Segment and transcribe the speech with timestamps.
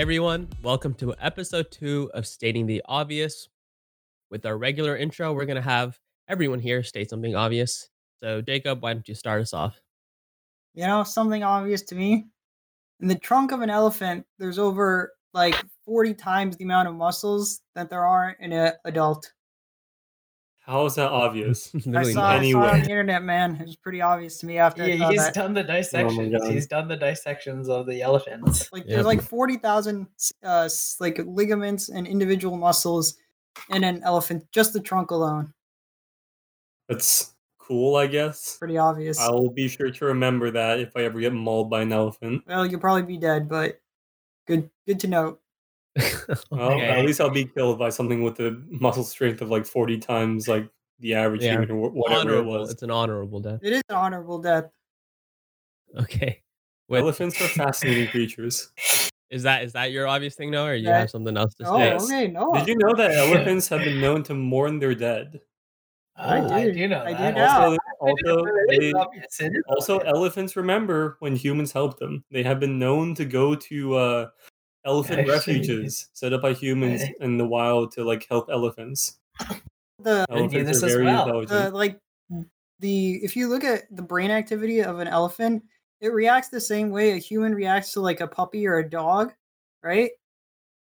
[0.00, 0.48] everyone.
[0.62, 3.50] Welcome to episode two of Stating the Obvious.
[4.30, 7.90] With our regular intro, we're going to have everyone here state something obvious.
[8.22, 9.78] So, Jacob, why don't you start us off?
[10.72, 12.28] You know, something obvious to me.
[13.00, 17.60] In the trunk of an elephant, there's over like 40 times the amount of muscles
[17.74, 19.30] that there are in an adult.
[20.70, 21.72] How is that obvious?
[21.74, 23.56] I Literally saw, I saw it on the internet, man.
[23.56, 25.34] It was pretty obvious to me after Yeah, saw he's that.
[25.34, 26.32] done the dissections.
[26.32, 26.52] God.
[26.52, 28.72] he's done the dissections of the elephants.
[28.72, 28.90] Like Yep.
[28.94, 30.06] there's like 40,000
[30.44, 30.68] uh
[31.00, 33.16] like ligaments and individual muscles
[33.70, 35.52] in an elephant, just the trunk alone.
[36.88, 38.56] That's cool, I guess.
[38.56, 39.18] Pretty obvious.
[39.18, 42.44] I will be sure to remember that if I ever get mauled by an elephant.
[42.46, 43.80] Well, you'll probably be dead, but
[44.46, 45.40] good good to note.
[46.50, 46.86] Well, Okay.
[46.86, 50.46] at least I'll be killed by something with the muscle strength of like 40 times
[50.48, 50.68] like
[51.00, 51.52] the average Yeah.
[51.52, 52.70] human or wh- whatever it was.
[52.70, 53.60] It's an honorable death.
[53.62, 54.66] It is an honorable death.
[55.98, 56.42] Okay.
[56.88, 58.70] With, Elephants are fascinating creatures.
[59.30, 61.64] is that is that your obvious thing, now, or you That- have something else to
[61.68, 61.84] Oh, say?
[61.86, 62.04] Yes.
[62.04, 62.52] okay, no.
[62.54, 65.40] Did you know that elephants have been known to mourn their dead?
[66.16, 66.72] I Oh, I do.
[66.72, 67.34] do know I do that.
[67.34, 67.64] now.
[67.64, 72.24] Also, also, they, obvious, it is also elephants remember when humans help them.
[72.30, 74.28] They have been known to go to uh,
[74.84, 79.18] elephant refuges set up by humans in the wild to like help elephants.
[80.02, 81.26] The Elephants this are as very well.
[81.26, 81.50] intelligent.
[81.50, 82.00] the like
[82.78, 85.62] the if you look at the brain activity of an elephant,
[86.00, 89.34] it reacts the same way a human reacts to like a puppy or a dog,
[89.82, 90.10] right?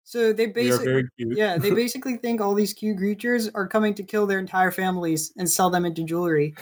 [0.05, 4.25] So they basically yeah, they basically think all these cute creatures are coming to kill
[4.25, 6.55] their entire families and sell them into jewelry.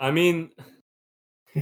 [0.00, 0.50] I mean,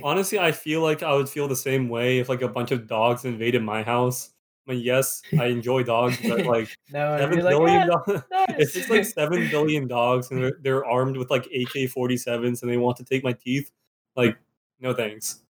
[0.03, 2.87] honestly, I feel like I would feel the same way if like a bunch of
[2.87, 4.31] dogs invaded my house.
[4.67, 8.23] I mean, yes, I enjoy dogs, but like No, I'd seven like, billion "Ah, dollars.
[8.31, 12.17] nice." If it's like seven billion dogs and they're, they're armed with like AK forty
[12.17, 13.71] sevens and they want to take my teeth,
[14.17, 14.37] like
[14.81, 15.41] no thanks.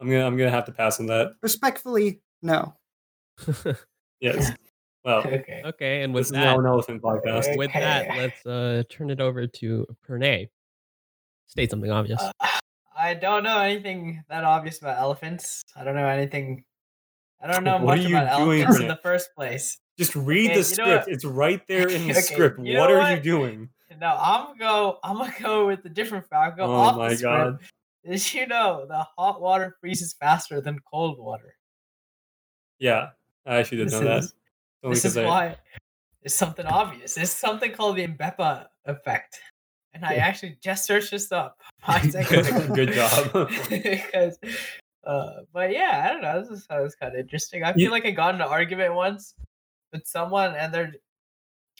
[0.00, 1.32] I'm gonna I'm gonna have to pass on that.
[1.42, 2.74] Respectfully, no.
[4.20, 4.52] Yes.
[5.04, 5.62] Well, okay.
[5.64, 7.56] okay, and with this is that, now an elephant podcast.
[7.56, 10.48] with that, let's uh turn it over to Pranay.
[11.46, 12.20] State something obvious.
[12.20, 12.32] Uh,
[12.96, 15.62] I don't know anything that obvious about elephants.
[15.76, 16.64] I don't know anything.
[17.40, 19.78] I don't know What are much you about doing, elephants in the first place.
[19.98, 21.08] Just read Okay, the script.
[21.08, 22.58] It's right there in the Okay, script.
[22.60, 23.68] you what are you doing?
[24.00, 24.98] No, I'm gonna go.
[25.02, 26.56] I'm gonna go with the different fact.
[26.56, 27.34] Go Oh off my the script.
[27.34, 27.58] God.
[28.04, 31.56] Did you know the hot water freezes faster than cold water?
[32.78, 33.08] Yeah,
[33.44, 34.18] I actually did This know that.
[34.18, 34.34] is-
[34.84, 35.56] Only this is I- why
[36.22, 37.16] it's something obvious.
[37.16, 39.40] It's something called the Mpemba effect,
[39.94, 42.74] and I actually just searched this up five seconds ago.
[42.74, 43.50] Good job.
[43.68, 44.38] because,
[45.08, 46.40] uh, but yeah, I don't know.
[46.40, 47.64] This is that was kind of interesting.
[47.64, 49.34] I You- feel like I got in an argument once
[49.92, 50.92] with someone, and they're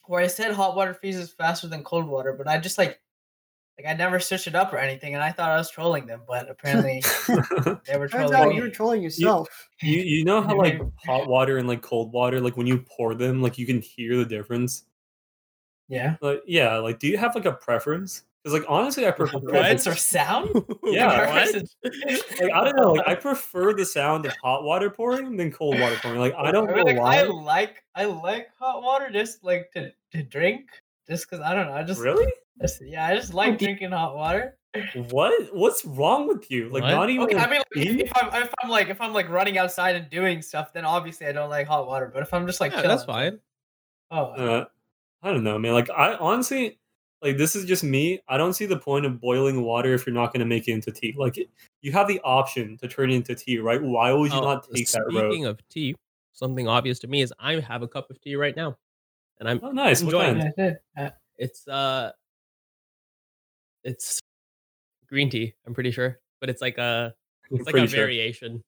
[0.07, 2.99] where I said hot water freezes faster than cold water, but I just like.
[3.81, 6.23] Like I never searched it up or anything, and I thought I was trolling them,
[6.27, 7.01] but apparently
[7.87, 8.57] they were Turns trolling out me.
[8.57, 9.69] you were trolling yourself.
[9.83, 13.15] you you know how like hot water and like cold water, like when you pour
[13.15, 14.83] them, like you can hear the difference.
[15.89, 18.25] yeah, Like yeah, like do you have like a preference?
[18.45, 20.51] Because like honestly, I prefer preference or sound?
[20.85, 21.77] Yeah, Preference-
[22.41, 25.79] like I don't know, like I prefer the sound of hot water pouring than cold
[25.79, 26.21] water pouring.
[26.21, 27.19] Like I don't I know like, why.
[27.19, 30.67] I like I like hot water just like to, to drink,
[31.09, 31.75] just because I don't know.
[31.75, 32.27] I just Really?
[32.61, 34.57] just- yeah, I just like drinking hot water.
[35.11, 35.55] What?
[35.55, 36.69] What's wrong with you?
[36.69, 36.91] Like What?
[36.91, 37.25] not even.
[37.25, 39.97] Okay, I mean, like, if, if I'm if I'm like if I'm like running outside
[39.97, 42.11] and doing stuff, then obviously I don't like hot water.
[42.13, 43.41] But if I'm just like Yeah, chilling, that's fine.
[44.11, 44.65] Oh, uh,
[45.23, 45.73] I don't know, man.
[45.73, 46.79] Like I honestly,
[47.23, 48.21] like this is just me.
[48.29, 50.73] I don't see the point of boiling water if you're not going to make it
[50.73, 51.15] into tea.
[51.17, 51.37] Like
[51.81, 53.83] you have the option to turn it into tea, right?
[53.83, 55.31] Why would you Oh, not take that road?
[55.31, 55.95] Speaking of tea,
[56.33, 58.77] something obvious to me is I have a cup of tea right now,
[59.41, 60.01] and I'm Oh, nice.
[60.01, 60.53] Enjoying kind?
[60.57, 60.79] yeah, I did.
[60.97, 62.13] Uh, it's uh,
[63.85, 64.21] it's
[65.09, 65.55] green tea.
[65.67, 67.15] I'm pretty sure, but it's like a
[67.51, 67.87] I'm it's like a sure.
[67.87, 68.63] variation.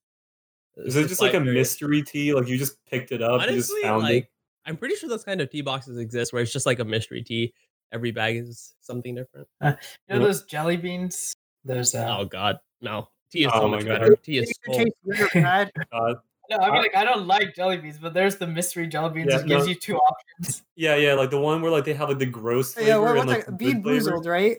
[0.77, 1.53] Is It's it just like a variation.
[1.53, 2.33] mystery tea?
[2.33, 4.29] Like you just picked it up, you just Honestly, found like it.
[4.65, 7.23] I'm pretty sure those kind of tea boxes exist where it's just like a mystery
[7.23, 7.53] tea.
[7.91, 9.47] Every bag is something different.
[9.61, 9.75] you
[10.09, 11.33] know those jelly beans?
[11.65, 13.09] There's uh, Oh God, no.
[13.31, 13.99] Tea is Oh so much God.
[13.99, 14.15] better.
[14.15, 15.41] Tea is It so tastes good.
[15.91, 16.17] God.
[16.49, 19.13] no, I mean uh, like I don't like jelly beans, but there's the mystery jelly
[19.13, 19.27] beans.
[19.31, 19.69] Yeah, that gives no.
[19.69, 20.63] you two options.
[20.75, 23.09] Yeah, yeah, like the one where like they have like the gross flavor yeah, what,
[23.09, 23.51] and what's like that?
[23.51, 24.57] the Bean good boozled, right?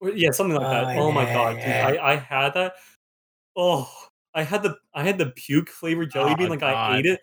[0.00, 0.96] Or- Yeah, something like that.
[0.98, 1.98] Oh, Oh, my yeah, god, dude.
[2.00, 2.74] I, I had that.
[3.56, 3.90] Oh,
[4.34, 6.48] I had the I had the puke flavored jelly Oh, bean.
[6.48, 7.20] Like I ate it.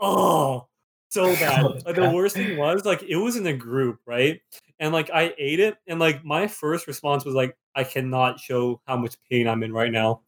[0.00, 0.66] Oh,
[1.10, 1.82] so bad.
[1.84, 4.40] Oh, the worst thing was like it was in a group, right?
[4.78, 8.80] And like I ate it, and like my first response was like, I cannot show
[8.86, 10.22] how much pain I'm in right now.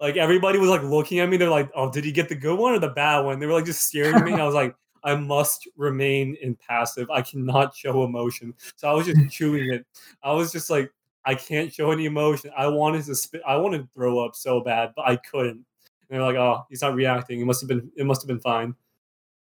[0.00, 1.36] Like everybody was like looking at me.
[1.38, 3.54] They're like, "Oh, did he get the good one or the bad one?" They were
[3.54, 4.34] like just staring at me.
[4.34, 7.10] I was like, "I must remain impassive.
[7.10, 9.86] I cannot show emotion." So I was just chewing it.
[10.22, 10.92] I was just like,
[11.24, 12.50] I can't show any emotion.
[12.56, 13.40] I wanted to spit.
[13.46, 15.56] I wanted to throw up so bad, but I couldn't.
[15.56, 15.64] And
[16.10, 17.40] they're like, "Oh, he's not reacting.
[17.40, 17.90] It must have been.
[17.96, 18.74] It must have been fine."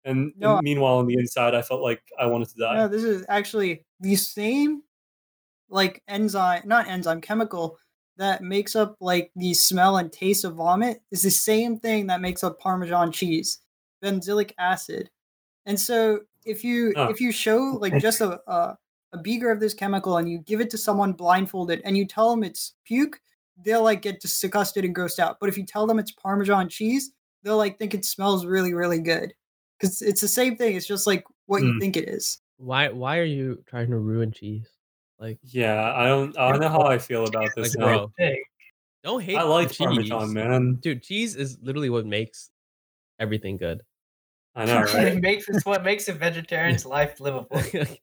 [0.08, 0.56] And, No.
[0.56, 2.76] and meanwhile, on the inside, I felt like I wanted to die.
[2.78, 4.82] No, this is actually the same
[5.70, 7.78] like enzyme, not enzyme, chemical
[8.18, 12.22] that makes up like the smell and taste of vomit is the same thing that
[12.22, 13.60] makes up Parmesan cheese,
[14.04, 15.10] benzoic acid.
[15.66, 17.10] And so if you Oh.
[17.10, 18.78] if you show like just a, a
[19.14, 22.32] a beaker of this chemical and you give it to someone blindfolded and you tell
[22.32, 23.20] them it's puke,
[23.64, 25.38] they'll like get disgusted and grossed out.
[25.40, 27.12] But if you tell them it's Parmesan cheese,
[27.44, 29.34] they'll like think it smells really really good
[29.80, 30.76] because it's the same thing.
[30.76, 31.80] It's just like what you Mm.
[31.80, 32.42] think it is.
[32.58, 34.68] Why why are you trying to ruin cheese?
[35.20, 36.38] Like Yeah, I don't.
[36.38, 37.76] I don't know how I feel about this.
[37.76, 38.12] like now.
[38.18, 38.36] bro,
[39.04, 39.78] don't hate I like cheese.
[39.78, 40.76] Parmesan, man.
[40.76, 42.50] Dude, cheese is literally what makes
[43.20, 43.82] everything good.
[44.56, 45.08] I know, right?
[45.10, 47.48] it makes it's what makes a vegetarian's life livable.
[47.54, 48.00] I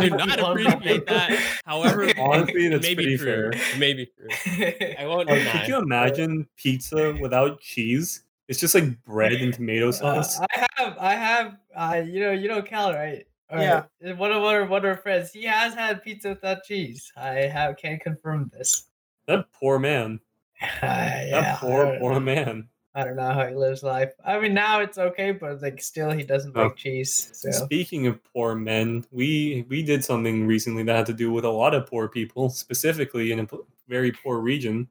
[0.00, 1.36] do not appreciate that.
[1.66, 3.50] However, Honestly, it that's may be pretty true.
[3.50, 3.50] fair.
[3.50, 4.94] It may be true.
[4.98, 8.22] I won't Like, could you imagine pizza without cheese?
[8.48, 10.40] It's just like bread and tomato Uh, sauce.
[10.40, 13.26] I have, I have, uh, you know, you know Cal, right?
[13.50, 13.84] All Yeah.
[14.02, 14.16] right.
[14.16, 17.12] One of our one of our friends, he has had pizza without cheese.
[17.16, 18.84] I have can confirm this.
[19.26, 20.20] that poor man.
[20.62, 22.68] Uh, That yeah, I poor, don't- poor man.
[22.94, 24.12] I don't know how he lives life.
[24.24, 26.64] I mean, now it's okay, but like still, he doesn't Oh.
[26.64, 27.30] like cheese.
[27.32, 31.44] So Speaking of poor men, we we did something recently that had to do with
[31.44, 33.46] a lot of poor people, specifically in a
[33.86, 34.88] very poor region,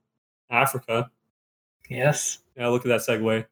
[0.50, 1.12] Africa.
[1.89, 2.39] yes.
[2.57, 3.45] Yeah, look at that segue.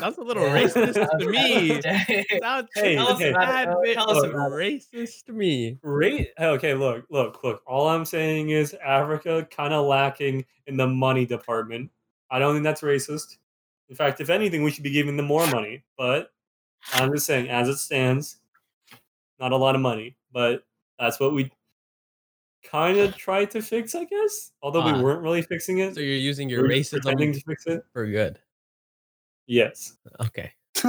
[0.00, 1.80] Sounds a little racist to me.
[2.40, 3.28] Sounds Hey, sounds hey.
[3.30, 3.94] a tad Tell us about it.
[3.94, 5.78] Tell us racist to me.
[5.82, 6.28] Right?
[6.40, 7.62] Okay, look, look, look.
[7.66, 11.90] All I'm saying is Africa kind of lacking in the money department.
[12.30, 13.36] I don't think that's racist.
[13.90, 15.84] In fact, if anything, we should be giving them more money.
[15.98, 16.30] But
[16.94, 18.38] I'm just saying, as it stands,
[19.38, 20.16] not a lot of money.
[20.32, 20.64] But
[20.98, 21.52] that's what we
[22.64, 24.52] kind of tried to fix, I guess.
[24.62, 24.96] Although Ah.
[24.96, 25.94] we weren't really fixing it.
[25.94, 27.84] So you're using your were racism to fix it.
[27.92, 28.38] for good.
[29.46, 30.52] Yes, Okay.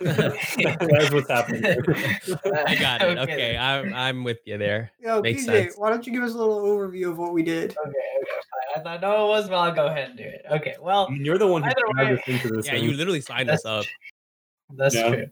[0.00, 1.64] that's what's happening.
[2.66, 3.18] I got it.
[3.18, 4.90] Okay, I'm I'm with you there.
[5.00, 5.74] Yo, Makes PJ, sense.
[5.76, 7.70] why don't you give us a little overview of what we did?
[7.70, 7.96] Okay, okay,
[8.76, 8.80] fine.
[8.80, 10.44] I thought no, it was, but I'll go ahead and do it.
[10.50, 12.66] Okay, well, I mean, You're the one who Either dragged way- us into this.
[12.66, 12.84] Yeah, thing.
[12.84, 13.84] you literally signed us up.
[14.76, 15.08] that's Yeah.
[15.08, 15.26] true.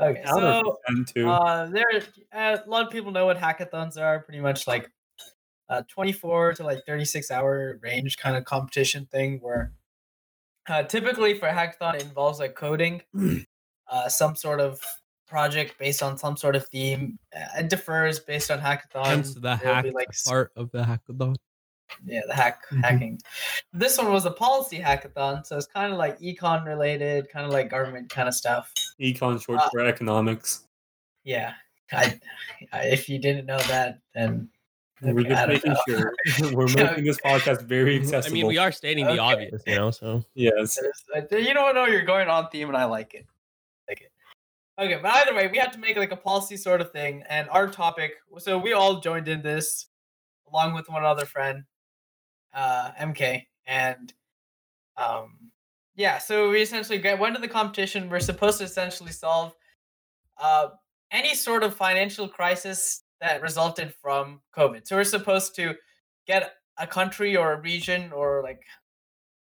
[0.00, 0.78] Okay, so.
[1.26, 1.84] Uh, there,
[2.32, 4.20] uh, a lot of people know what hackathons are.
[4.20, 4.90] Pretty much like
[5.68, 9.72] a 24 to like 36 hour range kind of competition thing where
[10.68, 13.02] uh, typically for hackathon it involves like coding,
[13.90, 14.80] uh, some sort of
[15.26, 17.18] project based on some sort of theme.
[17.34, 19.06] Uh, it differs based on hackathon.
[19.06, 21.36] Hence the There'll hack like part of the hackathon.
[22.04, 22.82] yeah, the hack Mhm.
[22.82, 23.20] hacking.
[23.72, 27.52] This one was a policy hackathon, so it's kind of like econ related, kind of
[27.52, 28.72] like government kind of stuff.
[29.00, 30.66] Econ short uh, for economics.
[31.24, 31.54] Yeah,
[31.92, 32.18] I,
[32.72, 34.48] I if you didn't know that, then
[35.04, 35.80] We're okay, just making know.
[35.86, 36.14] sure.
[36.52, 38.38] We're making this podcast very accessible.
[38.38, 39.90] I mean, we are stating the obvious, you know.
[39.90, 40.78] So Yes.
[41.30, 43.26] You don't know you're going on theme, and I like it.
[43.88, 44.10] Like it.
[44.78, 47.48] Okay, but either way, we had to make like a policy sort of thing, and
[47.50, 48.14] our topic.
[48.38, 49.86] So we all joined in this,
[50.50, 51.64] along with one other friend,
[52.52, 54.12] uh, MK, and
[54.96, 55.50] um,
[55.94, 56.18] yeah.
[56.18, 58.08] So we essentially went to the competition.
[58.08, 59.54] We're supposed to essentially solve
[60.38, 60.68] uh,
[61.12, 64.86] any sort of financial crisis that resulted from COVID.
[64.86, 65.74] So we're supposed to
[66.26, 68.62] get a country or a region or like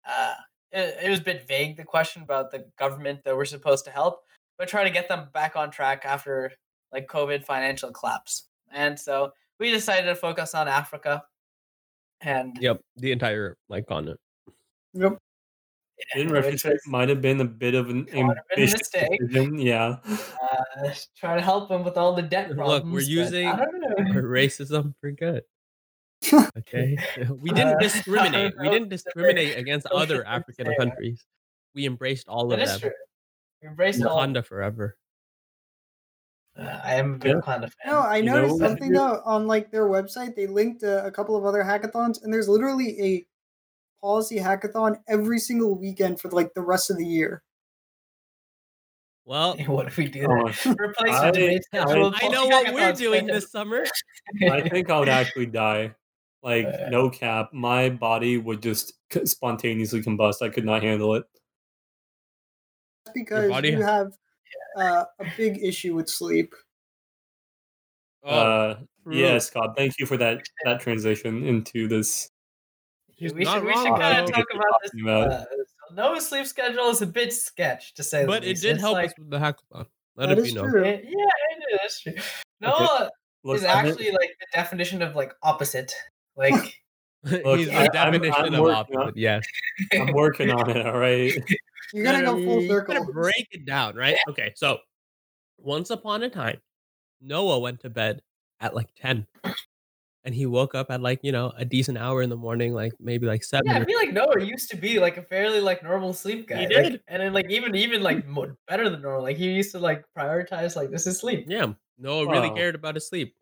[0.07, 0.33] uh,
[0.71, 3.91] it, it was a bit vague the question about the government that we're supposed to
[3.91, 4.23] help,
[4.57, 6.51] but try to get them back on track after
[6.91, 8.47] like COVID financial collapse.
[8.71, 11.23] And so we decided to focus on Africa.
[12.21, 14.19] And yep, the entire like continent.
[14.93, 15.17] Yep.
[16.15, 18.79] In retrospect, was, might have been a bit of an Might have been a ambitious
[18.79, 19.19] mistake.
[19.19, 19.57] decision.
[19.59, 19.95] Yeah.
[20.05, 22.93] uh, try to help them with all the debt Look, problems.
[22.93, 24.21] we're using I don't know.
[24.21, 25.43] racism for good.
[26.57, 26.97] Okay,
[27.39, 28.53] we didn't Uh, discriminate.
[28.59, 31.23] We didn't discriminate against other African say, countries.
[31.75, 32.79] We embraced all of That is them.
[32.81, 32.91] true.
[33.61, 34.17] We embraced all.
[34.17, 34.97] Wakanda forever.
[36.57, 37.41] Uh, I am a big Yeah.
[37.41, 37.91] Wakanda fan.
[37.91, 40.35] No, I You noticed know- something though on like their website.
[40.35, 43.25] They linked a, a couple of other hackathons, and there's literally a
[44.01, 47.43] policy hackathon every single weekend for like the rest of the year.
[49.25, 50.65] Well, what if we do Oh, that?
[50.79, 51.79] Replace I- the debate I-
[52.23, 53.83] I know what we're doing this summer.
[54.51, 55.95] I think I would actually die.
[56.43, 60.43] Like Uh, no cap, my body would just spontaneously combust.
[60.43, 61.23] I could not handle it.
[63.15, 64.13] Because body- you have
[64.77, 66.53] uh, a big issue with sleep.
[68.23, 69.15] Oh, uh, true.
[69.15, 69.75] yeah, Scott.
[69.77, 72.29] Thank you for that that transition into this.
[73.15, 74.91] He's we not should, we should kind of talk about this.
[74.91, 75.45] Talking about- Uh,
[75.93, 78.63] no sleep schedule is a bit sketch to say the but it least.
[78.63, 79.85] did It's help like, us with the hackathon.
[80.17, 80.69] Let That it is be known.
[80.71, 80.83] true.
[80.83, 82.13] it- yeah, it is true.
[82.61, 83.09] Noah
[83.43, 85.93] Look, is I mean- actually like the definition of like opposite.
[86.35, 86.53] Like
[87.23, 89.17] Look, He's the I- I'm- definition I'm of working on- opposite.
[89.17, 89.45] Yes.
[89.93, 90.85] I'm working on it.
[90.85, 91.33] All right.
[91.93, 93.13] You're gonna go full You gotta circle.
[93.13, 94.17] break it down, right?
[94.29, 94.79] Okay, so
[95.57, 96.59] once upon a time,
[97.21, 98.21] Noah went to bed
[98.59, 99.27] at like 10.
[100.25, 102.93] And he woke up at like, you know, a decent hour in the morning, like
[102.99, 103.67] maybe like seven.
[103.67, 106.47] Yeah, I or- feel like Noah used to be like a fairly like normal sleep
[106.47, 106.61] guy.
[106.61, 107.01] He like- did.
[107.07, 108.05] and then like even even hmm.
[108.05, 109.21] like more, better than normal.
[109.21, 111.45] Like he used to like prioritize like this is sleep.
[111.47, 113.35] yeah, Noah really cared about his sleep.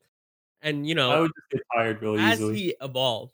[0.62, 2.56] And you know I know, would just get tired really as easily.
[2.56, 3.34] he evolved,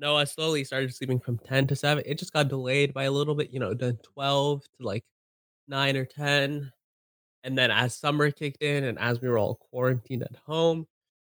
[0.00, 2.02] Noah slowly started sleeping from 10 to 7.
[2.06, 5.04] It just got delayed by a little bit, you know, done 12 to like
[5.68, 6.72] 9 or 10.
[7.44, 10.86] And then as summer kicked in and as we were all quarantined at home,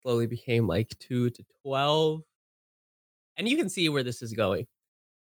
[0.04, 2.22] slowly became like 2 to 12.
[3.38, 4.68] And you can see where this is going.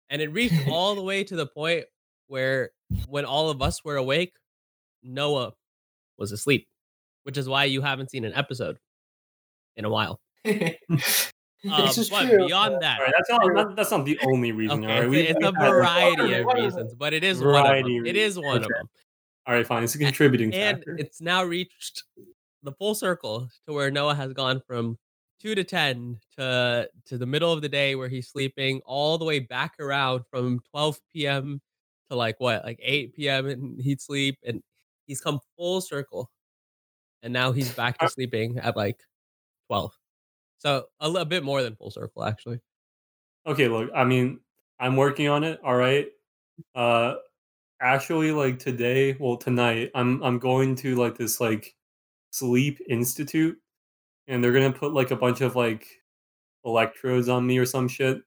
[0.09, 1.85] And it reached all the way to the point
[2.27, 2.71] where
[3.07, 4.33] when all of us were awake,
[5.01, 5.53] Noah
[6.17, 6.67] was asleep,
[7.23, 8.77] which is why you haven't seen an episode
[9.75, 10.19] in a while.
[10.45, 10.69] Uh,
[11.63, 12.45] This is but true.
[12.45, 14.83] beyond that, All right, that's not, not that's not the only reason.
[14.83, 16.65] Okay, all right, it's, We- a- it's we a have- variety of What is it?
[16.65, 18.05] reasons, but it is one of them.
[18.05, 18.89] It is one of them,
[19.47, 19.81] All right, fine.
[19.81, 20.97] It's a contributing and factor.
[20.99, 22.03] it's now reached
[22.63, 24.97] the full circle to where Noah has gone from
[25.39, 29.25] two to ten to to the middle of the day where he's sleeping, all the
[29.25, 31.61] way back around from 12 p.m.
[32.09, 33.47] to like what, like 8 p.m.
[33.47, 34.61] and he'd sleep, and
[35.07, 36.31] he's come full circle,
[37.23, 38.99] and now he's back to sleeping at like
[39.67, 39.93] 12.
[40.59, 42.59] So a little bit more than full circle, actually.
[43.45, 44.39] Okay, look, I mean,
[44.79, 45.59] I'm working on it.
[45.63, 46.07] All right.
[46.75, 47.15] Uh,
[47.81, 51.75] actually, like today, well, tonight, I'm I'm going to like this like
[52.33, 53.57] sleep institute,
[54.27, 55.87] and they're gonna put like a bunch of like
[56.65, 58.21] electrodes on me or some shit,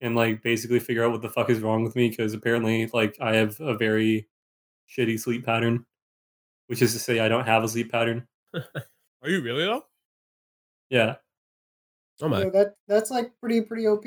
[0.00, 3.16] and like basically figure out what the fuck is wrong with me because apparently, like,
[3.20, 4.28] I have a very
[4.88, 5.86] shitty sleep pattern,
[6.66, 8.26] which is to say, I don't have a sleep pattern.
[8.54, 9.84] Are you really though?
[10.90, 11.16] Yeah.
[12.20, 12.44] Oh my!
[12.44, 14.04] Yeah, that that's like pretty pretty OP.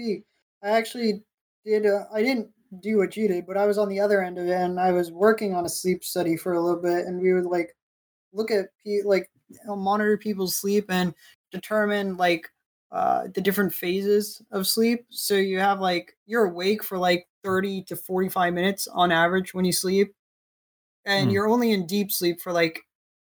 [0.64, 1.24] I actually
[1.66, 1.86] did.
[1.86, 2.50] Uh, I didn't
[2.82, 4.92] do what you did, but I was on the other end of it, and I
[4.92, 7.76] was working on a sleep study for a little bit, and we would like
[8.34, 9.30] look at pe- like
[9.66, 11.14] monitor people's sleep and
[11.52, 12.50] determine like
[12.92, 15.06] uh, the different phases of sleep.
[15.10, 19.54] So you have like you're awake for like thirty to forty five minutes on average
[19.54, 20.14] when you sleep,
[21.06, 21.34] and Hmm.
[21.34, 22.82] you're only in deep sleep for like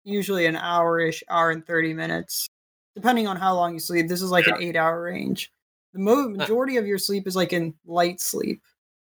[0.04, 2.48] usually an hour ish, hour and thirty minutes
[2.96, 5.52] depending on how long you sleep, this is like an eight hour range.
[5.94, 8.64] The mo- majority of your sleep is like in light sleep,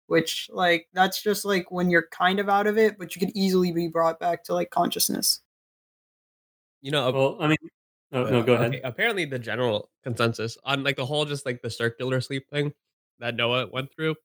[0.06, 3.36] which like that's just like when you're kind of out of it, but you could
[3.36, 5.41] easily be brought back to like consciousness.
[6.82, 7.56] You know, Well, I mean,
[8.10, 8.74] no, no, go ahead.
[8.74, 12.72] okay, Apparently, the general consensus on like the whole just like the circular sleep thing
[13.20, 14.16] that Noah went through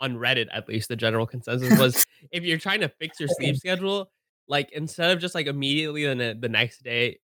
[0.00, 3.56] on Reddit, at least the general consensus was if you're trying to fix your sleep
[3.64, 4.10] schedule,
[4.48, 7.18] like instead of just like immediately the, the next day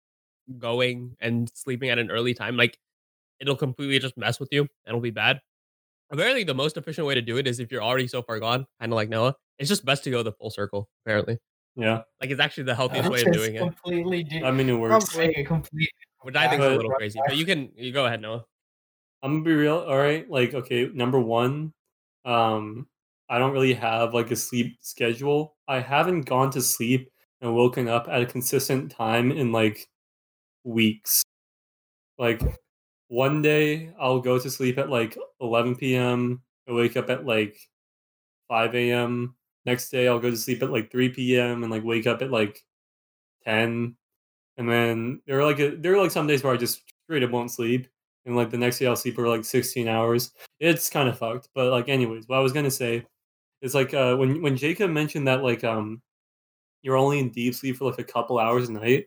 [0.58, 2.78] going and sleeping at an early time, like
[3.40, 5.40] it'll completely just mess with you and it'll be bad.
[6.10, 8.66] Apparently, the most efficient way to do it is if you're already so far gone,
[8.80, 9.34] kind of like Noah.
[9.58, 10.88] It's just best to go the full circle.
[11.06, 11.38] Apparently,
[11.74, 12.02] Yeah.
[12.20, 14.44] like it's actually the healthiest way of Just doing it, completely do.
[14.44, 15.06] I mean, it works.
[15.06, 15.28] Probably.
[15.28, 15.90] Make a complete.
[16.22, 17.20] which I think is a But- little crazy.
[17.26, 18.44] But you can you go ahead, Noah.
[19.22, 19.78] I'm gonna be real.
[19.78, 21.72] All right, like okay, number one,
[22.24, 22.86] um,
[23.28, 25.56] I don't really have like a sleep schedule.
[25.68, 27.08] I haven't gone to sleep
[27.40, 29.88] and woken up at a consistent time in like
[30.64, 31.22] weeks.
[32.18, 32.40] Like
[33.08, 36.42] one day I'll go to sleep at like 11 p.m.
[36.68, 37.56] I wake up at like
[38.48, 39.34] 5 a.m.
[39.64, 41.62] Next day I'll go to sleep at like 3 p.m.
[41.62, 42.64] and like wake up at like
[43.44, 43.96] 10.
[44.58, 47.22] And then there are like a, there are like some days where I just straight
[47.22, 47.88] up won't sleep
[48.26, 50.32] and like the next day I'll sleep for like 16 hours.
[50.60, 51.48] It's kind of fucked.
[51.54, 53.06] But like anyways, what I was gonna say
[53.62, 56.02] is like uh when when Jacob mentioned that like um
[56.82, 59.06] you're only in deep sleep for like a couple hours a night,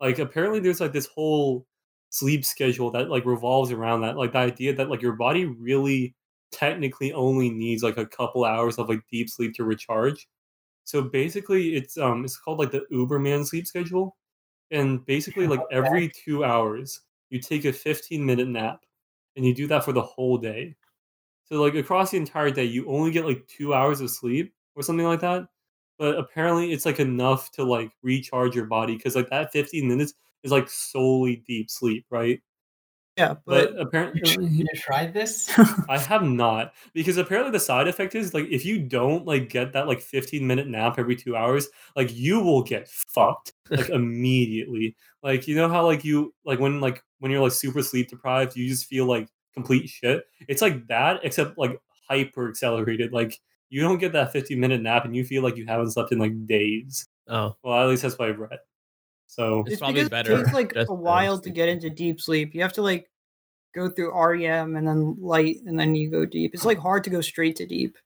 [0.00, 1.66] like apparently there's like this whole
[2.10, 4.16] sleep schedule that like revolves around that.
[4.16, 6.15] Like the idea that like your body really
[6.52, 10.28] technically only needs like a couple hours of like deep sleep to recharge.
[10.84, 14.16] So basically it's um it's called like the Uberman sleep schedule.
[14.70, 17.00] And basically like every two hours
[17.30, 18.80] you take a 15 minute nap
[19.36, 20.76] and you do that for the whole day.
[21.44, 24.82] So like across the entire day, you only get like two hours of sleep or
[24.82, 25.46] something like that.
[25.98, 30.14] But apparently, it's like enough to like recharge your body because like that 15 minutes
[30.42, 32.40] is like solely deep sleep, right?
[33.16, 35.50] Yeah, But, but, apparently, You tried this?
[35.88, 39.72] I have not because apparently the side effect is like if you don't like get
[39.72, 44.96] that like 15 minute nap every two hours, like you will get fucked like immediately.
[45.22, 48.54] Like you know how like you like when like when you're like super sleep deprived,
[48.54, 50.24] you just feel like complete shit.
[50.46, 53.12] It's like that except like hyper accelerated.
[53.12, 56.12] Like you don't get that 15 minute nap and you feel like you haven't slept
[56.12, 57.08] in like days.
[57.28, 58.58] Oh, Well, at least that's what I've read.
[59.26, 61.90] So It's it's probably because better It takes like just a while to get into
[61.90, 62.54] deep sleep.
[62.54, 63.10] You have to like
[63.74, 66.54] go through REM and then light and then you go deep.
[66.54, 67.96] It's like hard to go straight to deep.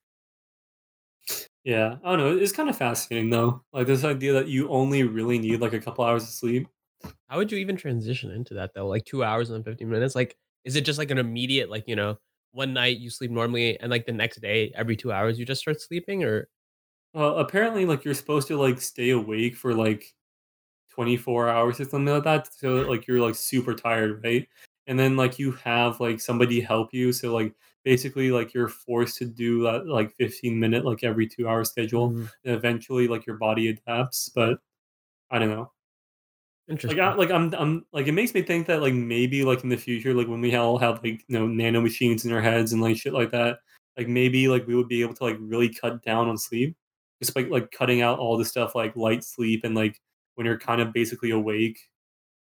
[1.65, 2.37] Yeah, I don't know.
[2.37, 3.63] It's kind of fascinating though.
[3.73, 6.69] Like this idea that you only really need like a couple hours of sleep.
[7.29, 8.89] How would you even transition into that though?
[8.89, 10.15] Like two hours and 15 minutes?
[10.15, 12.19] Like, is it just like an immediate, like, you know,
[12.53, 15.63] one night you sleep normally and like the next day, every two hours, you just
[15.63, 16.25] start sleeping?
[16.25, 16.49] Or
[17.15, 20.15] Well, apparently, like you're supposed to like stay awake for like
[20.91, 24.47] 24 hours or something like that, so that like you're like super tired, right?
[24.87, 27.55] And then like you have like somebody help you, so like
[27.85, 32.11] basically like you're forced to do that like 15 minute like every two hour schedule.
[32.11, 32.31] Mhm.
[32.45, 34.59] And eventually, like your body adapts, but
[35.31, 35.73] I don't know.
[36.69, 37.01] Like, interesting.
[37.01, 39.77] I, like I'm, I'm like it makes me think that like maybe like in the
[39.77, 42.83] future, like when we all have like you know nano machines in our heads and
[42.83, 43.59] like shit like that,
[43.97, 46.77] like maybe like we would be able to like really cut down on sleep,
[47.23, 50.01] just like like cutting out all the stuff like light sleep and like
[50.41, 51.79] when you're kind of basically awake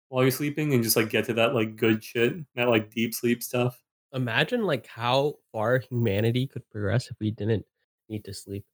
[0.09, 3.13] while you're sleeping and just like get to that like good shit, that like deep
[3.13, 3.81] sleep stuff.
[4.11, 7.65] Imagine like how far humanity could progress if we didn't
[8.09, 8.65] need to sleep.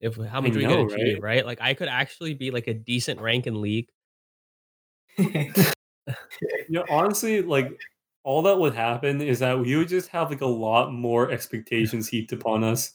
[0.00, 1.36] If how I much we know, could achieve, right?
[1.36, 1.46] right?
[1.46, 3.88] Like I could actually be like a decent rank in league.
[5.18, 7.78] You know, honestly, like
[8.24, 12.08] all that would happen is that we would just have like a lot more expectations
[12.08, 12.94] heaped upon us.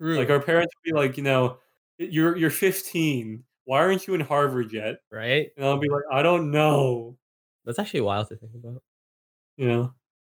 [0.00, 0.18] True.
[0.18, 1.58] Like our parents would be like, you know,
[1.98, 3.44] you're you're 15.
[3.70, 4.98] Why aren't you in Harvard yet?
[5.12, 5.50] right?
[5.56, 7.16] And I'll be like, I don't know.
[7.64, 8.82] That's actually wild to think about.
[9.56, 9.94] You know,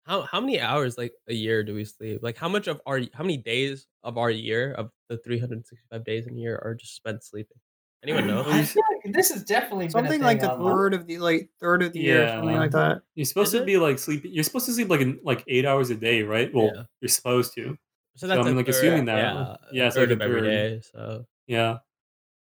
[0.04, 2.20] How how many hours like a year do we sleep?
[2.22, 6.26] Like how much of our how many days of our year of the 365 days
[6.26, 7.58] in a year are just spent sleeping?
[8.02, 8.42] Anyone know?
[8.42, 8.58] Well, I
[9.04, 10.74] like this is definitely been Something a like thing the online.
[10.74, 13.02] third of the like third of the year, something like that.
[13.14, 13.66] you're supposed Is to it?
[13.66, 14.32] be like sleeping.
[14.34, 16.52] You're supposed to sleep like in like eight hours a day, right?
[16.52, 16.84] Well, Yeah.
[17.00, 17.76] you're supposed to.
[18.16, 19.18] So So that's I'm a like third, assuming that.
[19.18, 20.50] Yeah, Yeah, a like third of every third.
[20.50, 20.80] day.
[20.80, 21.78] So Yeah.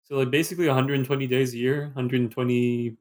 [0.09, 2.97] So like basically 120 days a year, 120.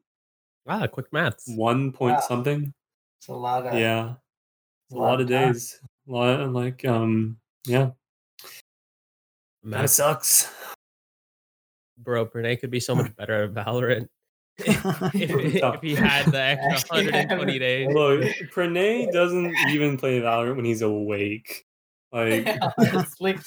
[0.65, 1.45] wow, quick maths.
[1.55, 2.21] One point Wow.
[2.21, 2.73] something.
[3.19, 4.13] It's a lot of Yeah,
[4.87, 5.51] it's a lot of time.
[5.53, 5.79] days.
[6.07, 7.89] A lot of like um yeah,
[8.41, 8.53] kind
[9.63, 10.53] Math, of sucks.
[11.97, 12.25] bro.
[12.27, 14.07] Pranay could be so much better at Valorant
[14.59, 17.87] if, if he had the extra 120 days.
[17.91, 18.21] Look,
[18.53, 21.65] Pranay doesn't even play Valorant when he's awake.
[22.11, 23.37] Like Honestly.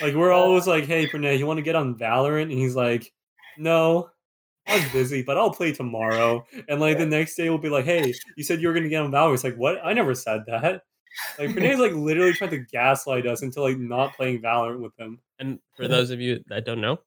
[0.00, 2.42] like we're always uh, like, hey Pranay, you want to get on Valorant?
[2.42, 3.12] And he's like,
[3.58, 4.10] no.
[4.68, 6.44] I was busy, but I'll play tomorrow.
[6.68, 9.00] And like the next day, we'll be like, "Hey, you said you were gonna get
[9.00, 9.78] on Valorant." It's like, "What?
[9.84, 10.82] I never said that."
[11.38, 15.20] Like Pranay's like literally trying to gaslight us into like not playing Valorant with him.
[15.38, 16.98] And for those of you that don't know,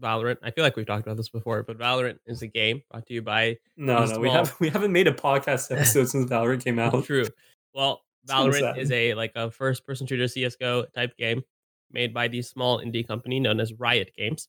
[0.00, 0.38] Valorant.
[0.42, 3.14] I feel like we've talked about this before, but Valorant is a game brought to
[3.14, 6.64] you by No, These no, we haven't we haven't made a podcast episode since Valorant
[6.64, 7.04] came out.
[7.04, 7.26] True.
[7.74, 11.42] Well, kinda Valorant is a like a first person shooter CS:GO type game
[11.90, 14.48] made by the small indie company known as Riot Games.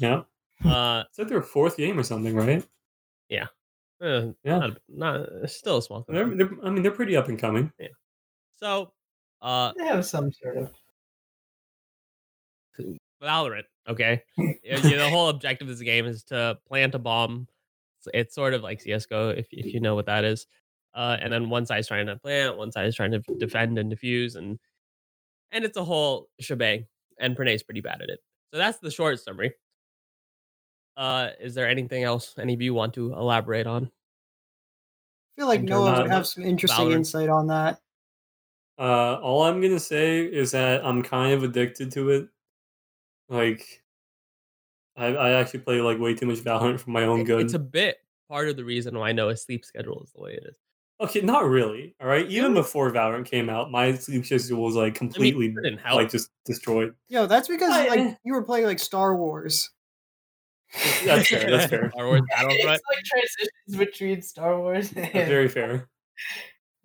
[0.00, 0.22] Yeah,
[0.64, 2.64] Uh, it's like their fourth game or something, right?
[4.02, 4.58] uh Yeah.
[4.58, 6.42] not, not still a small They're, company.
[6.44, 7.70] they're, I mean, they're pretty up and coming.
[7.78, 7.88] Yeah.
[8.56, 8.94] So,
[9.42, 10.72] uh, They have some sort of
[13.22, 13.64] Valorant.
[13.88, 17.46] Okay, Yeah, yeah, the whole objective of this game is to plant a bomb.
[17.98, 20.46] It's, it's sort of like CS:GO, if if you know what that is.
[20.94, 24.36] Uh, and then one side's trying to plant, one side's trying to defend and defuse,
[24.36, 24.58] and
[25.52, 26.86] and it's a whole shebang.
[27.18, 28.20] And Pranay's pretty bad at it.
[28.52, 29.52] So that's the short summary.
[30.96, 33.84] Uh, is there anything else any of you want to elaborate on?
[33.84, 36.94] I feel like In Noah terms would have some interesting Valorant.
[36.94, 37.80] insight on that.
[38.78, 42.28] Uh, all I'm gonna say is that I'm kind of addicted to it.
[43.28, 43.82] Like,
[44.96, 47.42] I, I actually play like way too much Valorant for my own good.
[47.42, 47.98] It's a bit
[48.28, 50.56] part of the reason why Noah's sleep schedule is the way it is.
[51.00, 51.94] Okay, not really.
[52.00, 52.26] All right.
[52.26, 52.62] Even Really?
[52.62, 56.94] before Valorant came out, my sleep schedule was like completely it didn't like just destroyed.
[57.08, 58.14] Yo, that's because I- like eh.
[58.22, 59.70] you were playing like Star Wars.
[61.04, 61.50] That's fair.
[61.50, 61.90] That's fair.
[61.90, 65.88] Star Wars it's like transitions between Star Wars and very fair.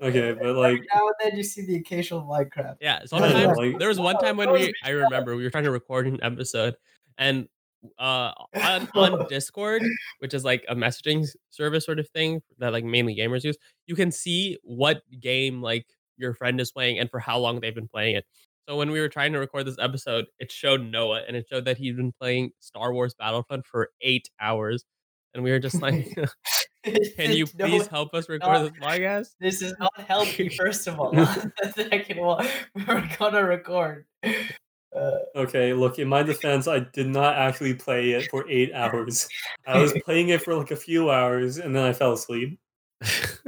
[0.02, 2.78] Okay, but like, now and then you see the occasional Minecraft.
[2.80, 5.50] Yeah, Yeah, sometimes like- there was one oh, time when we I remember we were
[5.50, 6.76] trying to record an episode
[7.18, 7.50] and
[8.00, 9.84] uh on, on Discord,
[10.20, 13.96] which is like a messaging service sort of thing that like mainly gamers use, you
[13.96, 15.86] can see what game like
[16.18, 18.26] your friend is playing and for how long they've been playing it.
[18.68, 21.66] So when we were trying to record this episode, it showed Noah and it showed
[21.66, 24.86] that he'd been playing Star Wars Battlefront for 8 hours.
[25.36, 26.16] And we were just like,
[27.18, 29.36] can you No, please help us record this podcast?
[29.40, 31.14] This is not healthy, first of all.
[31.76, 32.46] Second of all,
[32.88, 34.06] we're gonna record.
[34.96, 36.00] Uh, okay, look.
[36.00, 39.28] In my defense, I did not actually play it for eight hours.
[39.68, 42.60] I was playing it for like a few hours, and then I fell asleep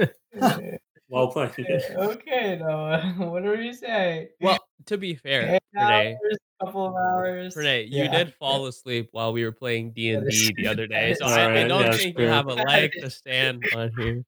[1.08, 1.84] while playing it.
[1.96, 3.14] okay, Noah.
[3.18, 4.30] Whatever you say.
[4.42, 7.56] well, to be fair, Eight Renee, hours, couple of hours.
[7.56, 8.12] Renee, you Yeah.
[8.12, 11.40] did fall asleep while we were playing D and D the other day, so that
[11.52, 14.24] I, is I don't Alright, think yeah, you have a leg to stand on here.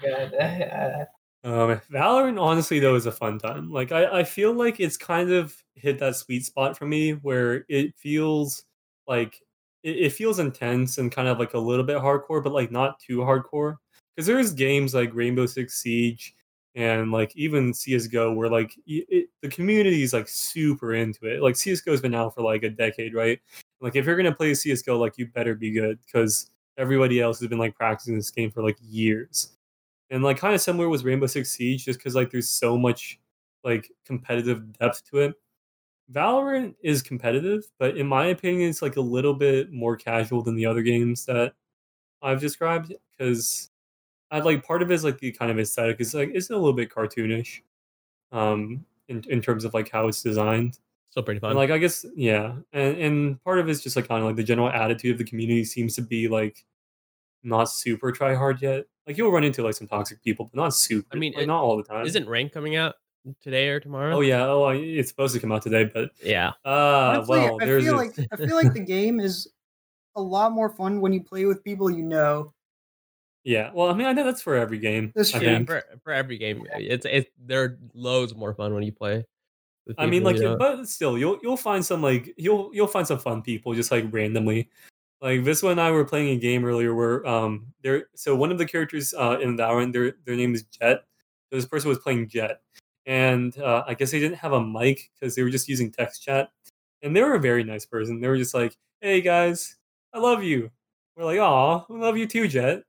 [0.00, 0.34] Good.
[0.34, 1.04] Uh,
[1.44, 3.70] Um, Valorant, honestly, though, is a fun time.
[3.70, 7.64] Like, I, I feel like it's kind of hit that sweet spot for me where
[7.68, 8.64] it feels
[9.08, 9.40] like
[9.82, 13.00] it, it feels intense and kind of like a little bit hardcore, but like not
[13.00, 13.76] too hardcore.
[14.14, 16.34] Because there's games like Rainbow Six Siege
[16.74, 21.42] and like even CS:GO where like it, the community is like super into it.
[21.42, 23.40] Like CS:GO's been out for like a decade, right?
[23.80, 27.48] Like if you're gonna play CS:GO, like you better be good because everybody else has
[27.48, 29.52] been like practicing this game for like years
[30.12, 33.18] and like kind of similar with Rainbow Six Siege, just because like there's so much
[33.64, 35.34] like competitive depth to it.
[36.12, 40.54] Valorant is competitive, but in my opinion, it's like a little bit more casual than
[40.54, 41.54] the other games that
[42.20, 42.92] I've described.
[43.16, 43.70] Because
[44.30, 46.54] I like part of it is like the kind of aesthetic is like it's a
[46.56, 47.62] little bit cartoonish,
[48.32, 50.78] um, in in terms of like how it's designed.
[51.08, 51.50] Still pretty fun.
[51.50, 54.36] And like I guess yeah, and and part of it's just like kind of like
[54.36, 56.66] the general attitude of the community seems to be like
[57.42, 58.84] not super try hard yet.
[59.06, 61.06] Like you'll run into like some toxic people, but not super.
[61.12, 62.06] I mean, like, it- not all the time.
[62.06, 62.94] Isn't rank coming out
[63.40, 64.16] today or tomorrow?
[64.16, 64.46] Oh yeah.
[64.46, 66.50] Oh, I- it's supposed to come out today, but yeah.
[66.64, 69.48] uh, Honestly, well, I there's feel this- like I feel like the game is
[70.16, 72.52] a lot more fun when you play with people you know.
[73.44, 73.70] yeah.
[73.74, 75.12] Well, I mean, I know that's for every game.
[75.16, 75.48] That's I true.
[75.48, 79.24] Yeah, for, for every game, it's it's they're loads more fun when you play.
[79.86, 80.56] with I mean, like, you know.
[80.56, 84.04] but still, you'll you'll find some like you'll you'll find some fun people just like
[84.12, 84.68] randomly.
[85.22, 88.58] Like Viswa and I were playing a game earlier where um there so one of
[88.58, 91.04] the characters uh in Valorant their their name is Jett.
[91.48, 92.60] So this person was playing Jett,
[93.06, 96.22] and uh, I guess they didn't have a mic because they were just using text
[96.22, 96.50] chat.
[97.02, 98.20] And they were a very nice person.
[98.20, 99.76] They were just like, "Hey guys,
[100.12, 100.70] I love you."
[101.16, 102.82] We're like, "Aw, we love you too, Jett."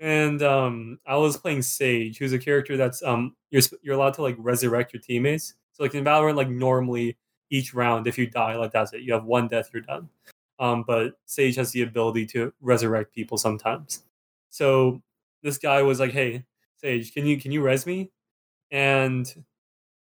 [0.00, 4.22] And um, I was playing Sage, who's a character that's um you're you're allowed to
[4.22, 5.54] like resurrect your teammates.
[5.72, 7.16] So like in Valorant, like normally
[7.50, 9.02] each round, if you die, like that's it.
[9.02, 10.08] You have one death, you're done.
[10.58, 14.02] Um, but Sage has the ability to resurrect people sometimes.
[14.50, 15.02] So
[15.42, 16.44] this guy was like, "Hey,
[16.78, 18.10] Sage, can you can you res me?"
[18.70, 19.32] And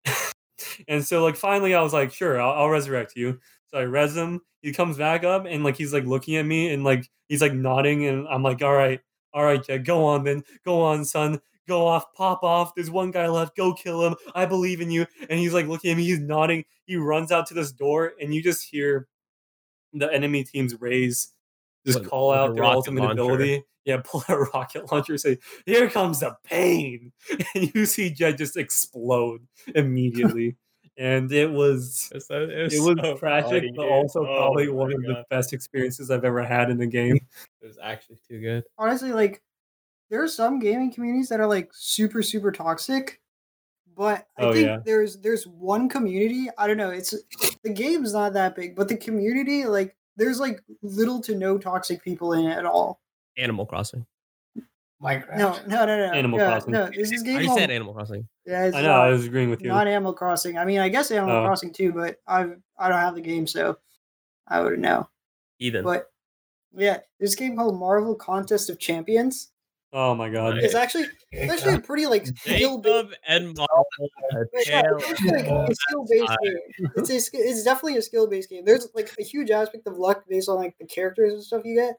[0.87, 4.15] and so like finally, I was like, "Sure, I'll, I'll resurrect you." So I res
[4.15, 4.41] him.
[4.61, 7.53] He comes back up and like he's like looking at me and like he's like
[7.53, 8.99] nodding and I'm like, "All right,
[9.33, 12.73] all right, Jett, go on then, go on, son." Go off, pop off.
[12.75, 13.55] There's one guy left.
[13.55, 14.15] Go kill him.
[14.33, 15.05] I believe in you.
[15.29, 16.03] And he's like looking at me.
[16.03, 16.65] He's nodding.
[16.85, 19.07] He runs out to this door, and you just hear
[19.93, 21.33] the enemy team's raise
[21.85, 23.13] just With- call out their ultimate launcher.
[23.21, 23.63] ability.
[23.85, 27.11] Yeah, pull out a rocket launcher, say, "Here comes the pain,"
[27.55, 29.41] and you see Jett just explode
[29.73, 30.55] immediately.
[30.97, 33.91] and it was It's so- it it was so tragic, funny, but dude.
[33.91, 37.17] also Oh probably one of the best experiences I've ever had in the game.
[37.61, 38.63] It was actually too good.
[38.77, 39.41] Honestly, like
[40.09, 43.20] there are some gaming communities that are like super super toxic,
[43.95, 44.79] but I Oh, think yeah.
[44.85, 46.47] there's there's one community.
[46.57, 46.89] I don't know.
[46.91, 47.13] It's
[47.63, 52.03] the game's not that big, but the community like there's like little to no toxic
[52.03, 53.01] people in it at all.
[53.37, 54.05] Animal Crossing.
[55.01, 55.37] Minecraft.
[55.37, 56.11] No, no, no, no.
[56.13, 56.71] Animal no, Crossing.
[56.73, 57.33] No, this is game.
[57.33, 58.27] already called- said Animal Crossing.
[58.45, 59.67] yeah, it's I know, not, I was agreeing with you.
[59.69, 60.57] not Animal Crossing.
[60.59, 61.45] I mean, I guess Animal Oh.
[61.45, 62.41] Crossing too, but I
[62.77, 63.77] I don't have the game, so
[64.47, 65.09] I wouldn't know.
[65.59, 65.83] Ethan.
[65.83, 66.11] But
[66.73, 69.50] yeah, this game called Marvel Contest of Champions.
[69.93, 70.57] Oh my god.
[70.57, 72.95] It's actually it's actually a pretty like skill based.
[72.95, 73.85] Jacob and Marvel.
[74.65, 76.89] Yeah, it's like a skill based game.
[76.95, 78.63] It's a, it's definitely a skill based game.
[78.63, 81.75] There's like a huge aspect of luck based on like the characters and stuff you
[81.75, 81.95] get,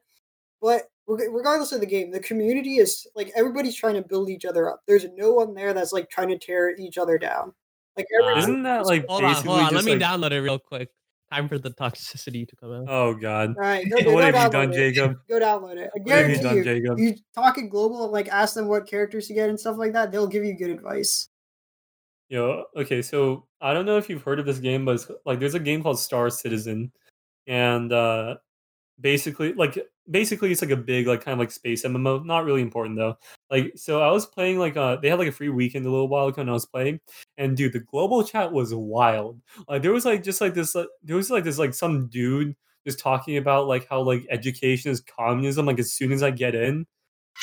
[0.61, 4.71] but regardless of the game, the community is like everybody's trying to build each other
[4.71, 4.81] up.
[4.87, 7.53] There's no one there that's like trying to tear each other down.
[7.95, 9.73] Like everybody, Isn't that like Hold on, hold on.
[9.75, 10.89] Let me like download it real quick.
[11.33, 12.85] Time for the toxicity to come out.
[12.87, 13.55] Oh god.
[13.57, 14.75] all right, go, go, what go have you download done, it.
[14.75, 15.17] Jacob?
[15.27, 15.89] Go download it.
[15.95, 16.63] I What have you guarantee done, you.
[16.63, 16.99] Jacob?
[16.99, 19.93] You talk in global and like ask them what characters to get and stuff like
[19.93, 20.11] that.
[20.11, 21.29] They'll give you good advice.
[22.29, 25.39] Yo, okay, so I don't know if you've heard of this game, but it's, like
[25.39, 26.91] there's a game called Star Citizen,
[27.47, 28.35] and uh
[29.01, 32.23] basically like basically it's like a big like kind of like space MMO.
[32.23, 33.17] Not really important though.
[33.53, 36.07] Like so I was playing like uh they had like a free weekend a little
[36.07, 36.99] while ago and I was playing,
[37.37, 39.39] and dude, the global chat was wild.
[39.69, 42.55] Like there was like just like this like there was like this like some dude
[42.83, 46.55] just talking about like how like education is communism like as soon as I get
[46.55, 46.87] in.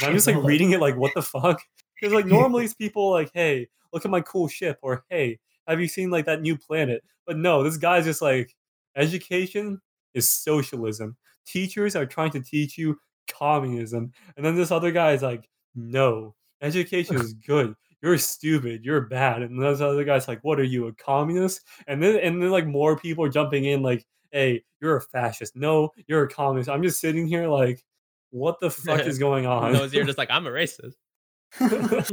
[0.00, 1.62] And I'm just like reading it like what the fuck?
[1.94, 5.80] Because like normally it's people like, hey, look at my cool ship, or hey, have
[5.80, 7.04] you seen like that new planet?
[7.24, 8.56] But no, this guy's just like,
[8.96, 9.80] education
[10.14, 11.16] is socialism.
[11.46, 14.12] Teachers are trying to teach you communism.
[14.36, 17.74] And then this other guy is like, no, education is good.
[18.02, 18.84] You're stupid.
[18.84, 19.42] You're bad.
[19.42, 21.62] And those other guy's like, what are you, a communist?
[21.86, 25.54] And then and then like more people are jumping in like, hey, you're a fascist.
[25.56, 26.70] No, you're a communist.
[26.70, 27.84] I'm just sitting here like,
[28.30, 29.72] what the fuck is going on?
[29.72, 30.94] Those you're just like I'm a racist.
[31.60, 32.10] I don't What-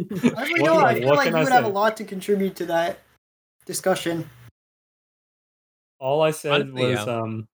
[0.59, 0.79] know.
[0.79, 2.99] I feel what like you I would have a lot to contribute to that
[3.65, 4.29] discussion.
[5.99, 7.13] all I said Honestly, was yeah.
[7.21, 7.47] um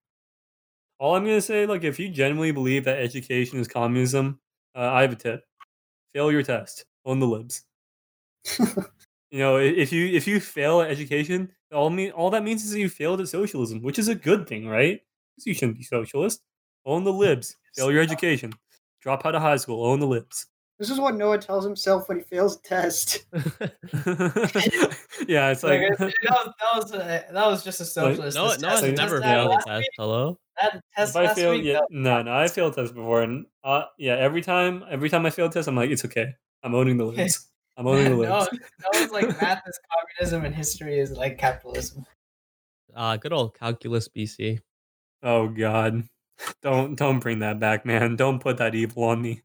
[0.99, 4.39] all I'm gonna say, like if you genuinely believe that education is communism,
[4.75, 5.43] uh, I have a tip.
[6.13, 6.85] Fail your test.
[7.05, 7.63] On the libs.
[9.31, 12.71] You know, if you if you fail at education, all mean all that means is
[12.71, 15.01] that you failed at socialism, which is a good thing, right?
[15.35, 16.43] 'Cause you shouldn't be socialist.
[16.85, 17.57] Own the libs.
[17.75, 18.53] Fail your education.
[19.01, 19.85] Drop out of high school.
[19.85, 20.45] Own the libs.
[20.83, 23.25] This is what Noah tells himself when he fails a test.
[25.27, 28.35] yeah, it's Like, like that was that was, uh, that was just a socialist.
[28.35, 29.79] no, This no, test- never that failed a test.
[29.79, 30.37] week- Hello.
[30.61, 33.45] That test if I last fail, week, yeah, no, no, I failed tests before, and
[33.63, 36.33] uh, yeah, every time, every time I fail a test, I'm like, it's okay.
[36.63, 37.47] I'm owning the libs.
[37.77, 38.49] I'm owning the no, libs.
[38.79, 42.05] that was like math is communism and history is like capitalism.
[42.93, 44.59] Uh, good old calculus BC.
[45.23, 46.03] Oh God,
[46.61, 48.17] don't don't bring that back, man.
[48.17, 49.41] Don't put that evil on me,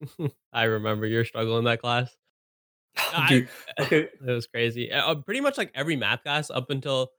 [0.52, 2.14] I remember your struggle in that class.
[2.96, 3.46] I-.
[3.80, 4.90] Okay, It was crazy.
[4.90, 7.10] Uh, pretty much like every math class up until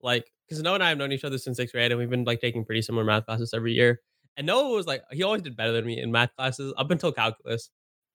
[0.00, 2.24] like because Noah and I have known each other since sixth grade, and we've been
[2.24, 4.00] like taking pretty similar math classes every year.
[4.36, 7.12] And Noah was like, he always did better than me in math classes up until
[7.12, 7.70] calculus,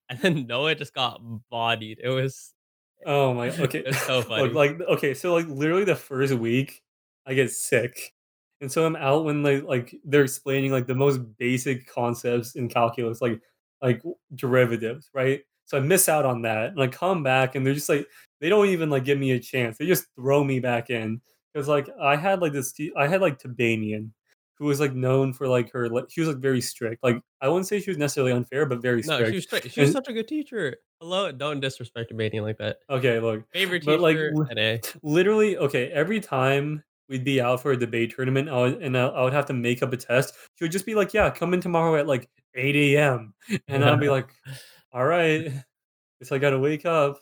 [0.10, 2.00] and then Noah just got bodied.
[2.04, 2.54] It was
[3.06, 3.50] Oh my.
[3.50, 3.84] Okay.
[3.86, 4.50] It's so funny.
[4.50, 6.82] Like okay, so like literally the first week,
[7.26, 8.14] I get sick,
[8.62, 12.70] and so I'm out when they like they're explaining like the most basic concepts in
[12.70, 13.42] calculus, like
[13.84, 14.02] like
[14.34, 15.42] derivatives, right?
[15.66, 18.08] So I miss out on that, and I come back, and they're just like
[18.42, 19.78] they don't even like give me a chance.
[19.78, 21.22] They just throw me back in
[21.54, 24.10] because like I had like this, I had like Tabanian,
[24.60, 27.04] who was like known for like her, like she was like very strict.
[27.04, 29.22] Like I wouldn't say she was necessarily unfair, but very strict.
[29.22, 29.32] no, strict.
[29.32, 29.72] she was straight.
[29.74, 30.76] She was And- such a good teacher.
[31.00, 32.78] Hello, don't disrespect mating like that.
[32.90, 37.72] okay, look, Favorite But, like, teacher, li- literally okay every time we'd be out for
[37.72, 40.64] a debate tournament I would, and I would have to make up a test she
[40.64, 43.34] would just be like yeah come in tomorrow at like 8 a.m
[43.68, 44.30] and I'll be like
[44.92, 45.52] all right
[46.20, 47.20] guess i gotta wake up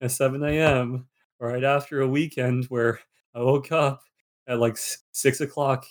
[0.00, 1.06] at 7 a.m
[1.38, 3.00] right after a weekend where
[3.34, 4.02] i woke up
[4.46, 5.86] at like 6 o'clock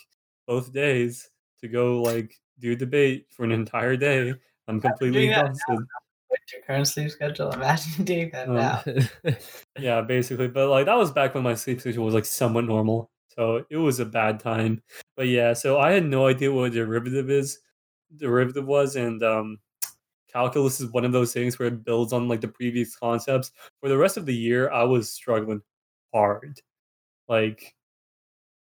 [0.47, 1.29] both days
[1.61, 4.33] to go like do debate for an entire day
[4.67, 5.85] i'm completely exhausted
[6.29, 7.49] What's your current sleep schedule?
[7.51, 9.35] Imagine doing that Um, now.
[9.79, 10.47] yeah, basically.
[10.47, 13.09] But like that was back when my sleep schedule was like somewhat normal.
[13.29, 14.83] So it was a bad time.
[15.17, 17.59] But yeah, so I had no idea what a derivative is
[18.17, 19.59] derivative was and um
[20.31, 23.51] calculus is one of those things where it builds on like the previous concepts.
[23.81, 25.61] For the rest of the year, I was struggling
[26.13, 26.59] hard.
[27.27, 27.75] Like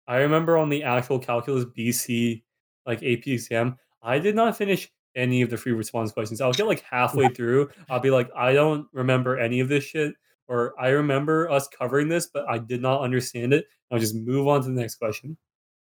[0.06, 2.42] I remember on the actual calculus BC
[2.86, 6.40] like AP exam, I did not finish any of the free response questions.
[6.40, 10.14] I'll get like halfway through, I'll be like, I don't remember any of this shit,
[10.46, 13.66] or I remember us covering this, but I did not understand it.
[13.90, 15.36] I'll just move on to the next question.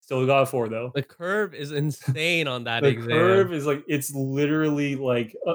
[0.07, 0.93] Still got a four though.
[0.95, 3.09] the curve is insane on that The exam.
[3.11, 5.55] curve is like it's literally like a,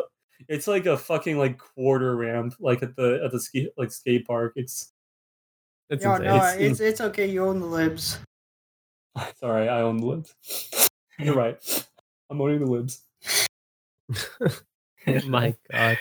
[0.50, 4.28] it's like a fucking like quarter ramp, like at the at the ski like skate
[4.28, 4.54] park.
[4.58, 4.92] It's
[5.90, 6.28] It's Yo, insane.
[6.28, 7.28] no, It's- it's it's okay.
[7.28, 8.20] You own the libs.
[9.40, 9.70] Sorry.
[9.70, 10.36] I own the libs.
[11.20, 11.58] You're right.
[12.30, 13.06] I'm owning the libs.
[15.28, 15.98] My God.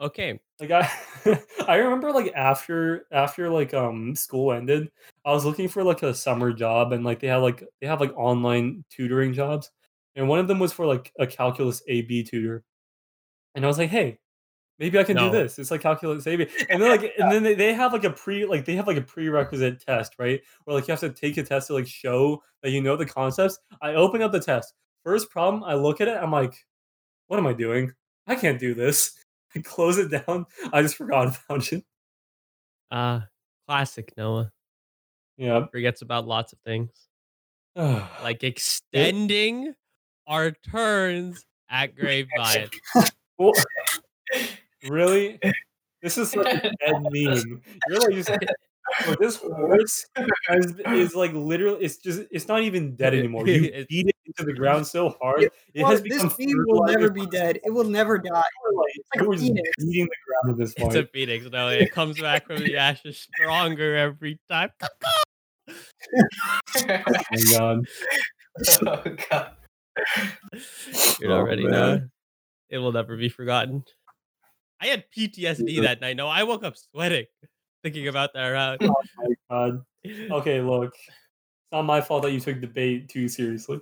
[0.00, 0.38] Okay.
[0.60, 0.88] Like I,
[1.68, 4.90] I remember like after after like um school ended,
[5.24, 8.00] I was looking for like a summer job, and like they had like they have
[8.00, 9.70] like online tutoring jobs,
[10.16, 12.64] and one of them was for like a calculus AB tutor,
[13.54, 14.18] and I was like, hey,
[14.78, 15.26] maybe I can No.
[15.26, 15.58] do this.
[15.58, 18.46] It's like calculus AB, and then like and then they, they have like a pre
[18.46, 20.42] like they have like a prerequisite test, right?
[20.64, 23.06] Where like you have to take a test to like show that you know the
[23.06, 23.58] concepts.
[23.82, 24.74] I open up the test.
[25.04, 26.54] First problem, I look at it, I'm like,
[27.28, 27.92] what am I doing?
[28.26, 29.23] I can't do this.
[29.64, 30.46] Close it down.
[30.72, 31.84] I just forgot about it.
[32.90, 33.20] Uh
[33.66, 34.52] classic Noah.
[35.36, 35.66] Yeah.
[35.70, 36.90] Forgets about lots of things.
[37.76, 39.74] like extending
[40.26, 42.70] our turns at Grapevine.
[44.88, 45.40] really?
[46.02, 47.62] This is such a dead meme.
[47.88, 48.30] You're like just
[49.18, 50.06] this horse
[50.50, 53.48] is, is like literally it's just it's not even dead anymore.
[53.48, 55.42] You beat into the ground so hard.
[55.42, 57.58] Yeah, It Well, has this become meme will never be dead.
[57.64, 58.42] It will never die.
[58.74, 59.68] Like, like a it was phoenix.
[59.78, 61.46] beating the ground at this It's a phoenix.
[61.50, 64.70] No, it comes back from the ashes stronger every time.
[65.70, 67.86] oh my god.
[68.86, 69.50] oh god.
[71.20, 71.70] You Oh, already man.
[71.72, 72.00] know.
[72.70, 73.84] It will never be forgotten.
[74.80, 76.16] I had PTSD that night.
[76.16, 77.26] No, I woke up sweating
[77.82, 78.80] thinking about that round.
[78.82, 79.84] Oh my god.
[80.06, 80.94] Okay, look.
[80.94, 83.80] It's not my fault that you took the bait too seriously.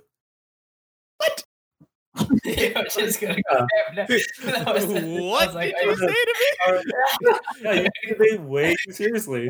[2.45, 3.65] You're just gonna Yeah.
[4.05, 4.05] go
[4.73, 4.85] was,
[5.21, 6.83] what like, did you I- say to me?
[7.61, 9.49] Yeah, you took debate way too seriously.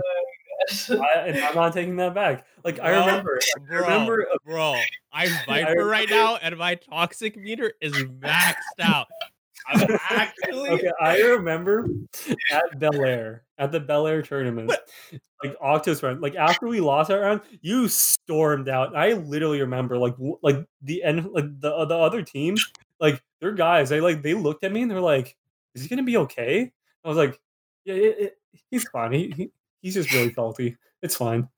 [0.89, 0.93] I,
[1.27, 2.45] and I'm not taking that back.
[2.63, 4.75] Like I Bro, remember, I remember, bro.
[5.11, 9.07] I'm Viper right now, and my toxic meter is maxed out.
[9.67, 11.87] I'm actually okay, I remember
[12.51, 14.71] at Bel Air, at the Bel Air tournament,
[15.43, 18.95] like Octos round, like after we lost that round, you stormed out.
[18.95, 22.55] I literally remember like like the end, like the uh, the other team,
[22.99, 25.35] like their guys, they like they looked at me and they're like,
[25.75, 26.71] "Is he gonna be okay?"
[27.03, 27.39] I was like,
[27.85, 28.37] Yeah, it, it,
[28.71, 29.11] he's fine.
[29.13, 30.77] He, he he's just really salty.
[31.01, 31.49] It's fine.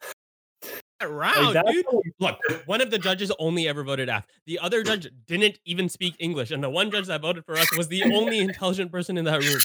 [1.07, 1.85] That round, that's dude.
[1.91, 4.25] how- Look, one of the judges only ever voted F.
[4.45, 7.75] The other judge didn't even speak English, and the one judge that voted for us
[7.77, 9.59] was the only intelligent person in that room.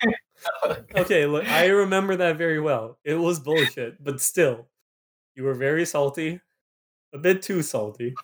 [0.96, 2.98] Okay, look, I remember that very well.
[3.04, 4.68] It was bullshit, but still,
[5.36, 6.40] you were very salty,
[7.12, 8.14] a bit too salty.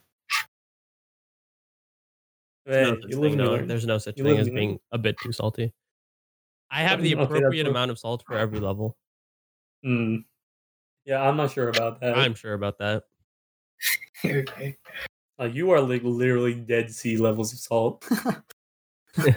[2.65, 4.67] Hey, no you thing, live and no, there's no such You thing as and learn.
[4.69, 5.75] being a bit too salty.
[6.71, 8.97] I have the appropriate what- amount of salt for every level.
[9.85, 10.17] Hmm.
[11.07, 12.19] Yeah, I'm not sure about that.
[12.19, 13.05] I'm sure about that.
[14.25, 14.77] okay.
[15.39, 18.09] Uh, you are like literally dead sea levels of salt.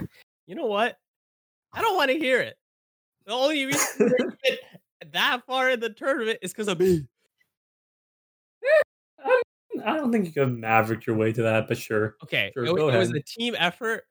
[0.49, 0.97] You know what?
[1.73, 2.57] I don't want to hear it.
[3.27, 4.11] The only reason
[5.11, 7.05] that far in the tournament is because of me.
[9.85, 12.15] I don't think you could maverick your way to that, but sure.
[12.23, 14.05] Okay, Sure, it, it was a team effort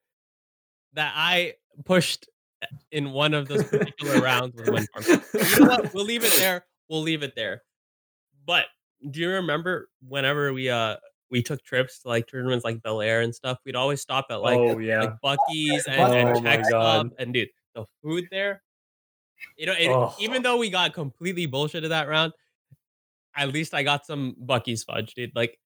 [0.92, 2.28] that I pushed
[2.92, 4.86] in one of those particular rounds with.
[5.08, 5.92] You know what?
[5.92, 6.64] We'll leave it there.
[6.88, 7.62] We'll leave it there.
[8.46, 8.66] But
[9.10, 10.96] do you remember whenever we uh
[11.30, 13.58] we took trips to like tournaments like Bellaire and stuff?
[13.64, 15.00] We'd always stop at like oh yeah.
[15.00, 16.70] like Buc-ee's and, Oh and Stop.
[16.70, 17.10] God.
[17.18, 18.62] And dude, the food there,
[19.56, 20.14] you know, it, Oh.
[20.18, 22.32] even though we got completely bullshitted that round,
[23.36, 25.32] at least I got some Buc-ee's fudge, dude.
[25.34, 25.58] Like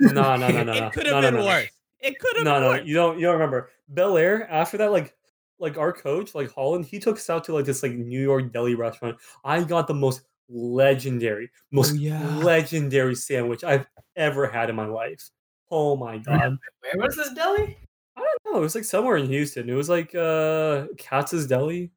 [0.00, 0.62] no, no, no, no.
[0.64, 0.72] no.
[0.86, 1.44] it could have no, been no.
[1.46, 1.68] worse.
[2.00, 2.82] It could have No, been no, worse.
[2.86, 3.18] you don't.
[3.18, 4.90] You don't remember Bellaire after that?
[4.92, 5.14] Like,
[5.58, 8.52] like our coach, like Holland, he took us out to like this like New York
[8.52, 9.16] deli restaurant.
[9.44, 12.36] I got the most legendary, most yeah.
[12.38, 15.30] legendary sandwich I've ever had in my life.
[15.70, 16.58] Oh my god!
[16.80, 17.76] Where was this deli?
[18.16, 18.58] I don't know.
[18.60, 19.68] It was like somewhere in Houston.
[19.68, 21.90] It was like uh Katz's Deli.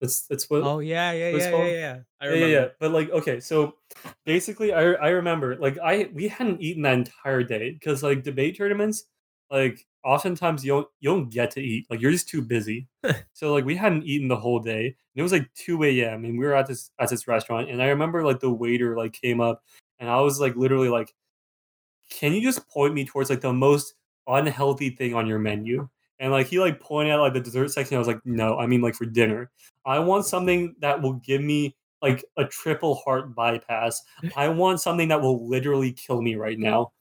[0.00, 0.62] That's that's what.
[0.64, 1.98] Oh yeah, yeah, yeah, yeah, yeah.
[2.20, 2.48] I yeah, remember.
[2.48, 2.66] yeah, yeah.
[2.80, 3.74] But like, okay, so
[4.26, 8.56] basically, I I remember like I we hadn't eaten that entire day because like debate
[8.56, 9.04] tournaments,
[9.50, 11.86] like oftentimes you don't you don't get to eat.
[11.90, 12.88] Like you're just too busy.
[13.32, 14.86] so like we hadn't eaten the whole day.
[14.86, 16.24] And it was like two a.m.
[16.24, 17.70] and we were at this at this restaurant.
[17.70, 19.62] And I remember like the waiter like came up
[19.98, 21.14] and I was like literally like,
[22.10, 23.94] can you just point me towards like the most
[24.26, 25.88] unhealthy thing on your menu?
[26.18, 27.96] And like he like pointed out like the dessert section.
[27.96, 29.50] I was like, no, I mean like for dinner.
[29.84, 34.02] I want something that will give me like a triple heart bypass.
[34.36, 36.92] I want something that will literally kill me right now.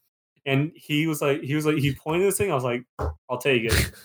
[0.46, 2.52] And he was like, he was like, he pointed this thing.
[2.52, 2.84] I was like,
[3.30, 3.92] I'll take it.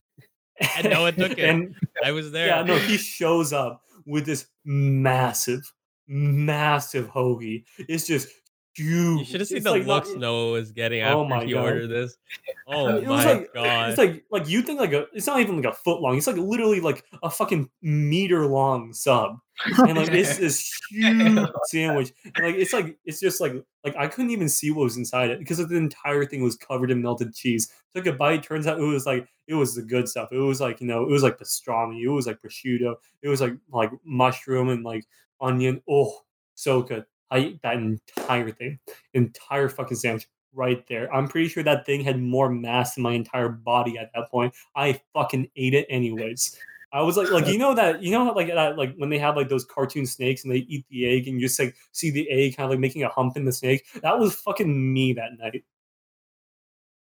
[0.78, 1.40] And no one took it.
[1.40, 2.46] And I was there.
[2.46, 5.70] yeah, no, he shows up with this massive,
[6.08, 7.64] massive hoagie.
[7.78, 8.28] It's just
[8.74, 9.18] huge.
[9.18, 11.44] You should have seen It's the like looks Noah was getting oh after Oh my
[11.44, 11.62] he God.
[11.64, 12.16] ordered this.
[12.68, 13.90] Oh my like god!
[13.90, 16.16] it's like like you think like a it's not even like a foot long.
[16.16, 22.12] It's like literally like a fucking meter long sub, and like it's this huge sandwich.
[22.36, 25.30] And like it's like it's just like like I couldn't even see what was inside
[25.30, 27.72] it because the entire thing was covered in melted cheese.
[27.94, 28.42] Took a bite.
[28.42, 30.28] Turns out it was like it was the good stuff.
[30.32, 32.02] It was like you know it was like pastrami.
[32.02, 32.96] It was like prosciutto.
[33.22, 35.04] It was like like mushroom and like
[35.40, 35.82] onion.
[35.88, 36.22] Oh,
[36.54, 37.04] so good.
[37.30, 38.78] I ate that entire thing,
[39.14, 41.12] entire fucking sandwich right there.
[41.14, 44.54] I'm pretty sure that thing had more mass in my entire body at that point.
[44.74, 46.58] I fucking ate it anyways.
[46.92, 49.36] I was like, like you know that you know like that like when they have
[49.36, 52.28] like those cartoon snakes and they eat the egg and you just like see the
[52.30, 53.84] egg kind of like making a hump in the snake.
[54.02, 55.64] That was fucking me that night.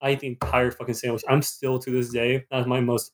[0.02, 1.24] I ate the entire fucking sandwich.
[1.28, 2.46] I'm still to this day.
[2.52, 3.12] That is my most.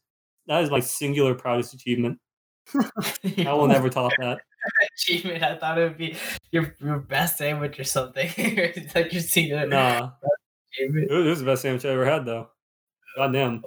[0.48, 2.20] That is my singular proudest achievement.
[2.76, 4.40] I will never top that.
[4.96, 5.44] achievement.
[5.44, 6.16] I thought it would be
[6.52, 8.30] your your best sandwich or something.
[8.38, 9.70] it's like you've seen it.
[9.70, 10.12] Nah,
[10.78, 12.50] it was, it was the best sandwich I ever had though.
[13.16, 13.64] Goddamn.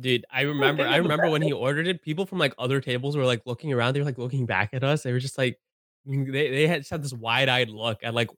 [0.00, 0.86] Dude, I remember.
[0.86, 2.02] I remember when he ordered it.
[2.02, 3.94] People from like other tables were like looking around.
[3.94, 5.02] They were like looking back at us.
[5.02, 5.58] They were just like,
[6.06, 8.30] they they had just had this wide eyed look at like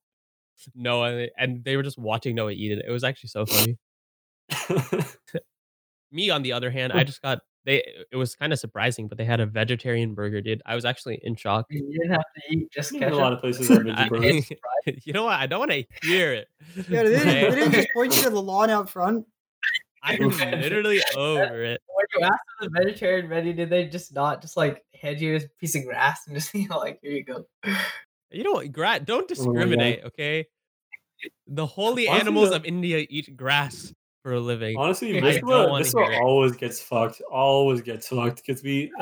[0.75, 2.85] Noah, and they were just watching Noah eat it.
[2.87, 3.79] It was actually so funny.
[6.13, 7.83] Me, on the other hand, I just got they.
[8.13, 10.63] It was kind of surprising, but they had a vegetarian burger, dude.
[10.65, 11.67] I was actually in shock.
[11.69, 14.09] You didn't have to eat just a lot of places have I-
[15.05, 15.39] you know what?
[15.39, 16.47] I don't want to hear it.
[16.89, 19.27] Yeah, they didn't, they didn't just point you to the lawn out front.
[20.07, 20.29] I'm
[20.61, 21.81] literally over it.
[21.87, 25.37] When you asked for the vegetarian menu, did they just not just like hand you
[25.37, 27.45] a piece of grass and just you know like here you go?
[28.31, 28.73] You know what?
[28.73, 30.47] Gra- don't Oh discriminate, okay?
[31.47, 33.93] The holy Honestly, animals the- of India eat grass
[34.23, 34.77] for a living.
[34.77, 37.21] Honestly, I this one, this one always gets fucked.
[37.31, 38.93] Always gets fucked because we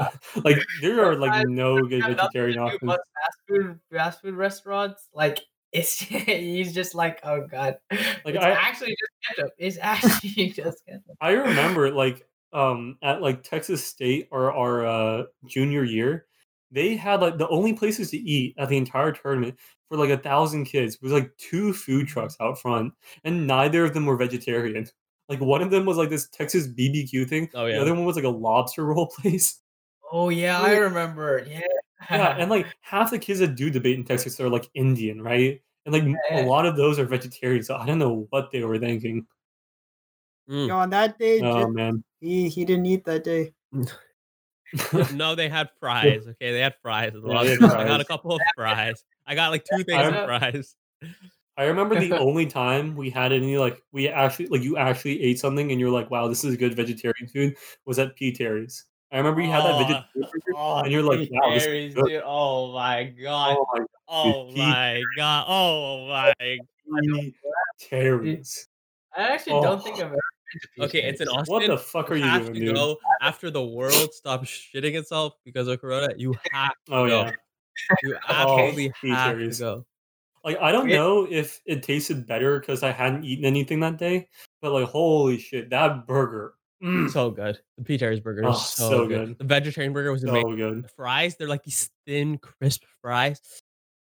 [0.45, 2.93] like there are like no good vegetarian options.
[2.93, 5.41] fast food fast food restaurants like
[5.75, 10.87] it's he's just like oh god Like, it's I- actually just ketchup it's actually just
[10.87, 16.27] ketchup I remember like um at like Texas State or our uh, junior year,
[16.71, 19.59] they had like the only places to eat at the entire tournament
[19.89, 22.93] for like a thousand kids was like two food trucks out front,
[23.25, 24.87] and neither of them were vegetarian.
[25.29, 27.51] Like one of them was like this Texas BBQ thing.
[27.55, 27.75] Oh yeah.
[27.77, 29.61] The other one was like a lobster roll place.
[30.13, 31.61] oh yeah i remember yeah
[32.11, 35.61] yeah, and like half the kids that do debate in Texas are like Indian, right?
[35.87, 37.67] And like Yeah, a lot of those are vegetarians.
[37.67, 39.27] So I don't know what they were thinking.
[40.49, 40.63] Mm.
[40.63, 42.05] You know, on that day, Oh Jim- man.
[42.21, 43.53] he he didn't eat that day.
[45.13, 46.27] No, they had fries.
[46.27, 47.13] Okay, they had fries.
[47.15, 47.45] as well.
[47.45, 49.05] they had I got a couple of fries.
[49.27, 50.75] I got like two things I of fries.
[51.57, 55.39] I remember the only time we had any like we actually like you actually ate
[55.39, 58.33] something and you're like, wow, this is a good vegetarian food was at P.
[58.33, 58.85] Terry's.
[59.15, 61.95] I remember you had that Oh, vegetarian burger, Oh, and you're like, wow, this is
[61.95, 62.23] dude.
[62.25, 63.57] Oh my god.
[64.09, 66.37] Oh my god, Oh my god.
[66.37, 66.59] Oh my.
[67.01, 67.35] P.
[67.81, 68.67] Terry's.
[69.17, 69.63] I actually Oh.
[69.63, 70.83] don't think I've ever been to P.
[70.83, 71.39] Okay, it's an Terry's.
[71.43, 71.53] Austin.
[71.55, 72.75] What the fuck are you have doing, to dude?
[72.75, 76.09] go after the world stops shitting itself because of Corona.
[76.17, 77.21] You have to Oh go.
[77.23, 77.31] yeah.
[78.03, 79.61] You Oh, absolutely Pete have to Terry's.
[79.61, 79.87] go.
[80.45, 84.29] Like I don't know if it tasted better because I hadn't eaten anything that day,
[84.61, 86.55] but like holy shit, that burger.
[86.83, 87.59] Mm, So good.
[87.79, 87.99] The P.
[87.99, 89.29] Terry's burger Oh, is so, so good.
[89.29, 89.39] good.
[89.39, 90.51] The vegetarian burger was amazing.
[90.51, 90.85] so good.
[90.85, 93.41] The fries, they're like these thin, crisp fries.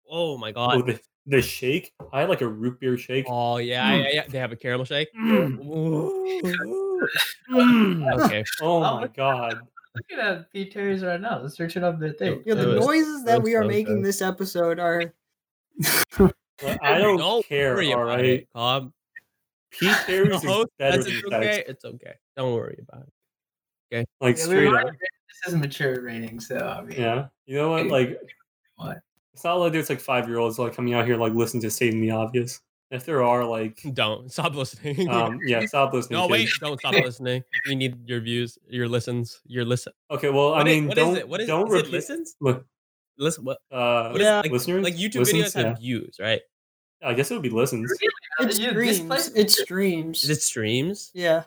[0.08, 0.86] Oh my Oh, god.
[0.86, 1.92] the, the shake.
[2.12, 3.26] I had like a root beer shake.
[3.28, 4.02] Oh yeah, Mm.
[4.04, 4.22] yeah, yeah.
[4.28, 5.08] They have a caramel shake.
[5.14, 5.58] Mm.
[7.52, 8.44] Okay.
[8.60, 9.58] Oh Oh, my god.
[9.94, 10.70] Looking at P.
[10.70, 11.40] Terry's right now.
[11.42, 12.42] Let's search it up their thing.
[12.46, 14.04] Yeah, the was- noises that we are so making good.
[14.06, 15.12] this episode are.
[16.82, 17.74] I don't, care.
[17.74, 18.24] worry All about right.
[18.24, 18.92] it, Cobb.
[19.70, 21.64] Pete The Terry's is better says than it's okay.
[21.68, 22.14] It's okay.
[22.36, 23.94] Don't worry about it.
[23.94, 24.04] Okay.
[24.20, 24.86] Like Yeah, straight up.
[24.86, 27.26] This is mature rating, so I mean, Yeah.
[27.46, 27.86] You know what?
[27.88, 28.18] Like
[28.76, 28.98] What?
[29.34, 31.70] it's not like there's like five year olds like coming out here like listening to
[31.70, 32.60] stating the obvious.
[32.90, 35.08] If there are like Don't stop listening.
[35.08, 36.18] um yeah, stop listening.
[36.20, 36.48] no, wait.
[36.60, 37.42] Don't stop listening.
[37.66, 39.92] We need your views, your listens, your listen.
[40.10, 41.28] Okay, well, I What is- mean, what is don't it?
[41.28, 41.90] What is, don't is it?
[41.90, 42.36] Listens?
[42.40, 42.66] Look,
[43.18, 43.44] Listen.
[43.44, 43.58] What?
[43.70, 44.40] uh, What is Yeah.
[44.40, 45.42] like, listeners, like YouTube listens?
[45.42, 45.74] videos have Yeah.
[45.74, 46.40] views, right?
[47.04, 47.90] I guess it would be listens.
[48.40, 49.00] It's You- this streams.
[49.00, 50.24] place- It's streams.
[50.24, 51.10] Is it streams?
[51.14, 51.44] yeah.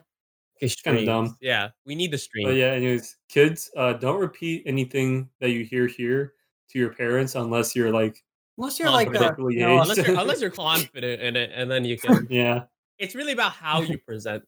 [0.56, 1.36] Okay, kinda dumb.
[1.40, 2.46] Yeah, we need the stream.
[2.48, 6.34] But yeah, anyways, kids, uh, don't repeat anything that you hear here
[6.70, 8.22] to your parents unless you're like,
[8.58, 11.70] Unless you're like a, Appropriately you know, unless you're unless you're confident in it, and
[11.70, 12.26] then you can.
[12.30, 12.64] yeah.
[12.98, 14.42] It's really about how you present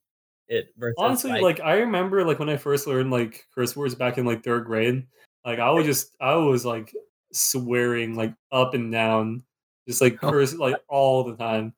[0.48, 4.16] it versus Honestly, like, I remember like when I first learned like curse words back
[4.16, 5.06] in like third grade,
[5.44, 6.94] like I was just I was like
[7.32, 9.42] swearing like up and down,
[9.86, 11.74] just like curse like all the time,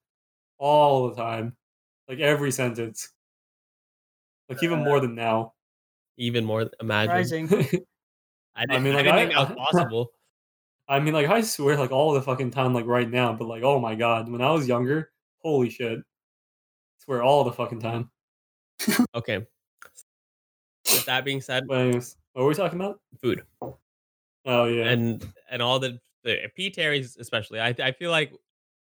[0.59, 1.57] all the time,
[2.09, 3.09] like every sentence,
[4.51, 5.55] like even more than now.
[6.18, 6.70] even more.
[6.80, 7.48] Imagine.
[8.57, 10.12] I, I mean, like, I- think that was possible.
[10.88, 13.62] I mean, like I swear like all the fucking time, like right now, but like
[13.62, 16.01] oh my god, when I was younger, holy shit,
[16.98, 18.11] swear all the fucking time.
[19.14, 19.46] Okay.
[20.90, 23.01] With that being said, anyways, what were we talking about?
[23.22, 23.42] food
[24.44, 27.61] Oh yeah, and and all the the P Terry's especially.
[27.61, 28.32] I I feel like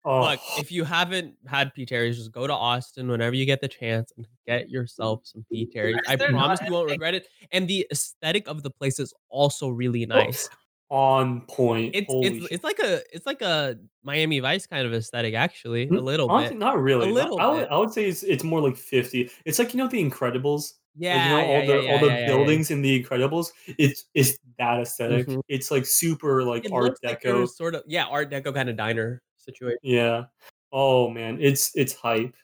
[0.04, 3.60] oh, look if you haven't had P Terry's, just go to Austin whenever you get
[3.60, 5.98] the chance and get yourself some P Terry's.
[6.08, 7.26] I promise you won't regret it.
[7.52, 10.48] And the aesthetic of the place is also really nice.
[10.90, 11.94] on point.
[11.94, 15.88] It's it's it's like a it's like a Miami Vice kind of aesthetic actually, a
[15.90, 16.60] Mm, little Honestly, bit.
[16.60, 17.10] not really.
[17.10, 17.68] A little I would.
[17.68, 19.30] I would say it's, it's more like fifty.
[19.44, 20.74] It's like you know the Incredibles.
[20.96, 22.26] Yeah, like, you know yeah, all the yeah, all the yeah, yeah, yeah.
[22.26, 23.48] buildings in the Incredibles.
[23.66, 25.42] It's it's that esthetic Mhm.
[25.48, 27.46] It's like super like It Art looks like Deco.
[27.48, 29.78] sort of yeah, Art Deco kind of diner situation.
[29.82, 30.24] yeah.
[30.72, 32.34] Oh man, it's it's hype.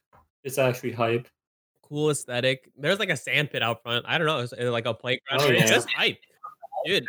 [0.43, 1.29] It's actually hype.
[1.83, 2.71] Cool aesthetic.
[2.79, 4.05] There's like a sand pit out front.
[4.09, 5.41] I don't know, it's like a playground.
[5.43, 6.19] Oh, it's just hype,
[6.87, 7.07] dude.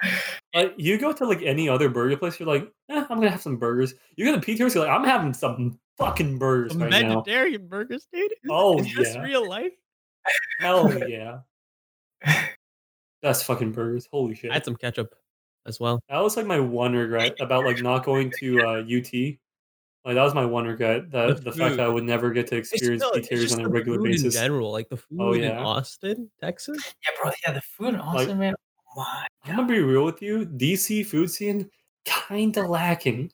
[0.54, 3.42] Like you go to like any other burger place, you're like, eh, I'm gonna have
[3.42, 3.94] some burgers.
[4.18, 7.22] You go to Peter's, you're like, I'm having some fucking burgers Some right now.
[7.22, 8.32] vegetarian burgers, dude.
[8.32, 9.22] Is, Oh, is this yeah.
[9.24, 9.72] real life?
[10.60, 11.40] Hell yeah.
[13.22, 14.08] That's fucking burgers.
[14.12, 14.52] Holy shit.
[14.52, 15.16] I had some ketchup
[15.66, 16.00] as well.
[16.10, 19.38] That was like my one regret about like not going to uh, UT.
[20.06, 22.46] Like that was my one regret that The the, fact that I would never get
[22.48, 23.28] to experience still- P.
[23.32, 24.36] it's on a the regular food basis.
[24.36, 25.52] In general, like the food Oh, in.
[25.52, 26.94] Austin, Texas.
[27.04, 27.32] Yeah, bro.
[27.46, 28.54] Yeah, the food in Austin, man.
[28.98, 30.46] Oh my I'm gonna be real with you.
[30.46, 31.70] DC food scene
[32.06, 33.32] kind of lacking.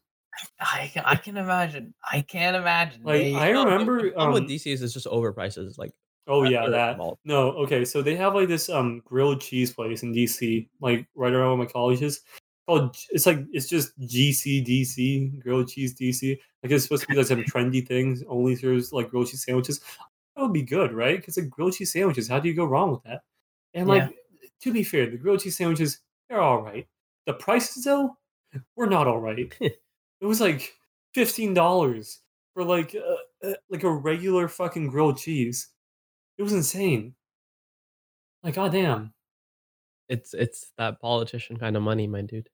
[0.62, 1.94] I can, I can imagine.
[2.10, 3.04] I can't imagine.
[3.04, 4.02] Like They- I remember.
[4.02, 5.78] the problem with Um, DC's is just overprices.
[5.78, 5.92] Like
[6.28, 6.92] oh yeah, that.
[6.92, 7.84] it's all- No, okay.
[7.84, 11.68] So they have like this um grilled cheese place in DC, like right around where
[11.68, 12.22] my college is.
[12.68, 16.38] Called it's like it's just GC DC grilled cheese DC.
[16.64, 18.24] Like it's supposed to be like some trendy things.
[18.28, 19.80] Only serves like grilled cheese sandwiches.
[20.36, 21.18] That would be good, right?
[21.18, 23.22] Because like grilled cheese sandwiches, how do you go wrong with that?
[23.74, 24.12] And like
[24.62, 26.00] to be fair, the grilled cheese sandwiches
[26.30, 26.88] they're all right.
[27.26, 28.16] The prices though,
[28.76, 29.54] were not all right.
[29.60, 29.76] it
[30.22, 30.74] was like
[31.14, 32.20] fifteen dollars
[32.54, 35.68] for like uh, like a regular fucking grilled cheese.
[36.38, 37.16] It was insane.
[38.44, 39.14] Like goddamn.
[40.12, 42.50] It's it's that politician kind of money, my dude.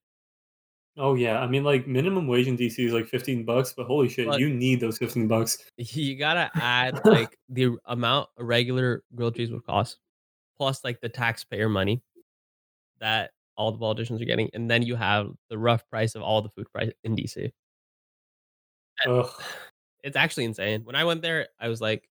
[0.96, 4.08] Oh yeah, I mean like minimum wage in DC is like fifteen bucks, but holy
[4.08, 5.58] shit, But- you need those fifteen bucks.
[5.76, 9.98] You gotta add like the amount a regular grilled cheese would cost,
[10.56, 12.00] plus like the taxpayer money
[13.00, 16.42] that all the politicians are getting, and then you have the rough price of all
[16.42, 17.50] the food price in DC.
[19.06, 19.30] Ugh,
[20.04, 20.82] It's actually insane.
[20.84, 22.08] When I went there, I was like,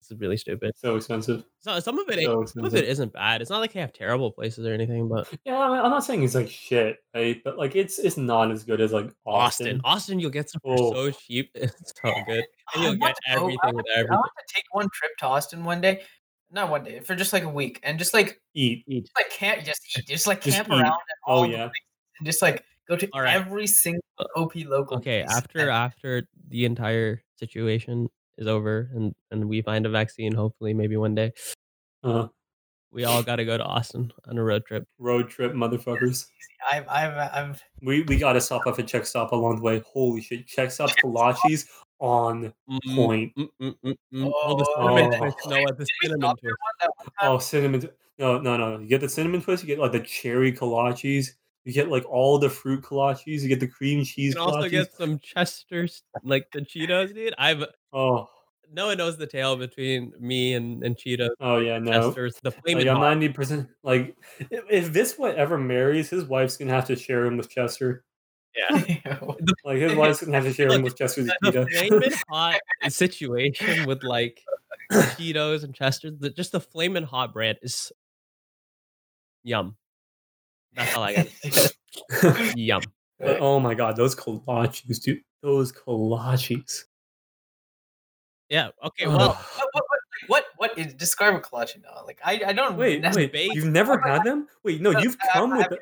[0.00, 1.44] "This is really stupid." so expensive.
[1.60, 3.40] So some of it, So some of it isn't bad.
[3.40, 6.04] It's not like they have terrible places or anything, but Yeah, I mean, I'm not
[6.04, 7.40] saying it's like shit, right?
[7.44, 9.80] But like it's it's not as good as like Austin, Austin.
[9.84, 10.92] Austin, you'll get stuff Oh.
[10.92, 11.50] so cheap.
[11.54, 12.44] It's so good, and
[12.74, 14.64] I you'll want get to go- I everything want with to- I want to take
[14.72, 16.02] one trip to Austin one day.
[16.52, 18.84] Not one day, for just like a week, and just like Eat.
[18.88, 19.08] Eat.
[19.16, 20.72] like camp, just eat, just like Just camp eat.
[20.72, 21.64] around at Oh, all the yeah.
[22.18, 23.36] and just like go to All right.
[23.36, 24.96] every single uh, OP local.
[24.96, 25.36] Okay, place.
[25.36, 28.08] after after the entire situation
[28.40, 31.32] is over and and we find a vaccine, hopefully maybe one day,
[32.02, 32.28] Uh,
[32.90, 34.84] we all got to go to Austin on a road trip.
[34.98, 36.26] road trip, motherfuckers.
[36.70, 39.82] I've, I've, I've, We we gotta stop off at Czech Stop along the way.
[39.86, 41.66] Holy shit, Czech Stop's kolaches
[42.00, 43.32] on Mm, point.
[43.36, 44.32] mm, mm, mm, mm.
[44.34, 45.18] Oh, the cinnamon Oh.
[45.18, 45.36] twist.
[45.48, 46.56] No, the cinnamon twist.
[46.80, 47.30] that one time?
[47.30, 47.88] Oh, cinnamon.
[48.18, 48.78] No, no, no.
[48.78, 49.62] You get the cinnamon twist.
[49.62, 51.30] You get like the cherry kolaches.
[51.64, 53.42] You get like all the fruit kolaches.
[53.42, 54.70] You get the cream You cheese can also kolaches.
[54.70, 57.34] get some Chester's, like the Cheetos, dude.
[57.38, 58.28] I've Oh,
[58.72, 61.30] no one knows the tale between me and, and Cheetos.
[61.40, 61.90] oh yeah, no.
[62.08, 63.08] Chester's, the flaming Like I'm hot.
[63.10, 63.68] ninety percent.
[63.82, 64.16] Like
[64.50, 68.04] if, if this one ever marries, his wife's gonna have to share him with Chester.
[68.56, 69.18] Yeah,
[69.64, 71.70] Like his wife's gonna have to share him with Chester's the Akita.
[71.88, 72.58] flaming hot
[72.88, 74.40] situation with like
[74.92, 77.92] Cheetos and Chester's, the, just the flaming hot brand is
[79.44, 79.76] yum.
[80.74, 82.56] That's all I got.
[82.56, 82.82] Yum.
[83.18, 85.20] But, oh my god, those kolaches, dude.
[85.42, 86.84] Those kolaches.
[88.48, 88.70] Yeah.
[88.84, 89.06] Okay.
[89.06, 89.36] Well, what,
[89.72, 89.84] what, what,
[90.26, 92.02] what, what is describe a kolache now?
[92.06, 93.32] Like I, I don't Wait, nec- wait.
[93.32, 94.48] baked- You've never had them?
[94.64, 95.68] Wait, no, No, you've I- come I- with.
[95.70, 95.78] the-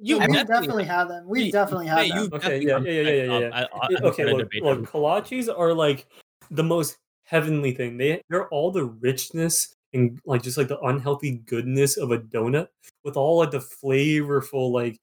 [0.00, 1.28] you we definitely, definitely have them.
[1.28, 2.30] We definitely have them.
[2.34, 3.50] Okay, definitely yeah, yeah, yeah, yeah, yeah.
[3.52, 6.06] I- I- okay, gonna look, look, kolaches are like
[6.52, 7.96] the most heavenly thing.
[7.96, 12.68] They they're all the richness and like just like the unhealthy goodness of a donut
[13.08, 15.00] with all like the flavorful like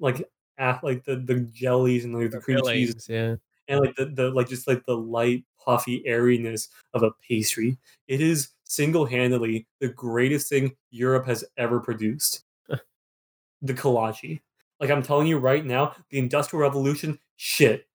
[0.00, 0.26] like
[0.58, 3.36] ah, like the the jellies and like the cream cheese yeah.
[3.68, 7.76] and like the, the like just like the light puffy airiness of a pastry.
[8.08, 12.44] It is single-handedly the greatest thing Europe has ever produced.
[13.60, 14.40] the kolache.
[14.80, 17.86] Like I'm telling you right now, the Industrial Revolution, shit.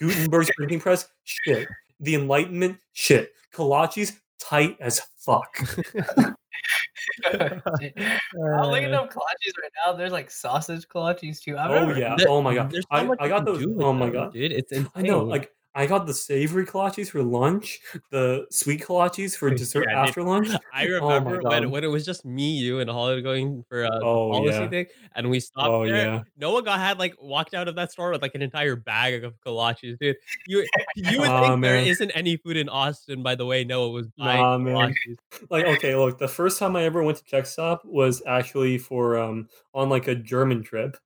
[0.00, 1.68] Gutenberg's printing press, shit.
[2.00, 3.34] The Enlightenment, shit.
[3.54, 5.54] Kolaches, tight as fuck.
[7.24, 9.08] I'm looking up uh.
[9.08, 9.92] kolaches right now.
[9.92, 11.56] There's like sausage kolaches too.
[11.58, 12.14] I've Oh never- yeah.
[12.16, 12.70] There- oh my god.
[12.70, 13.62] There's so I, much I you got can those.
[13.62, 14.32] do with Oh my them, god.
[14.32, 14.52] dude.
[14.52, 14.90] It's insane.
[14.94, 15.24] I know.
[15.24, 20.14] Like I got the savory kolaches for lunch, the sweet kolaches for dessert Yeah, dude.
[20.14, 20.48] after lunch.
[20.72, 23.90] I Oh remember when, when it was just me, you, and Holly going for a
[24.02, 24.68] Oh, policy yeah.
[24.68, 26.06] thing, and we stopped Oh there.
[26.06, 26.22] yeah.
[26.36, 29.34] Noah got had like walked out of that store with like an entire bag of
[29.46, 30.16] kolaches, dude.
[30.46, 33.64] You you would Aw, think there isn't any food in Austin, by the way.
[33.64, 35.16] Noah was buying Nah, kolaches.
[35.50, 39.18] like okay look the first time i ever went to Czech Stop was actually for
[39.18, 40.96] um on like a german trip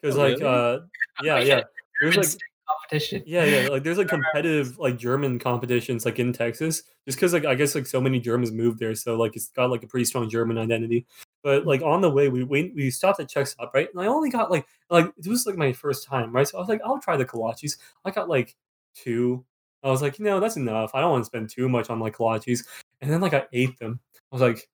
[0.00, 0.42] because Oh, like really?
[0.42, 0.80] uh
[1.18, 1.62] yeah yeah
[2.00, 2.30] there's like
[2.68, 3.22] competition.
[3.26, 7.44] yeah yeah like there's like competitive like german competitions like in texas just because like
[7.44, 10.04] i guess like so many germans moved there so like it's got like a pretty
[10.04, 11.06] strong german identity.
[11.42, 13.88] But like on the way we went we stopped at Czech Stop right?
[13.92, 16.46] And i only got like like it was like my first time right?
[16.46, 17.78] So i was like i'll try the kolaches.
[18.04, 18.56] I got like
[18.94, 19.44] two.
[19.84, 20.92] I was like you know that's enough.
[20.92, 22.66] I don't want to spend too much on like kolaches.
[23.00, 24.00] And then like i ate them.
[24.32, 24.68] I was like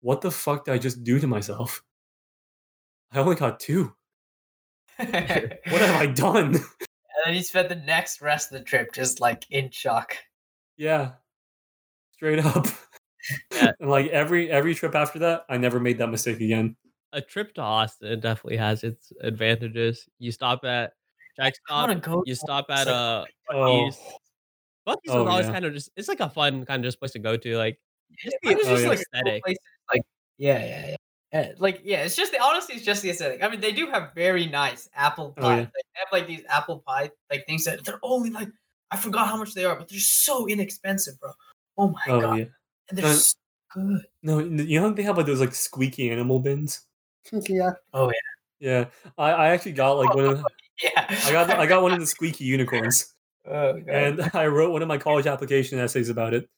[0.00, 1.82] what the fuck did i just do to myself?
[3.10, 3.92] I only got two.
[4.98, 6.60] What have i done
[7.26, 10.16] then he spent the next rest of the trip just like in shock.
[10.76, 11.12] Yeah.
[12.12, 12.66] Straight up.
[13.52, 13.72] Yeah.
[13.80, 16.76] and like every every trip after that, I never made that mistake again.
[17.12, 20.08] A trip to Austin definitely has its advantages.
[20.20, 20.92] You stop at
[21.36, 22.02] Check I Stop.
[22.02, 22.22] go.
[22.24, 23.98] You stop at like- uh Oh, Buc-ee's.
[24.84, 25.52] Bucky's Oh, is always yeah.
[25.54, 27.56] kind of just it's like a fun kind of just place to go to.
[27.58, 27.80] Like
[28.22, 28.88] just Yeah, the it's Oh, just yeah.
[28.90, 29.42] like a cool aesthetic.
[29.92, 30.02] Like
[30.38, 30.96] yeah, yeah, yeah.
[31.36, 33.42] Uh, like yeah, it's just the honestly, it's just the aesthetic.
[33.42, 35.50] I mean, they do have very nice apple Oh, pie.
[35.56, 35.60] yeah.
[35.60, 38.48] Like, they have like these apple pie like things that they're only like
[38.90, 41.32] I forgot how much they are, but they're so inexpensive, bro.
[41.76, 42.44] Oh my oh god, yeah.
[42.88, 43.36] and they're Uh, so
[43.74, 44.06] good.
[44.22, 46.86] No, you know they have like those like squeaky animal bins.
[47.48, 47.72] yeah.
[47.92, 48.84] Oh yeah, Yeah,
[49.18, 50.44] I, I actually got like one of the,
[50.82, 53.12] Yeah, I got I got one of the squeaky unicorns,
[53.44, 56.48] Oh, and I wrote one of my college application essays about it.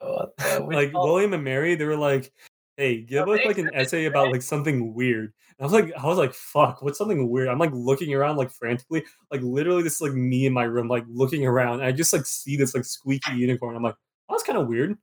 [0.00, 2.32] Oh, uh, Like oh, William and Mary, they were like,
[2.80, 6.06] "Hey, give us like an essay about like something weird." And I was like, I
[6.06, 9.96] was like, "Fuck, what's something weird?" I'm like looking around like frantically, like literally this
[9.96, 11.74] is like me in my room, like looking around.
[11.80, 13.76] And I just like see this like squeaky unicorn.
[13.76, 13.96] I'm like,
[14.28, 14.96] oh, "That's kind of weird."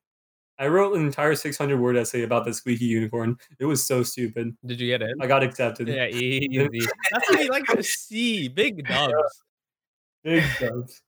[0.60, 3.38] I wrote an entire 600 word essay about the squeaky unicorn.
[3.60, 4.58] It was so stupid.
[4.66, 5.14] Did you get in?
[5.22, 5.88] I got accepted.
[5.88, 6.88] Yeah, easy.
[7.12, 8.48] That's what we like to see.
[8.48, 9.44] Big dubs.
[10.24, 11.02] Big dubs.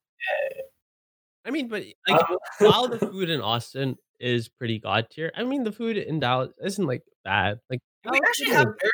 [1.45, 5.43] I mean, but like Uh, while the food in Austin is pretty god tier, I
[5.43, 7.59] mean the food in Dallas isn't like bad.
[7.69, 8.77] Like we Dallas actually have good.
[8.81, 8.91] very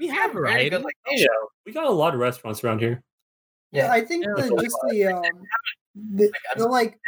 [0.00, 0.70] we we have very variety.
[0.70, 1.26] good like Oh, yeah,
[1.66, 3.02] we got a lot of restaurants around here.
[3.72, 3.92] Yeah, Yeah.
[3.92, 5.22] I think Yeah, the, just the um
[5.94, 6.98] the, the like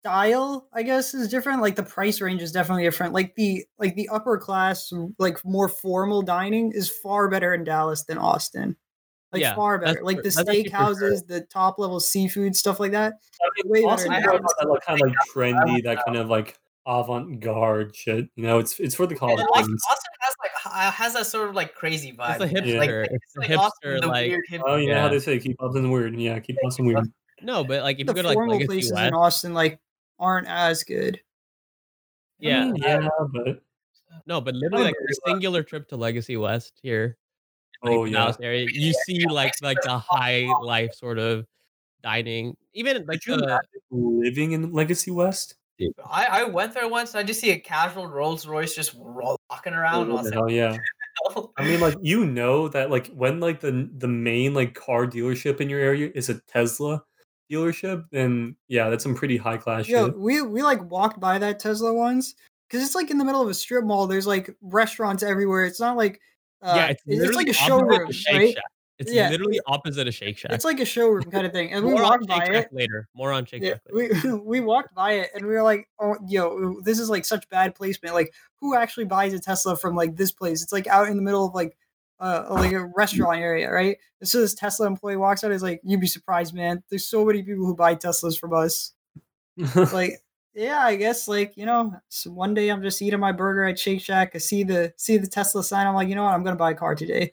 [0.00, 1.62] style I guess is different.
[1.62, 3.12] Like the price range is definitely different.
[3.12, 8.04] Like the like the upper class like more formal dining is far better in Dallas
[8.04, 8.76] than Austin.
[9.32, 10.00] Like Yeah, far better.
[10.02, 11.20] Like the that's actually for sure.
[11.28, 13.14] the top level seafood stuff like that.
[13.40, 16.28] I mean, Way Austin than has that like kind of like trendy, that kind of
[16.28, 18.28] like avant-garde shit.
[18.36, 19.64] You know, it's it's for the college And, like.
[19.64, 22.40] Austin has like h- uh, has that sort of like crazy vibe.
[22.40, 22.60] It's a Yeah.
[22.60, 22.78] hipster.
[23.02, 25.18] Like, it's a like Austin, hipster the like weird hip- Oh, you know how they
[25.18, 26.14] say keep Austin weird.
[26.18, 27.06] Yeah, keep Austin weird.
[27.42, 29.78] no, but like if you go to like formal Legacy places West, in Austin like
[30.18, 31.20] aren't as good.
[32.38, 33.62] yeah, I mean, yeah, but
[34.26, 37.16] no, but literally like agree the singular trip to Legacy West here,
[37.82, 41.46] like oh yeah, area, you see like like the high life sort of
[42.02, 43.60] dining, even like you the imagine uh
[43.90, 45.56] living in Legacy West.
[46.04, 47.14] I, I went there once.
[47.14, 50.10] I just see a casual Rolls Royce just walking around.
[50.10, 50.76] Oh, I was the hell yeah.
[51.56, 55.60] I mean, like you know that like when like the the main like car dealership
[55.60, 57.02] in your area is a Tesla
[57.50, 60.18] dealership, then yeah, that's some pretty high class Yo, shit.
[60.18, 62.34] we we like walked by that Tesla once
[62.68, 64.06] because it's like in the middle of a strip mall.
[64.06, 65.64] There's like restaurants everywhere.
[65.64, 66.20] It's not like
[66.62, 68.14] uh, yeah, it's, it's, like a showroom, right?
[68.14, 68.54] Shack.
[69.00, 70.52] It's Yeah, literally opposite of Shake Shack.
[70.52, 72.68] It's like a showroom kind of thing, and we walked by Shake it.
[72.70, 73.08] Later.
[73.14, 74.14] More on Shake Yeah, Shack later.
[74.22, 77.48] we we walked by it and we were like, "Oh, yo, this is like such
[77.48, 78.14] bad placement.
[78.14, 78.30] Like,
[78.60, 80.62] who actually buys a Tesla from like this place?
[80.62, 81.78] It's like out in the middle of like,
[82.20, 85.50] uh, like a restaurant area, right?" And so this Tesla employee walks out.
[85.50, 86.82] He's like, "You'd be surprised, man.
[86.90, 88.92] There's so many people who buy Teslas from us."
[89.94, 90.20] Like,
[90.54, 93.78] yeah, I guess like you know, so one day I'm just eating my burger at
[93.78, 94.32] Shake Shack.
[94.34, 95.86] I see the see the Tesla sign.
[95.86, 96.34] I'm like, you know what?
[96.34, 97.32] I'm gonna buy a car today.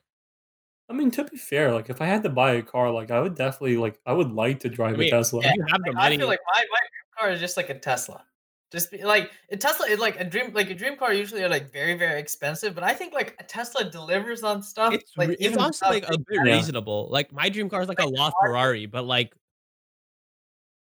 [0.90, 3.20] I mean, to be fair, like if I had to buy a car, like I
[3.20, 5.42] would definitely like I would like to drive I mean, a Tesla.
[5.44, 7.78] If you have the I feel like my, my dream car is just like a
[7.78, 8.24] Tesla.
[8.72, 11.50] Just be, like a Tesla is like a dream like a dream car usually are
[11.50, 14.94] like very very expensive, but I think like a Tesla delivers on stuff.
[14.94, 16.56] it's like re- it's even honestly like a bit Yeah.
[16.56, 17.08] reasonable.
[17.12, 19.34] Like my dream car is like a Like, lost Ferrari, but like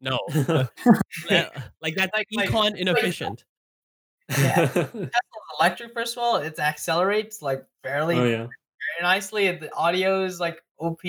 [0.01, 0.19] no,
[1.29, 3.45] that- like that's Like- like- econ inefficient.
[4.31, 4.67] Yeah.
[4.67, 5.11] Tesla's
[5.61, 8.47] electric first of all, it accelerates like fairly oh yeah.
[9.01, 11.01] And The audio is like OP.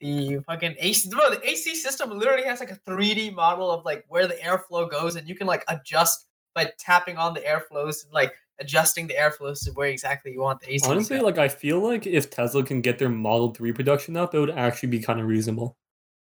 [0.00, 4.04] The fucking AC, bro, the AC system literally has like a 3D model of like
[4.06, 8.12] where the airflow goes, and you can like adjust by tapping on the airflows and
[8.12, 10.84] like adjusting the airflows to where exactly you want the AC.
[10.84, 14.34] to Honestly, like I feel like if Tesla can get their Model 3 production up,
[14.34, 15.76] it would actually be kind of reasonable.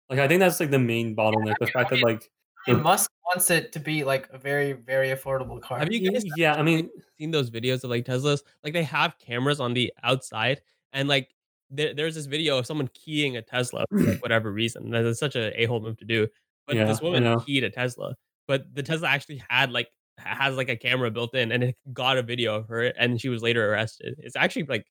[0.10, 1.56] Like I think that's like the main bottleneck.
[1.60, 2.30] The fact that like
[2.68, 5.80] I mean, Musk wants it to be like a very, very affordable car.
[5.80, 6.90] Have you guys yeah, I mean
[7.20, 8.42] seen those videos of like Teslas?
[8.64, 10.62] Like they have cameras on the outside,
[10.94, 11.34] and like
[11.70, 14.90] there, there's this video of someone keying a Tesla for like, whatever reason.
[14.92, 16.28] That's such a a hole move to do.
[16.68, 18.16] But Yeah, this woman keyed a Tesla,
[18.48, 22.18] but the Tesla actually had like has like a camera built in, and it got
[22.18, 24.16] a video of her, and she was later arrested.
[24.20, 24.86] It's actually like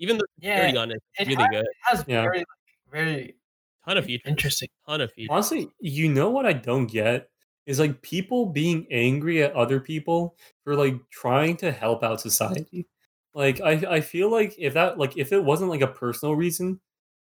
[0.00, 1.66] even the Yeah, security on it it is really good.
[1.66, 2.24] It has Yeah.
[2.24, 2.46] very, like,
[2.90, 3.36] very
[3.86, 4.30] Ton of features.
[4.30, 4.68] interesting.
[4.86, 5.28] Ton of features.
[5.30, 7.28] honestly, you know what I don't get
[7.66, 12.86] is like people being angry at other people for like trying to help out society.
[13.34, 16.80] Like I I feel like if that like if it wasn't like a personal reason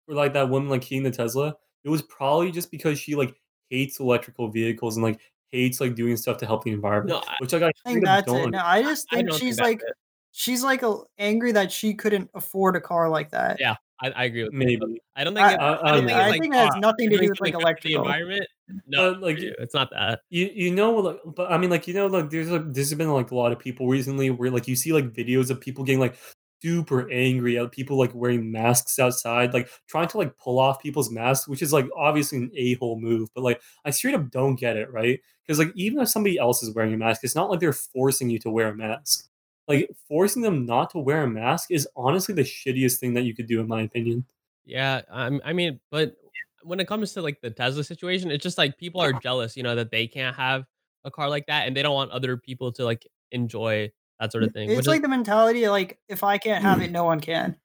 [0.07, 1.55] for like that woman like keying the Tesla,
[1.85, 3.35] it was probably just because she like
[3.71, 5.21] hates electrical vehicles and like
[5.53, 7.21] hates like doing stuff to help the environment.
[7.25, 8.35] No, I- which like I I think that's it.
[8.35, 9.95] don't No, I just think don't think she's like it.
[10.33, 13.59] she's like a, angry that she couldn't afford a car like that.
[13.61, 14.59] Yeah, I, I agree with you.
[14.59, 15.01] maybe.
[15.17, 15.47] I don't think.
[15.47, 16.79] I- it, I- I, I don't don't think, it's I like, think it has "Ah,
[16.79, 18.47] nothing to do with, like, something good the environment.
[18.87, 20.21] No, But, like, like it's not that.
[20.31, 23.11] You you know like but I mean like you know like there's like there's been
[23.13, 26.01] like a lot of people recently where like you see like videos of people getting
[26.01, 26.17] like
[26.63, 31.09] super angry at people like wearing masks outside like trying to like pull off people's
[31.11, 34.77] masks which is like obviously an a-hole move but like I straight up don't get
[34.77, 37.61] it right because like even if somebody else is wearing a mask it's not like
[37.61, 39.28] they're forcing you to wear a mask
[39.69, 43.35] like forcing them not to wear a mask is honestly the shittiest thing that you
[43.35, 44.25] could do in my opinion
[44.65, 46.17] Yeah, I'm, I mean, but
[46.63, 49.63] when it comes to like the Tesla situation, it's just like people are jealous, you
[49.63, 50.67] know, that they can't have
[51.05, 53.91] a car like that, and they don't want other people to like enjoy
[54.21, 54.71] that sort of thing.
[54.71, 57.57] It's like is, the mentality of, like if I can't have it, no one can.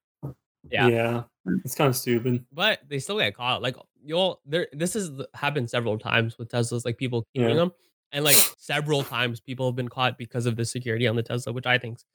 [0.72, 0.88] Yeah.
[0.88, 1.24] yeah
[1.66, 3.62] it's kind of stupid but they still get caught.
[3.62, 4.68] Like you'll there.
[4.72, 7.56] This has happened several times with Teslas, like people keeping Yeah.
[7.56, 7.72] them,
[8.14, 11.52] and like several times people have been caught because of the security on the Tesla,
[11.52, 12.06] which I think's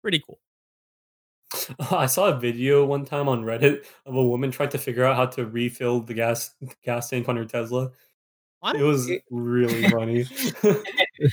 [0.00, 0.38] pretty cool.
[1.90, 5.16] I saw a video one time on Reddit of a woman trying to figure out
[5.16, 7.90] how to refill the gas gas tank on her Tesla.
[8.74, 10.26] It was really funny.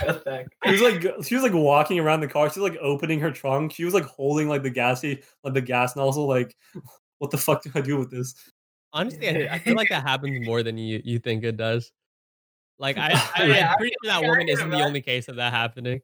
[0.04, 0.48] What the heck?
[0.66, 2.50] She was like she was like walking around the car.
[2.52, 3.72] She was like opening her trunk.
[3.72, 6.28] She was like holding like the gassy like the gas nozzle.
[6.28, 6.58] Like,
[7.20, 8.36] what the fuck do I do with this?
[8.94, 11.92] honestly, I, I feel like that happens more than you you think it does.
[12.80, 15.54] Like I, I Yeah, am pretty sure that woman isn't the only case of that
[15.54, 16.02] happening.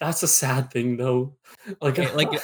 [0.00, 1.36] That's a sad thing though.
[1.80, 2.38] Like, Okay, like uh,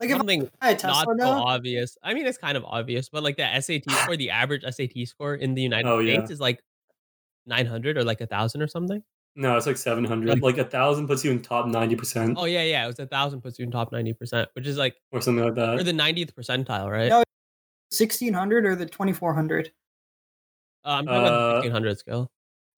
[0.00, 1.96] Like if something I not so now, obvious.
[2.02, 5.34] I mean, it's kind of obvious, but like the SAT score, the average SAT score
[5.34, 6.14] in the United Oh, yeah.
[6.18, 6.60] States is like
[7.46, 9.02] 900 or like a thousand or something.
[9.36, 10.28] No, it's like seven hundred.
[10.28, 12.98] Like- Like a thousand puts you in top ninety percent Oh yeah, yeah, it was
[12.98, 15.78] a thousand puts you in top 90%, which is like or something like that.
[15.78, 17.08] or the 90th percentile, right?
[17.08, 17.22] No,
[17.92, 19.72] 1600 or the 2400.
[20.84, 22.30] Uh, I'm talking about Uh, the 1500 scale.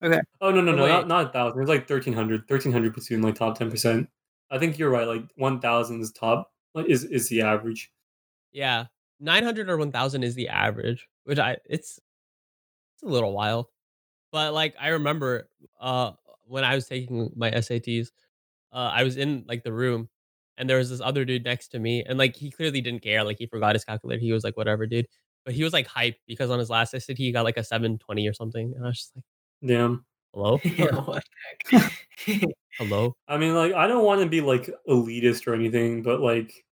[0.03, 0.19] Okay.
[0.41, 0.89] Oh no no Oh, no wait.
[0.89, 1.61] not not a thousand.
[1.61, 2.41] It's like 1300.
[2.49, 4.09] 1300 puts you in like top ten percent.
[4.51, 5.07] I think you're right.
[5.07, 7.91] Like one thousand is top like, is is the average.
[8.51, 8.85] Yeah,
[9.19, 11.99] 900 or 1000 is the average, which I it's
[12.95, 13.67] it's a little wild.
[14.31, 15.49] But like I remember
[15.79, 16.11] uh
[16.45, 18.09] when I was taking my SATs,
[18.73, 20.09] uh I was in like the room
[20.57, 23.23] and there was this other dude next to me and like he clearly didn't care,
[23.23, 24.19] like he forgot his calculator.
[24.21, 25.07] He was like whatever, dude.
[25.45, 28.27] But he was like hyped because on his last SAT he got like a 720
[28.27, 28.73] or something.
[28.75, 29.25] And I was just like,
[29.65, 30.05] Damn.
[30.33, 30.57] "Hello?
[30.77, 31.23] what
[31.71, 31.91] the heck?
[32.79, 36.65] Hello?" I mean, like, I don't want to be like elitist or anything, but like,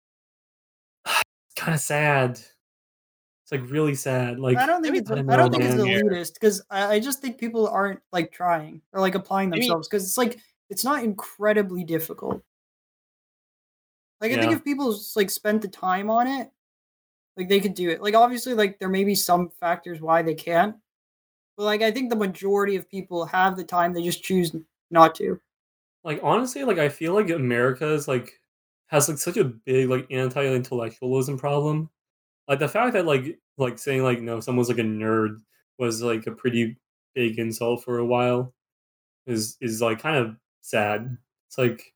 [1.05, 2.31] it's kind of sad.
[2.31, 4.39] It's like really sad.
[4.39, 6.99] Like, I don't think it's I I don't don't, think it's elitist because I, I
[6.99, 10.39] just think people aren't like trying or like applying themselves because it's like
[10.69, 12.43] it's not incredibly difficult.
[14.21, 16.51] Like I think if people s- like spent the time on it,
[17.39, 18.03] like they could do it.
[18.03, 20.75] Like obviously, like there may be some factors why they can't,
[21.57, 23.93] but like I think the majority of people have the time.
[23.93, 24.55] They just choose
[24.91, 25.39] not to.
[26.03, 28.41] like honestly, like I feel like America is like
[28.87, 31.89] has like such a big like anti-intellectualism problem.
[32.47, 35.37] Like the fact that like like saying like no, someone's like a nerd
[35.77, 36.77] was like a pretty
[37.15, 38.53] big insult for a while
[39.27, 41.17] is is like kind of sad.
[41.47, 41.93] It's like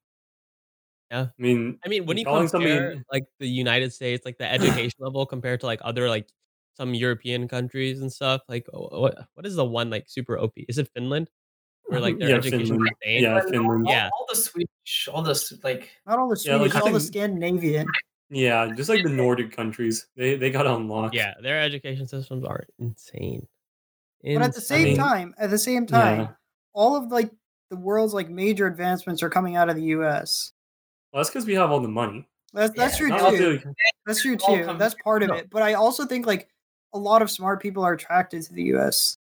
[1.13, 1.27] Yeah.
[1.37, 4.51] I mean, I mean, when you calling compare somebody like the United States, like the
[4.51, 6.27] education level compared to like other like
[6.75, 10.65] some European countries and stuff, like what what is the one like super OP?
[10.69, 11.29] Is it Finland?
[11.87, 12.89] Where like their Yeah, education Finland.
[13.03, 13.23] insane?
[13.23, 13.85] Yeah, Finland.
[13.87, 14.09] All, Yeah.
[14.11, 16.99] all the Swedish, all the like Not all the Yeah, like, Swedish, I all the
[16.99, 17.87] Scandinavian.
[18.29, 21.13] Yeah, just like the Nordic countries, they they got unlocked.
[21.15, 23.47] Yeah, their education systems are insane.
[24.33, 24.77] But at the Insane.
[24.83, 26.33] same mean, time, at the same time, Yeah.
[26.73, 27.31] all of like
[27.69, 30.53] the world's like major advancements are coming out of the U.S.
[31.13, 32.27] Well, that's because we have all the money.
[32.53, 33.59] That's that's Yeah, true Not too.
[33.59, 33.73] to-
[34.05, 34.75] That's true too.
[34.77, 35.35] That's part of no.
[35.35, 35.49] it.
[35.49, 36.49] But I also think like
[36.93, 39.17] a lot of smart people are attracted to the US.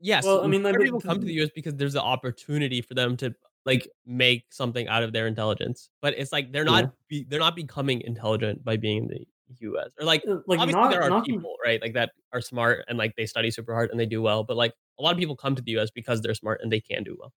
[0.00, 2.80] Yes, Well, I mean, like, people come to the the- US because there's an opportunity
[2.82, 3.34] for them to
[3.66, 5.90] like make something out of their intelligence.
[6.00, 6.90] But it's like they're not Yeah.
[7.08, 9.26] be, they're not becoming intelligent by being in the
[9.68, 9.90] US.
[10.00, 11.80] Or like Uh, like obviously not there are not people, right?
[11.82, 14.42] Like that are smart and like they study super hard and they do well.
[14.44, 16.80] But like a lot of people come to the US because they're smart and they
[16.80, 17.32] can do well.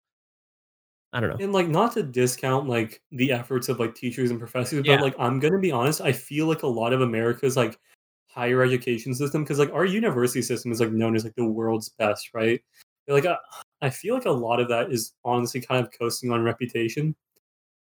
[1.13, 1.43] I don't know.
[1.43, 4.95] and like not to discount like the efforts of like teachers and professors, Yeah.
[4.97, 7.79] but like I'm gonna be honest, I feel like a lot of America's like
[8.27, 11.89] higher education system because like our university system is like known as like the world's
[11.89, 12.59] best, right?
[13.07, 13.37] Like I,
[13.81, 17.15] I feel like a lot of that is honestly kind of coasting on reputation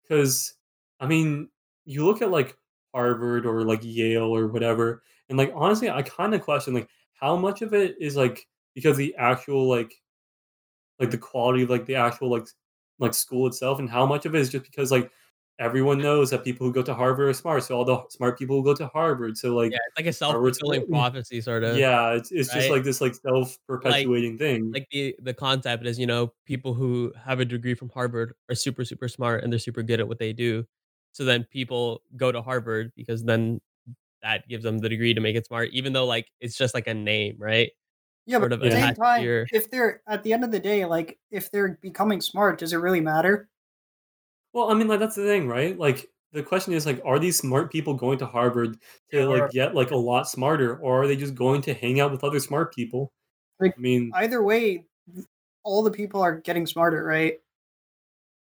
[0.01, 0.55] because
[0.99, 1.49] I mean
[1.85, 2.57] you look at like
[2.93, 7.35] Harvard or like Yale or whatever, and like honestly, I kind of question like how
[7.35, 9.93] much of it is like because the actual like
[10.99, 12.47] like the quality of like the actual like
[13.01, 15.11] like school itself, and how much of it is just because like
[15.59, 18.61] everyone knows that people who go to Harvard are smart, so all the smart people
[18.63, 19.37] go to Harvard.
[19.37, 20.89] So like Yeah, it's like a Harvard's self-fulfilling great.
[20.89, 21.77] prophecy sort of.
[21.77, 24.71] yeah, it's it's just like this like self perpetuating thing.
[24.71, 28.55] like the the concept is you know people who have a degree from harvard are
[28.55, 30.65] super super smart and they're super good at what they do
[31.11, 33.59] so then people go to harvard because then
[34.23, 36.87] that gives them the degree to make it smart even though like it's just like
[36.87, 37.71] a name right
[38.25, 40.51] Yeah, sort but of at the same time, your- if they're at the end of
[40.51, 43.49] the day, like if they're becoming smart, does it really matter?
[44.53, 45.77] Well, I mean, like that's the thing, right?
[45.77, 48.73] Like the question is like, are these smart people going to Harvard
[49.11, 51.73] to Yeah, or- like get like a lot smarter, or are they just going to
[51.73, 53.11] hang out with other smart people?
[53.59, 54.85] Like, I mean, Either way,
[55.63, 57.39] all the people are getting smarter, right?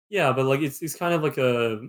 [0.09, 1.82] yeah, but like it's it's kind of like a,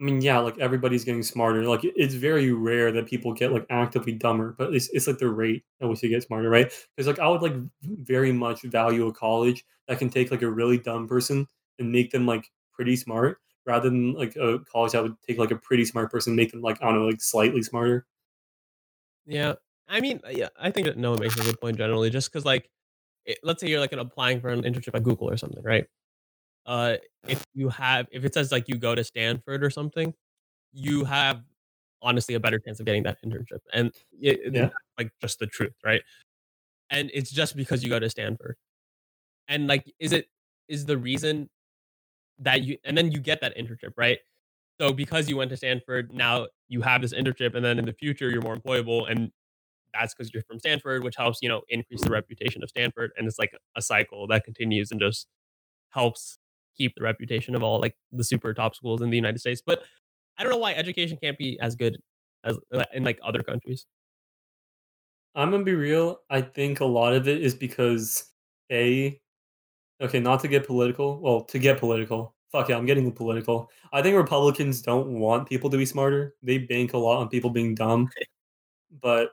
[0.00, 1.64] I mean, yeah, like everybody's getting smarter.
[1.64, 5.28] Like it's very rare that people get like actively dumber, but it's it's like the
[5.28, 6.72] rate at which they get smarter, right?
[6.96, 10.50] Because like I would like very much value a college that can take like a
[10.50, 11.46] really dumb person
[11.78, 15.50] and make them like pretty smart, rather than like a college that would take like
[15.50, 18.06] a pretty smart person make them like I don't know like slightly smarter.
[19.26, 19.54] yeah
[19.88, 22.44] i mean uh, yeah i think that noah makes a good point generally just because
[22.44, 22.70] like
[23.26, 25.86] it, let's say you're like an applying for an internship at google or something right
[26.66, 26.96] uh
[27.28, 30.14] if you have if it says like you go to stanford or something
[30.72, 31.42] you have
[32.02, 34.70] honestly a better chance of getting that internship and it, Yeah.
[34.98, 36.02] like just the truth right?
[36.90, 38.56] And it's just because you go to stanford.
[39.48, 40.26] And like is it
[40.68, 41.48] is the reason
[42.38, 44.18] that you and then you get that internship right?
[44.80, 47.92] So because you went to stanford now you have this internship and then in the
[47.94, 49.30] future you're more employable and
[49.94, 53.26] that's because you're from stanford which helps you know increase the reputation of stanford and
[53.28, 55.26] it's like a cycle that continues and just
[55.90, 56.38] helps
[56.76, 59.82] keep the reputation of all like the super top schools in the united states but
[60.38, 61.98] i don't know why education can't be as good
[62.44, 63.86] as uh, in like other countries.
[65.34, 66.20] I'm gonna be real.
[66.28, 68.32] I think a lot of it is because
[68.70, 69.20] a
[70.00, 71.20] okay, not to get political.
[71.20, 72.34] Well, to get political.
[72.50, 73.70] Fuck yeah, I'm getting political.
[73.92, 76.34] I think Republicans don't want people to be smarter.
[76.42, 78.08] They bank a lot on people being dumb.
[79.02, 79.30] but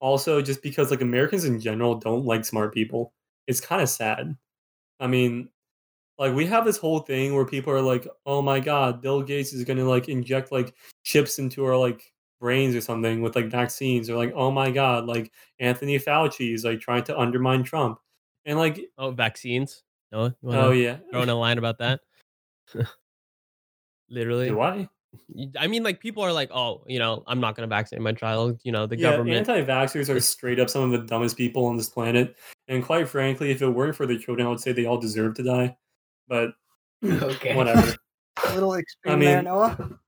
[0.00, 3.14] also just because like Americans in general don't like smart people.
[3.46, 4.36] It's kind of sad.
[5.00, 5.48] I mean,
[6.18, 9.52] like we have this whole thing where people are like, "Oh my god, Bill Gates
[9.52, 13.50] is going to like inject like chips into our like brains or something with like
[13.50, 17.98] vaccines." Or like, "Oh my god, like Anthony Fauci is like trying to undermine Trump."
[18.44, 19.82] And like, Oh, vaccines.
[20.10, 22.00] No, oh yeah, throw in a line about that.
[24.10, 24.48] Literally.
[24.48, 24.88] do
[25.58, 28.60] I mean, like people are like, oh, you know, I'm not gonna vaccinate my child.
[28.62, 29.48] You know, the Yeah, government.
[29.48, 32.36] anti-vaxxers are straight up some of the dumbest people on this planet.
[32.68, 35.34] And quite frankly, if it weren't for the children, I would say they all deserve
[35.36, 35.76] to die.
[36.28, 36.50] But
[37.04, 37.54] Okay.
[37.56, 37.94] whatever.
[38.46, 39.98] A little extreme there, mean- Noah.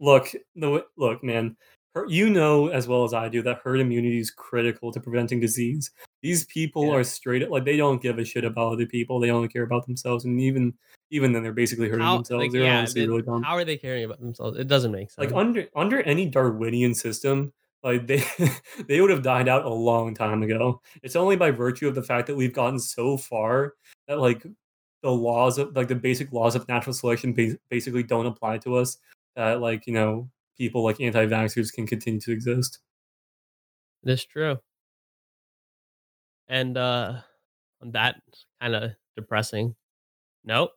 [0.00, 1.56] look, the look, man.
[1.94, 5.40] her- You know as well as I do that herd immunity is critical to preventing
[5.40, 5.90] disease.
[6.22, 6.96] These people Yeah.
[6.96, 9.18] are straight up like they don't give a shit about other people.
[9.20, 10.74] They only care about themselves, and even
[11.12, 12.42] even then, they're basically hurting How, themselves.
[12.42, 13.40] like, they're yeah, honestly then really dumb.
[13.44, 14.58] how are they caring about themselves?
[14.58, 15.30] It doesn't make sense.
[15.30, 17.52] like under under any Darwinian system,
[17.84, 18.22] like they
[18.88, 20.82] they would have died out a long time ago.
[21.04, 23.74] It's only by virtue of the fact that we've gotten so far
[24.08, 24.44] that like
[25.06, 28.76] the laws of like the basic laws of natural selection bas- basically don't apply to
[28.76, 28.98] us.
[29.36, 32.80] That like you know people like anti-vaxxers can continue to exist.
[34.04, 34.60] It's true.
[36.48, 37.20] And uh
[37.82, 38.16] that
[38.60, 39.76] kind of depressing
[40.44, 40.70] note,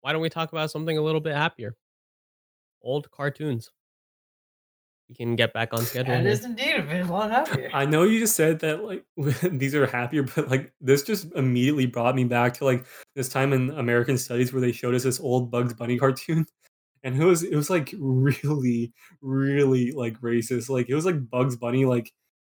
[0.00, 1.76] why don't we talk about something a little bit happier?
[2.82, 3.70] Old cartoons.
[5.08, 6.12] We can get back on schedule.
[6.14, 6.32] It is here.
[6.32, 7.70] is indeed a bit a lot happier.
[7.72, 9.04] I know you just said that like
[9.52, 12.84] these are happier, but like this just immediately brought me back to like
[13.14, 16.44] this time in American Studies where they showed us this old Bugs Bunny cartoon,
[17.02, 18.92] and it was it was like really
[19.22, 20.68] really like racist.
[20.68, 22.12] Like it was like Bugs Bunny like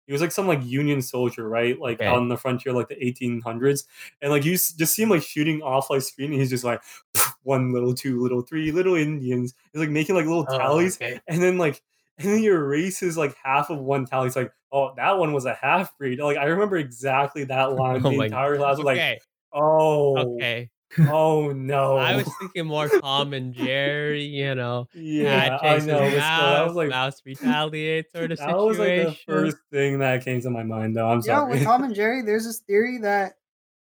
[0.07, 1.79] he was like some like Union soldier, right?
[1.79, 2.07] Like Okay.
[2.07, 3.83] on the frontier, like the 1800s,
[4.23, 6.81] and like you just see him like shooting off like screen, and he's just like
[7.43, 9.53] one little, two little, three little Indians.
[9.71, 11.21] He's like making like little Oh, tallies, okay.
[11.27, 11.83] and then like
[12.23, 14.27] and then he erases like half of one tally.
[14.27, 16.19] It's like, oh, that one was a half breed.
[16.19, 18.01] Like I remember exactly that oh line.
[18.05, 19.21] Oh the my- entire class was like,
[19.53, 20.69] oh, okay.
[21.09, 21.97] oh no.
[21.97, 24.87] I was thinking more Tom and Jerry, you know.
[24.93, 25.99] yeah, cat I know.
[25.99, 29.57] But still, that mouse, was like mouse retaliates sort of that was like the first
[29.71, 30.95] thing that came to my mind.
[30.97, 31.51] Though I'm You know, sorry.
[31.53, 33.33] with Tom and Jerry, there's this theory that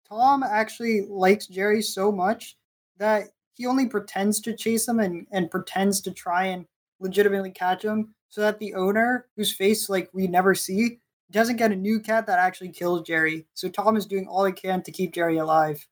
[0.07, 2.55] Tom actually likes Jerry so much
[2.97, 3.25] that
[3.55, 6.65] he only pretends to chase him and, and pretends to try and
[6.99, 11.71] legitimately catch him so that the owner, whose face like we never see, doesn't get
[11.71, 13.45] a new cat that actually kills Jerry.
[13.53, 15.85] So Tom is doing all he can to keep Jerry alive.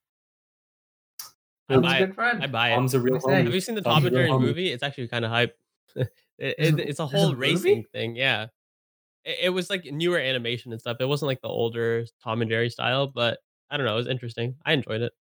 [1.70, 2.06] I Tom's buy a it.
[2.08, 2.44] good friend.
[2.44, 2.76] I buy it.
[2.76, 3.44] Tom's a real What can I say?
[3.44, 4.42] Have you seen the Tom's Tom and Jerry homie.
[4.42, 4.72] movie?
[4.72, 5.56] It's actually kind of hype.
[5.96, 6.10] it,
[6.40, 7.40] it- it's a there's a whole movie?
[7.54, 8.16] racing thing.
[8.16, 8.48] Yeah,
[9.24, 10.98] it, it was like newer animation and stuff.
[11.00, 13.38] It wasn't like the older Tom and Jerry style, but
[13.70, 13.94] I don't know.
[13.94, 14.56] It was interesting.
[14.66, 15.12] I enjoyed it.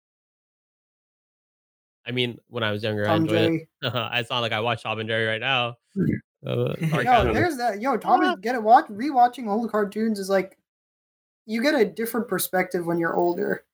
[2.06, 3.68] I mean, when I was younger, I Tom and enjoyed Jerry.
[3.82, 4.10] it.
[4.20, 5.74] it's not like I watch Tom and Jerry right now.
[6.48, 7.80] Uh, Yo, there's that.
[7.80, 8.62] Yo, Tom is get it.
[8.62, 10.56] Watch rewatching old cartoons is like
[11.46, 13.64] you get a different perspective when you're older.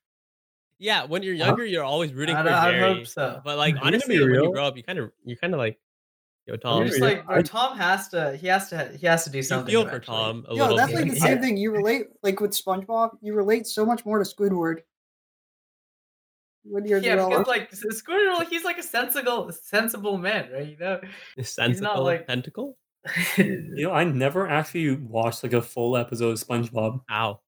[0.79, 2.95] yeah, when you're younger, you're always rooting I for don't- I Jerry.
[2.97, 3.41] hope so.
[3.45, 5.79] But like I'm honestly, when you grow up, you kind of you kind of like,
[6.47, 6.87] yo, You're Tom.
[6.87, 8.37] just like, bro, I- Tom has to.
[8.37, 8.91] He has to.
[9.01, 9.72] He has to do something.
[9.72, 9.93] You something.
[9.93, 10.05] feel for.
[10.07, 11.03] Tom a Yo, little that's bit.
[11.03, 11.57] like the same thing.
[11.57, 13.18] You relate like with SpongeBob.
[13.22, 14.81] You relate so much more to Squidward.
[16.65, 20.67] When you're Yeah, because like S- Squirtle, he's like a sensible, sensible man, right?
[20.69, 21.01] You know.
[21.43, 22.77] sensible like- tentacle.
[23.37, 27.01] You know, I never actually watched like a full episode of SpongeBob.
[27.11, 27.41] Ow.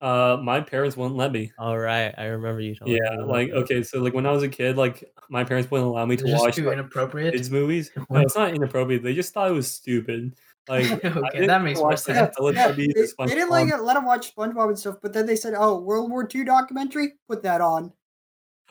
[0.00, 1.52] Uh, my parents wouldn't let me.
[1.58, 4.42] All right, I remember you telling me Yeah, like okay, so like when I was
[4.42, 7.34] a kid, like my parents wouldn't allow me It's to just watch too like, inappropriate.
[7.34, 7.92] kids movies.
[8.10, 9.04] No, it's not inappropriate.
[9.04, 10.34] They just thought it was stupid.
[10.68, 12.34] Like Okay, that makes more sense.
[12.40, 15.26] yeah, yeah, they, they didn't like it, let him watch SpongeBob and stuff, but then
[15.26, 17.92] they said, "Oh, World War II documentary, put that on."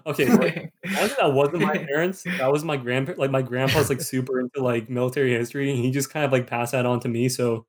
[0.05, 2.23] Okay, like, that wasn't my parents.
[2.23, 3.13] That was my grandpa.
[3.17, 6.47] Like my grandpa's like super into like military history, and he just kind of like
[6.47, 7.29] passed that on to me.
[7.29, 7.65] So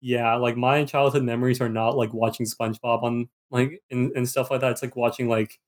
[0.00, 4.50] yeah, like my childhood memories are not like watching SpongeBob on like and, and stuff
[4.50, 4.72] like that.
[4.72, 5.58] It's like watching like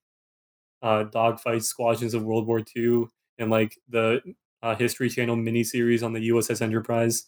[0.83, 3.05] uh dogfight squadrons of World War II
[3.39, 4.21] and like the
[4.63, 7.27] uh, History Channel miniseries on the USS Enterprise.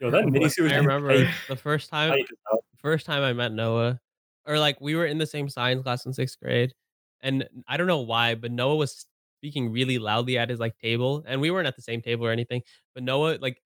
[0.00, 0.72] Yo, that miniseries.
[0.72, 2.64] I remember the first time hype as hell.
[2.78, 4.00] first time I met Noah,
[4.46, 6.72] or like we were in the same science class in sixth grade,
[7.22, 9.06] and I don't know why, but Noah was
[9.38, 12.30] speaking really loudly at his like table, and we weren't at the same table or
[12.30, 12.62] anything.
[12.94, 13.62] But Noah, like,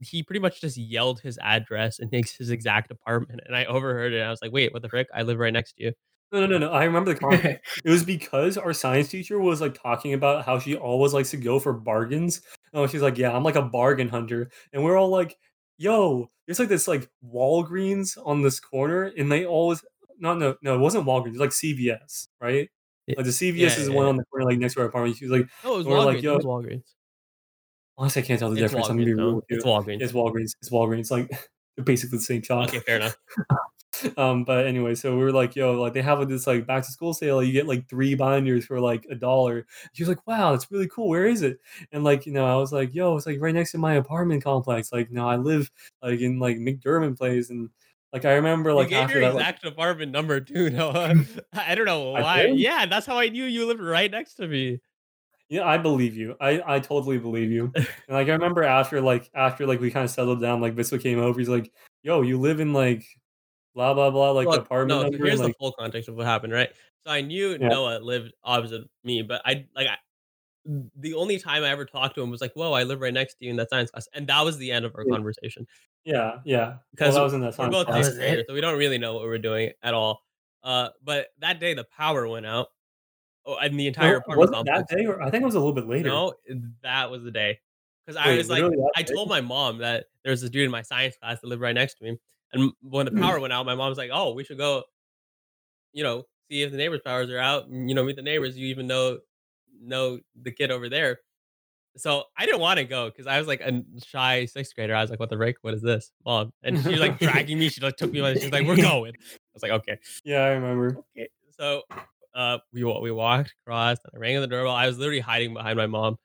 [0.00, 4.18] he pretty much just yelled his address and his, exact apartment, and I overheard it.
[4.18, 5.08] And I was like, "Wait, what the frick?
[5.14, 5.92] I live right next to you."
[6.32, 6.72] No, no, no, no.
[6.72, 7.80] I remember the context.
[7.84, 11.36] It was because our science teacher was like talking about how she always likes to
[11.36, 12.42] go for bargains.
[12.72, 15.36] Oh, she's like, yeah, I'm like a bargain hunter, and we're all like,
[15.80, 19.82] yo, there's like this like Walgreens on this corner, and they always
[20.18, 22.68] no no no, it wasn't Walgreens, it was like CVS, right?
[23.08, 24.10] Y- Like the CVS yeah, is the yeah, one yeah.
[24.10, 25.16] on the corner, like next to our apartment.
[25.16, 26.04] She was like, oh, it was Walgreens.
[26.06, 26.84] like, it was Walgreens.
[27.98, 28.88] honestly, I can't tell the It's difference.
[28.90, 29.56] I'm gonna be real with you.
[29.56, 30.02] It's Walgreens.
[30.02, 30.52] It's Walgreens.
[30.60, 31.10] It's Walgreens.
[31.10, 31.30] Like
[31.76, 32.68] they're basically the same shop.
[32.68, 33.16] Okay, fair enough.
[34.16, 36.90] um, but anyway, so we were like, yo, like they have this like back to
[36.90, 37.42] school sale.
[37.42, 39.66] You get like three binders for like a dollar.
[39.92, 41.08] She was like, wow, that's really cool.
[41.08, 41.58] Where is it?
[41.92, 44.44] And like, you know, I was like, yo, it's like right next to my apartment
[44.44, 44.92] complex.
[44.92, 45.70] Like, no, I live
[46.02, 47.68] like in like McDermott Place, and
[48.12, 51.14] like I remember like you gave after your that, like, exact apartment number too, Noah.
[51.52, 52.46] I don't know why.
[52.46, 54.80] Yeah, that's how I knew you lived right next to me.
[55.48, 56.36] Yeah, I believe you.
[56.40, 57.72] I I totally believe you.
[57.74, 61.02] And like I remember after like after like we kind of settled down, like Viswa
[61.02, 61.38] came over.
[61.38, 61.72] He's like,
[62.04, 63.04] "Yo, you live in like
[63.74, 66.16] blah blah blah like Look, apartment no, number." here's and, the like, full context of
[66.16, 66.70] what happened, right?
[67.04, 67.68] So I knew Yeah.
[67.68, 69.96] Noah lived opposite me, but I like I,
[70.64, 73.34] the only time I ever talked to him was like, "Whoa, I live right next
[73.36, 75.12] to you in that science class," and that was the end of our Yeah.
[75.14, 75.66] conversation.
[76.04, 76.66] yeah, yeah.
[76.66, 78.06] Well, Because that was in that We're both class.
[78.06, 78.28] sixth was it?
[78.28, 80.20] graders, so we don't really know what we're doing at all.
[80.62, 82.68] Uh, but that day the power went out.
[83.46, 85.54] Oh, and the entire No, apartment was it that day, or I think it was
[85.54, 86.08] a little bit later.
[86.10, 86.34] No,
[86.82, 87.58] that was the day.
[88.06, 88.64] Because I was like,
[88.96, 89.14] I day?
[89.14, 91.74] told my mom that there was this dude in my science class that lived right
[91.74, 92.18] next to me.
[92.52, 94.82] And when the power went out, my mom was like, oh, we should go,
[95.92, 97.68] you know, see if the neighbors' powers are out.
[97.68, 98.56] and, You know, meet the neighbors.
[98.56, 99.18] You even know
[99.82, 101.20] know the kid over there.
[101.96, 104.94] So I didn't want to go because I was like a shy sixth grader.
[104.94, 105.56] I was like, what the frick?
[105.62, 106.52] What is this, mom?
[106.62, 107.68] And she was like dragging me.
[107.68, 108.20] She like took me.
[108.20, 109.14] by- She's like, we're going.
[109.16, 109.98] I was like, okay.
[110.24, 110.98] Yeah, I remember.
[111.16, 111.28] Okay,
[111.58, 111.82] so
[112.34, 114.72] uh, we we walked across, and I rang the doorbell.
[114.72, 116.16] I was literally hiding behind my mom,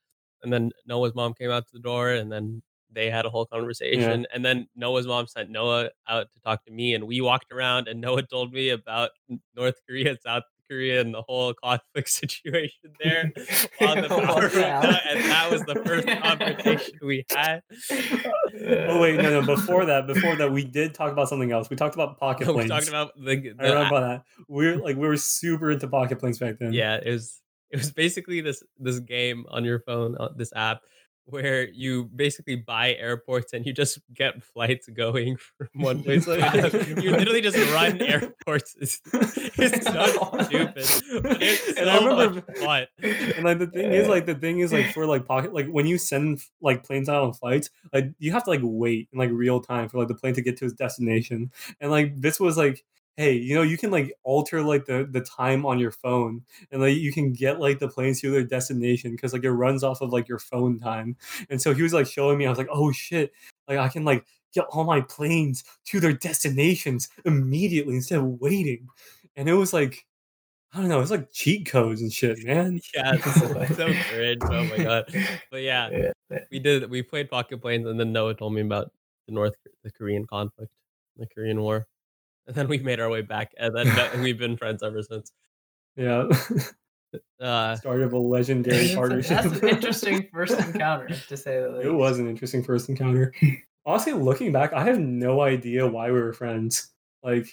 [0.44, 2.62] and then Noah's mom came out to the door, and then
[2.96, 4.26] they had a whole conversation.
[4.34, 7.88] And then Noah's mom sent Noah out to talk to me, and we walked around,
[7.88, 9.12] and Noah told me about
[9.56, 13.32] North Korea, and South Korea, and the whole conflict situation there.
[13.78, 17.62] While the power the out, and that was the first conversation we had.
[18.90, 19.46] Oh wait, no, no.
[19.46, 21.70] Before that, before that, we did talk about something else.
[21.70, 22.70] We talked about pocket we planes.
[22.70, 24.24] talked about the, the I remember that.
[24.48, 26.74] We're like we were super into pocket planes back then.
[26.74, 27.42] yeah it was
[27.72, 30.82] it was basically this this game on your phone uh, this app
[31.28, 36.34] where you basically buy airports and you just get flights going from one place to
[36.36, 37.02] another.
[37.02, 40.06] you literally just run airports it's, it's so
[40.44, 44.26] stupid but it's And I so remember- much fun And like the thing is, like
[44.26, 47.34] the thing is, like for like pocket, like when you send like planes out on
[47.34, 50.34] flights, like you have to like wait in like real time for like the plane
[50.36, 51.52] to get to its destination.
[51.82, 52.84] And like this was like,
[53.18, 56.82] hey, you know, you can like alter like the the time on your phone, and
[56.82, 60.02] like you can get like the planes to their destination because like it runs off
[60.02, 61.16] of like your phone time.
[61.50, 63.32] And so he was like showing me, I was like, oh shit,
[63.68, 68.88] like I can like get all my planes to their destinations immediately instead of waiting.
[69.36, 70.06] And it was like.
[70.74, 71.00] I don't know.
[71.00, 72.82] It's like cheat codes and shit, man.
[72.96, 75.06] yeah it's so cringe oh my god
[75.50, 76.12] but yeah
[76.52, 78.92] we did we played pocket planes and then noah told me about
[79.28, 79.56] the north
[79.86, 80.74] the korean conflict
[81.18, 81.88] the korean war
[82.48, 85.32] and then we made our way back and then that- we've been friends ever since
[85.96, 86.28] Yeah.
[87.40, 89.44] uh Start of a legendary That's, partnership.
[89.44, 91.86] that's an interesting first encounter, to say the least.
[91.88, 93.34] it was an interesting first encounter.
[93.86, 96.92] Honestly, looking back, I have no idea why we were friends.
[97.24, 97.48] Like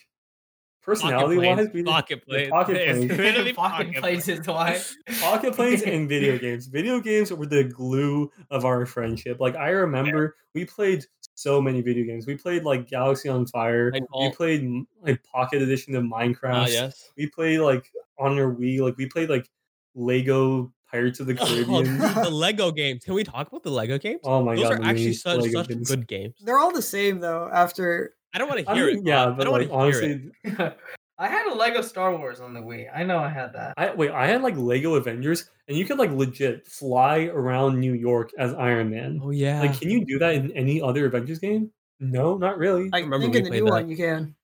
[0.83, 2.51] personality wise, we pocket planes.
[2.51, 3.19] pocket It's planes.
[3.19, 4.81] literally Pocket planes is why.
[5.21, 6.67] pocket planes and video games.
[6.67, 9.41] Video games were the glue of our friendship.
[9.41, 11.05] Like I remember we played
[11.35, 12.27] so many video games.
[12.27, 13.93] We played like Galaxy on Fire.
[14.19, 14.69] We played
[15.01, 16.53] like Pocket Edition of Minecraft.
[16.55, 17.11] Ah, yes.
[17.17, 18.81] We played like on your Wii.
[18.81, 19.49] Like we played like
[19.95, 21.99] Lego Pirates of the Oh, Caribbean.
[21.99, 23.05] the Lego games.
[23.05, 24.21] Can we talk about the Lego games?
[24.25, 25.89] Oh my Those god, are actually such Lego such games.
[25.89, 26.35] good games.
[26.43, 27.49] They're all the same though.
[27.53, 29.07] After I don't want to I hear mean, it.
[29.07, 29.35] yeah, Bob.
[29.35, 30.33] I but don't like want to hear it.
[30.45, 30.77] honestly,
[31.19, 32.87] I had a Lego Star Wars on the Wii.
[32.93, 33.75] I know I had that.
[33.77, 37.93] I wait, I had like Lego Avengers, and you could like legit fly around New
[37.95, 39.21] York as Iron Man.
[39.23, 39.61] Oh yeah.
[39.61, 41.71] Like, can you do that in any other Avengers game?
[42.01, 42.89] No, not really.
[42.93, 43.71] I remember think in the new that.
[43.71, 44.35] one you can.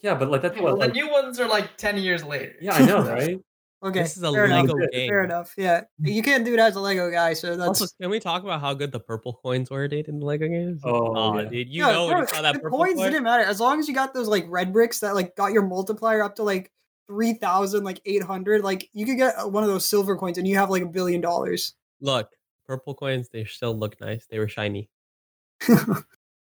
[0.00, 0.80] yeah, but like that's Well, what.
[0.80, 2.54] the Like, new ones are like 10 years later.
[2.60, 3.38] yeah, I know, right?
[3.82, 4.62] Okay, this is a fair enough.
[4.62, 4.92] Lego Legit.
[4.92, 5.08] game.
[5.08, 5.54] Fair enough.
[5.56, 7.32] Yeah, you can't do that as a Lego guy.
[7.32, 10.18] So that's Also, can we talk about how good the purple coins were, dude, in
[10.20, 10.82] the Lego games?
[10.84, 11.48] Oh, yeah.
[11.48, 13.10] dude, you Yeah, know when bro, you saw that the purple coins coin?
[13.10, 15.62] didn't matter as long as you got those like red bricks that like got your
[15.62, 16.70] multiplier up to like
[17.06, 18.62] three thousand like eight hundred.
[18.62, 20.86] Like you could get uh, one of those silver coins and you have like a
[20.86, 21.74] billion dollars.
[22.02, 22.28] Look,
[22.66, 24.26] purple coins, they still look nice.
[24.30, 24.90] They were shiny.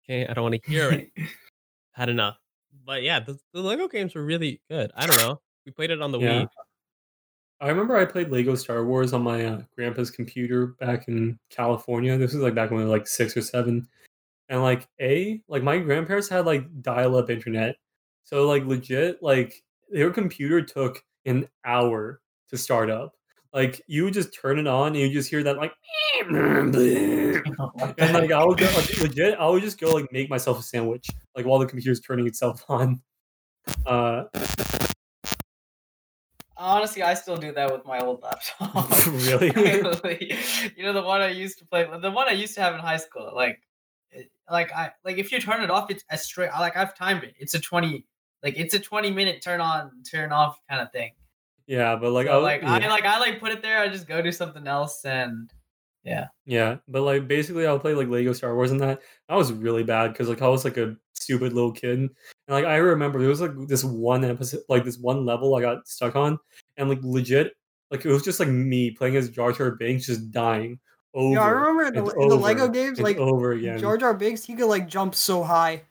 [0.09, 1.09] Okay, I don't want to hear it.
[1.91, 2.37] Had enough.
[2.85, 4.89] But yeah, the, the Lego games were really good.
[4.95, 5.41] I don't know.
[5.65, 6.43] We played it on the Yeah.
[6.43, 6.47] Wii.
[7.59, 12.17] I remember I played Lego Star Wars on my uh, grandpa's computer back in California.
[12.17, 13.87] This was like back when we were like six or seven.
[14.49, 17.75] And like a like my grandparents had like dial-up internet.
[18.23, 23.13] So like legit, like their computer took an hour to start up.
[23.53, 25.73] like you would just turn it on and you just hear that like
[26.21, 26.73] and
[28.13, 31.09] like I would go like, legit I would just go like make myself a sandwich
[31.35, 33.01] like while the computer's turning itself on.
[33.85, 34.25] Uh
[36.57, 38.89] Honestly, I still do that with my old laptop.
[39.07, 39.47] Really?
[40.75, 42.79] you know the one I used to play, the one I used to have in
[42.79, 43.31] high school.
[43.35, 43.61] Like,
[44.13, 46.49] eh, like I like if you turn it off, it's a straight.
[46.51, 47.35] Like I've timed it.
[47.39, 48.05] It's a twenty.
[48.43, 51.11] Like it's a twenty minute turn on, turn off kind of thing.
[51.67, 52.73] yeah, but like So, I like yeah.
[52.73, 53.79] I like I like put it there.
[53.79, 55.51] I just go do something else, and
[56.03, 56.27] yeah.
[56.45, 59.01] Yeah, but like basically, I'll play like Lego Star Wars and that.
[59.29, 62.09] I was really bad because like I was like a stupid little kid,
[62.47, 65.61] and like I remember there was like this one episode, like this one level I
[65.61, 66.39] got stuck on,
[66.77, 67.53] and like legit,
[67.91, 70.79] like it was just like me playing as Jar Jar Binks, just dying
[71.13, 71.33] over.
[71.35, 73.79] Yeah, I remember in the, in the Lego games, like over again.
[73.79, 75.83] Jar Jar Binks, he could like jump so high.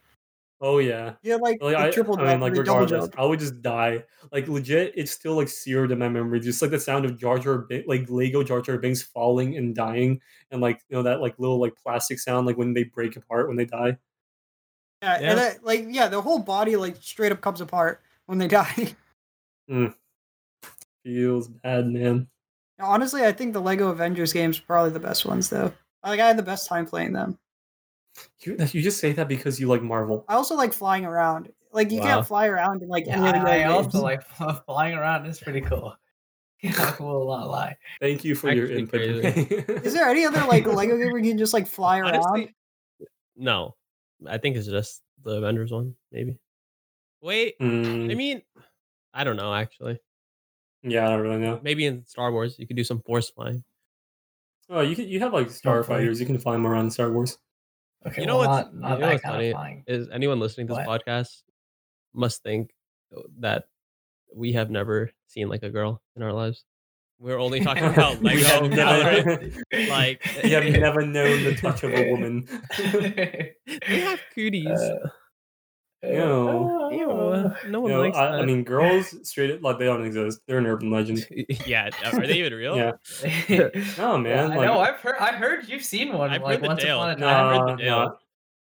[0.62, 3.18] oh yeah, yeah, like, like I, triple I mean, jump like regardless, jump.
[3.18, 4.02] I would just die.
[4.32, 6.40] Like legit, it's still like seared in my memory.
[6.40, 9.74] Just like the sound of Jar Jar, Bin- like Lego Jar Jar Binks falling and
[9.74, 13.16] dying, and like you know that like little like plastic sound, like when they break
[13.16, 13.98] apart when they die.
[15.06, 15.30] Uh, yeah, Yeah.
[15.30, 18.94] and that, like yeah, the whole body like straight up comes apart when they die.
[19.70, 19.94] Mm.
[21.04, 22.26] Feels bad, man.
[22.80, 25.72] Honestly, I think the Lego Avengers games are probably the best ones though.
[26.04, 27.38] Like I had the best time playing them.
[28.40, 30.24] You, you just say that because you like Marvel.
[30.28, 31.52] I also like flying around.
[31.72, 32.04] Like you Wow.
[32.06, 34.22] can't fly around in like Yeah, any of the I, I also like
[34.66, 35.26] flying around.
[35.26, 35.94] It's pretty cool.
[36.64, 37.76] I will not lie.
[38.00, 39.00] Thank you for your input.
[39.02, 42.14] Is there any other like Lego game where you can just like fly around?
[42.14, 42.54] Honestly,
[43.36, 43.74] no.
[44.26, 46.38] I think it's just the Avengers one, maybe.
[47.20, 48.42] Wait, I Mm, mean,
[49.12, 49.98] I don't know actually.
[50.82, 51.60] yeah, I don't really know.
[51.62, 53.64] Maybe in Star Wars you could do some force flying.
[54.68, 56.18] Oh, you can, you have like starfighters.
[56.20, 57.38] You can fly them around Star Wars.
[58.06, 59.78] Okay, You know well, what's- not, not you know that what's kind funny?
[59.88, 59.94] of.
[60.02, 61.04] Is anyone listening to this What?
[61.06, 61.42] podcast
[62.14, 62.74] must think
[63.38, 63.64] that
[64.34, 66.64] we have never seen like a girl in our lives.
[67.18, 69.50] We're only talking about We have Lego, never-
[69.88, 72.46] like you have never known the touch of a woman.
[72.78, 73.54] they
[74.00, 74.66] have cooties.
[74.68, 75.08] Uh,
[76.04, 76.90] Ew.
[76.92, 78.40] Ew, no one know, likes I, that.
[78.40, 80.40] I mean, girls straight up, like they don't exist.
[80.46, 81.26] They're an urban legend.
[81.66, 82.76] yeah, are they even real?
[82.76, 82.92] Yeah.
[83.98, 84.52] No, man.
[84.52, 84.78] I like, know.
[84.78, 85.16] I've heard.
[85.18, 86.30] I heard you've seen one.
[86.30, 86.98] I've like heard the once tale.
[86.98, 87.46] upon a No, time.
[87.46, 87.98] I've heard no, the tale.
[88.10, 88.16] no.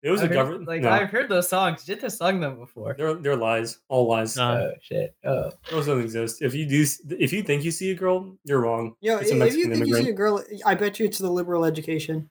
[0.06, 0.68] It was I a heard- government.
[0.68, 1.84] Like no, I've heard those songs.
[1.84, 2.94] Jit has sung them before.
[2.96, 3.80] they're they're lies.
[3.88, 4.38] All lies.
[4.38, 5.16] Uh, oh shit.
[5.24, 5.50] Oh.
[5.68, 6.42] Those don't exist.
[6.42, 6.86] If you do,
[7.18, 8.94] if you think you see a girl, you're wrong.
[9.00, 9.18] Yeah.
[9.18, 11.28] It's a if you Mexican think you see a girl, I bet you it's the
[11.28, 12.30] liberal education.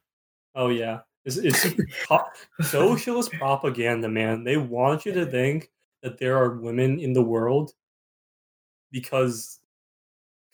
[0.55, 1.67] Oh yeah, it's, it's
[2.05, 2.23] pro-
[2.61, 4.45] socialist propaganda, man.
[4.45, 5.69] They want you to think
[6.01, 7.73] that there are women in the world
[8.93, 9.59] because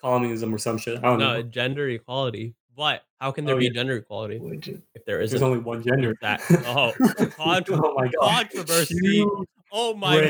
[0.01, 0.97] communism or some shit.
[0.97, 1.43] I don't no, know.
[1.43, 2.55] gender equality.
[2.82, 3.73] But how can there Oh, be yeah.
[3.75, 5.45] gender equality Would if there There's isn't?
[5.47, 6.15] only one gender.
[6.23, 6.91] that- oh,
[7.38, 8.49] contro- oh my god.
[8.49, 8.95] controversy.
[9.03, 9.29] Huge
[9.71, 10.29] oh my brain.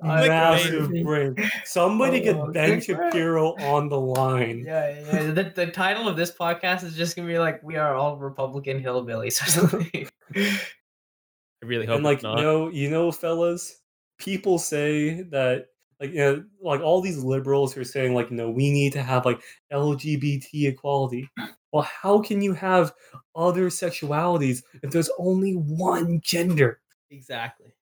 [0.00, 0.28] god.
[0.28, 1.34] Massive brain.
[1.64, 2.84] Somebody Oh, get Ben clickbait.
[3.10, 4.62] Shapiro on the line.
[4.64, 5.32] Yeah, yeah.
[5.32, 8.80] The, the title of this podcast is just gonna be like, "We are all Republican
[8.80, 10.08] hillbillies" or something.
[10.36, 13.80] I really hope and like it's you know, you know, fellas,
[14.18, 15.66] people say that
[16.00, 18.92] like you know, like all these liberals who are saying like, you know, we need
[18.92, 19.40] to have like
[19.72, 21.28] LGBT equality.
[21.72, 22.92] Well, how can you have
[23.34, 26.80] other sexualities if there's only one gender?
[27.10, 27.72] exactly.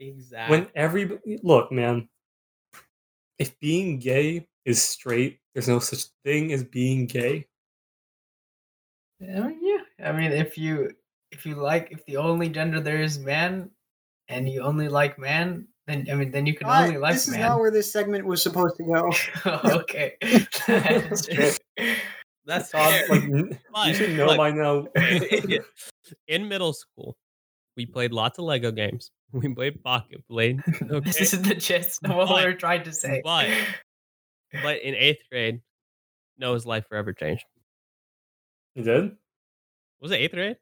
[0.00, 0.58] Exactly.
[0.58, 2.08] When every look, man,
[3.38, 7.46] if being gay is straight, there's no such thing as being gay.
[9.20, 10.08] I mean, yeah.
[10.08, 10.90] I mean, if you
[11.32, 13.70] if you like if the only gender there is man,
[14.28, 17.12] and you only like man, then I mean, then you can only like man.
[17.14, 17.48] this is man.
[17.48, 19.10] not where this segment was supposed to go.
[19.80, 20.16] okay,
[22.48, 22.70] that's.
[22.72, 23.06] Fair.
[23.72, 24.86] like you should know by now.
[26.26, 27.16] in middle school,
[27.76, 29.10] we played lots of Lego games.
[29.32, 30.62] We played Pocket Planes.
[31.04, 33.20] This is the gist of what But- we're trying to say.
[33.22, 33.50] but-
[34.62, 35.60] but in eighth grade,
[36.38, 37.44] Noah's life forever changed.
[38.74, 39.16] You did?
[40.00, 40.56] Was it eighth grade?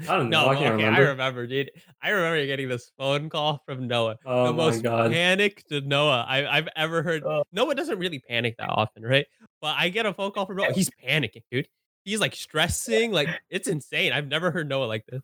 [0.00, 0.44] I don't know.
[0.44, 1.06] No, I can't okay, remember.
[1.06, 1.70] I remember, dude.
[2.02, 4.16] I remember getting this phone call from Noah.
[4.26, 5.10] oh the my most god.
[5.10, 7.22] panicked to Noah I, I've ever heard.
[7.24, 7.44] Oh.
[7.52, 9.26] Noah doesn't really panic that often, right?
[9.62, 10.72] But I get a phone call from Noah.
[10.72, 11.68] He's panicking, dude.
[12.04, 14.12] He's like stressing, like it's insane.
[14.12, 15.22] I've never heard Noah like this.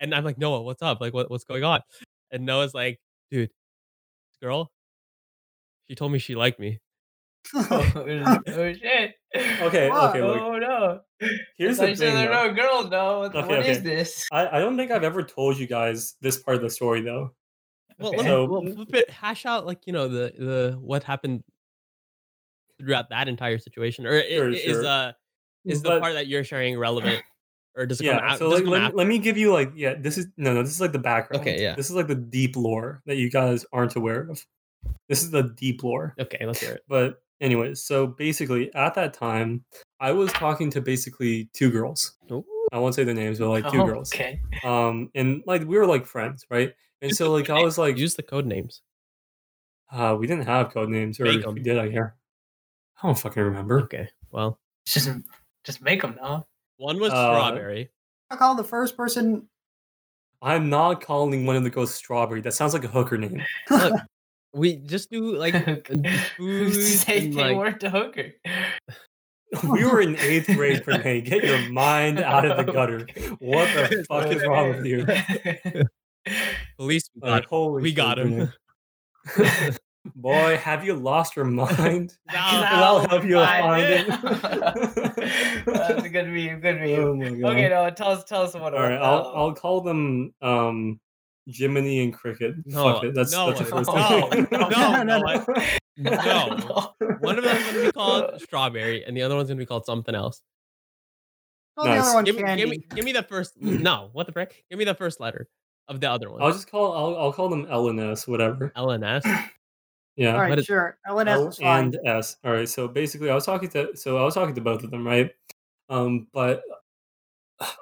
[0.00, 1.00] And I'm like, Noah, what's up?
[1.00, 1.80] Like, what, what's going on?
[2.32, 2.98] And Noah's like,
[3.30, 3.50] dude,
[4.42, 4.72] girl,
[5.88, 6.80] she told me she liked me.
[7.54, 9.14] oh, oh, shit.
[9.36, 10.10] Okay, Wow.
[10.10, 10.40] okay, look.
[10.40, 11.00] Oh no.
[11.56, 12.14] Here's I the thought you said thing.
[12.16, 12.34] there though.
[12.34, 12.90] are no girls.
[12.90, 13.18] No.
[13.20, 13.86] What, Okay, what is okay.
[13.96, 14.26] this?
[14.32, 17.32] I, I don't think I've ever told you guys this part of the story though.
[17.98, 18.18] Well, Okay.
[18.18, 21.42] let So- well, flip hash out like you know the the what happened
[22.80, 24.86] throughout that entire situation, or Sure, is sure.
[24.86, 25.12] uh
[25.64, 27.22] is the But- part that you're sharing relevant,
[27.76, 28.38] or does it come yeah, out?
[28.38, 28.96] so like, come let, me, after?
[28.96, 31.40] let me give you like yeah, this is no no, this is like the background.
[31.42, 31.74] Okay, yeah.
[31.74, 34.44] This is like the deep lore that you guys aren't aware of.
[35.08, 36.14] This is the deep lore.
[36.20, 36.82] Okay, let's hear it.
[36.88, 39.64] But anyways, so basically at that time,
[40.00, 42.14] I was talking to basically two girls.
[42.30, 42.44] Ooh.
[42.72, 44.12] I won't say their names, but like two Oh, girls.
[44.12, 44.40] Okay.
[44.64, 46.72] Um, and like we were like friends, right?
[47.00, 48.82] And Use so like I was like, use the code names.
[49.90, 51.62] uh, we didn't have code names, or Make if we 'em.
[51.62, 52.14] did, I hear.
[53.02, 53.80] I don't fucking remember.
[53.82, 54.08] Okay.
[54.30, 55.08] Well, Just
[55.64, 56.46] just make them now.
[56.76, 57.90] one was Uh, strawberry.
[58.30, 59.48] I call the first person.
[60.42, 62.40] I'm not calling one of the girls strawberry.
[62.42, 63.42] That sounds like a hooker name.
[63.70, 63.94] Look,
[64.54, 65.54] we just do like
[65.86, 68.32] Who's to food say they like weren't a hooker?
[69.70, 71.20] we were in eighth grade for May.
[71.20, 73.06] Get your mind out of the gutter.
[73.38, 75.06] What the fuck is wrong with you?
[76.76, 77.08] police.
[77.14, 78.52] We Like, got, holy we got him.
[80.14, 82.16] Boy, have you lost your mind?
[82.32, 84.06] No, I'll help you I find did.
[84.08, 85.64] it.
[85.66, 86.60] That's a good meme.
[86.60, 87.44] Good meme.
[87.44, 87.50] oh.
[87.50, 88.74] Okay, no, tell us, tell us what.
[88.74, 90.98] All right, I'll I'll call them um
[91.50, 92.54] Jiminy and Cricket.
[92.66, 93.14] No, Fuck it.
[93.14, 94.46] That's no, that's the first no, thing.
[94.50, 95.44] no, no, no, no.
[95.96, 96.92] no.
[97.20, 99.86] One of them is gonna be called strawberry, and the other one's gonna be called
[99.86, 100.42] something else.
[101.76, 102.62] Oh, the other one Give me, candy.
[102.62, 103.54] give me, give me the first.
[103.60, 104.64] No, what the frick?
[104.68, 105.48] Give me the first letter
[105.88, 106.42] of the other one.
[106.42, 108.72] I'll just call I'll I'll call them L and S, whatever.
[108.76, 109.24] L and S.
[110.16, 110.32] Yeah.
[110.32, 110.98] All right, what is- sure.
[111.08, 111.84] LNS L is fine.
[111.94, 112.38] and S.
[112.44, 112.68] All right.
[112.68, 115.30] So basically, I was talking to so I was talking to both of them, right?
[115.88, 116.60] Um, but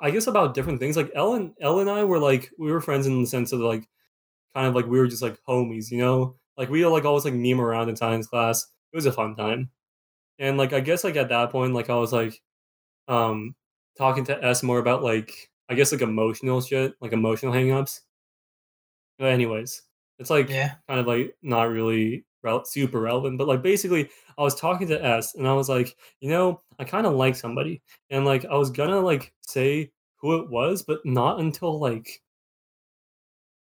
[0.01, 0.97] I guess about different things.
[0.97, 3.89] Like and L and I were like we were friends in the sense of like
[4.55, 6.37] kind of like we were just like homies, you know?
[6.59, 8.67] Like we like always like meme around in science class.
[8.93, 9.71] It was a fun time,
[10.39, 12.43] and like I guess like at that point, like I was like
[13.09, 13.55] um
[13.99, 18.01] talking to S more about like I guess like emotional shit, like emotional hangups.
[19.19, 19.83] But anyways,
[20.19, 20.75] it's like Yeah.
[20.89, 22.25] kind of like not really
[22.67, 24.09] super relevant, but like basically,
[24.39, 27.37] I was talking to S and I was like, you know, I kind of like
[27.37, 32.23] somebody, and like I was gonna like say who it was, but not until like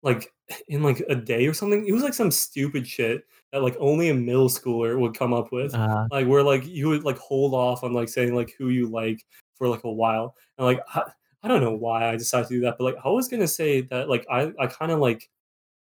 [0.03, 0.33] like
[0.67, 1.87] in like a day or something.
[1.87, 5.51] It was like some stupid shit that like only a middle schooler would come up
[5.51, 8.69] with, Uh, like where like you would like hold off on like saying like who
[8.69, 9.25] you like
[9.55, 11.03] for like a while, and like I,
[11.43, 13.81] I don't know why I decided to do that, but like I was gonna say
[13.81, 15.29] that like I I kind of like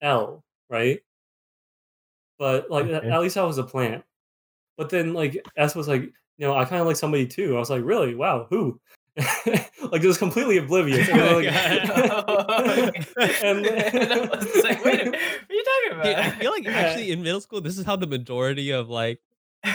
[0.02, 1.00] L right,
[2.38, 3.10] but like at- Okay.
[3.10, 4.04] at least that was a plant.
[4.76, 6.12] But then like S was like, you
[6.46, 7.56] know, I kind of like somebody too.
[7.56, 8.14] I was like, really?
[8.14, 8.80] Wow, who?
[9.16, 11.08] like it was completely oblivious.
[11.08, 11.46] And, like,
[13.42, 16.64] and I was like, wait, a minute, what are you talking dude, I feel like
[16.64, 16.72] Yeah.
[16.72, 19.20] actually in middle school, this is how the majority of like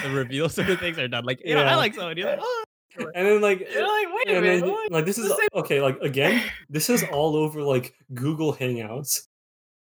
[0.02, 1.24] the reveal sort of things are done.
[1.24, 2.20] Like, you know, I like somebody.
[2.20, 2.64] You're like, oh,
[3.14, 4.64] and then like You're like, wait a minute.
[4.66, 5.80] then, like this is okay.
[5.80, 9.22] Like again, this is all over like Google Hangouts.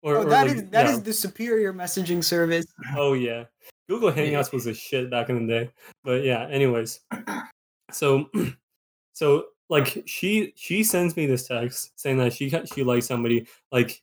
[0.02, 0.92] Or, Oh, or, that like, is that yeah.
[0.94, 2.66] is the superior messaging service.
[2.96, 3.46] Oh yeah,
[3.90, 5.72] Google Hangouts was a shit back in the day.
[6.04, 7.00] But yeah, anyways,
[7.92, 8.30] so
[9.14, 13.46] so like she she sends me this text saying that she got- she likes somebody
[13.72, 14.02] like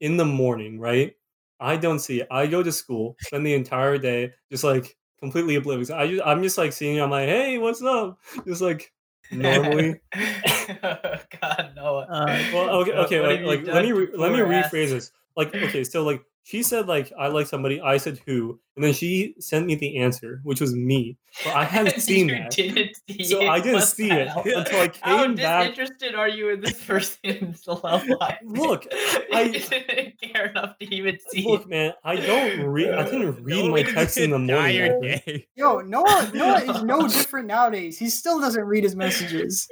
[0.00, 1.14] in the morning, right?
[1.60, 2.28] I don't see it.
[2.30, 5.90] I go to school, spend the entire day just like completely oblivious.
[5.90, 6.96] I just I'm just like seeing.
[6.96, 8.18] it, I'm like, hey, what's up?
[8.46, 8.92] Just like
[9.30, 10.00] normally.
[10.82, 11.98] God no.
[12.08, 13.20] Uh, Well, okay, okay.
[13.20, 14.70] Like, like let me re- let me poor ass?
[14.72, 15.12] rephrase this.
[15.36, 17.80] Like, okay, so like she said like I like somebody.
[17.80, 21.18] I said who, and then she sent me the answer, which was me.
[21.44, 23.48] But I hadn't seen that, Didn't see so it?
[23.48, 24.44] I didn't What see it hell?
[24.46, 25.44] until I How came back.
[25.44, 28.38] How disinterested are you in this person's love life?
[28.44, 31.68] Look, I I- didn't care enough to even see Look, it.
[31.68, 32.90] man, I don't uh, read.
[32.94, 34.76] I didn't read no my text in the morning.
[34.76, 35.22] entire Alfred.
[35.26, 35.46] day.
[35.56, 37.98] Yo, Noah Noah is no different nowadays.
[37.98, 39.68] He still doesn't read his messages.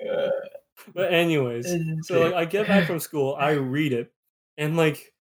[0.92, 1.66] But anyways,
[2.02, 4.12] so like I get back from school, I read it,
[4.58, 5.13] and like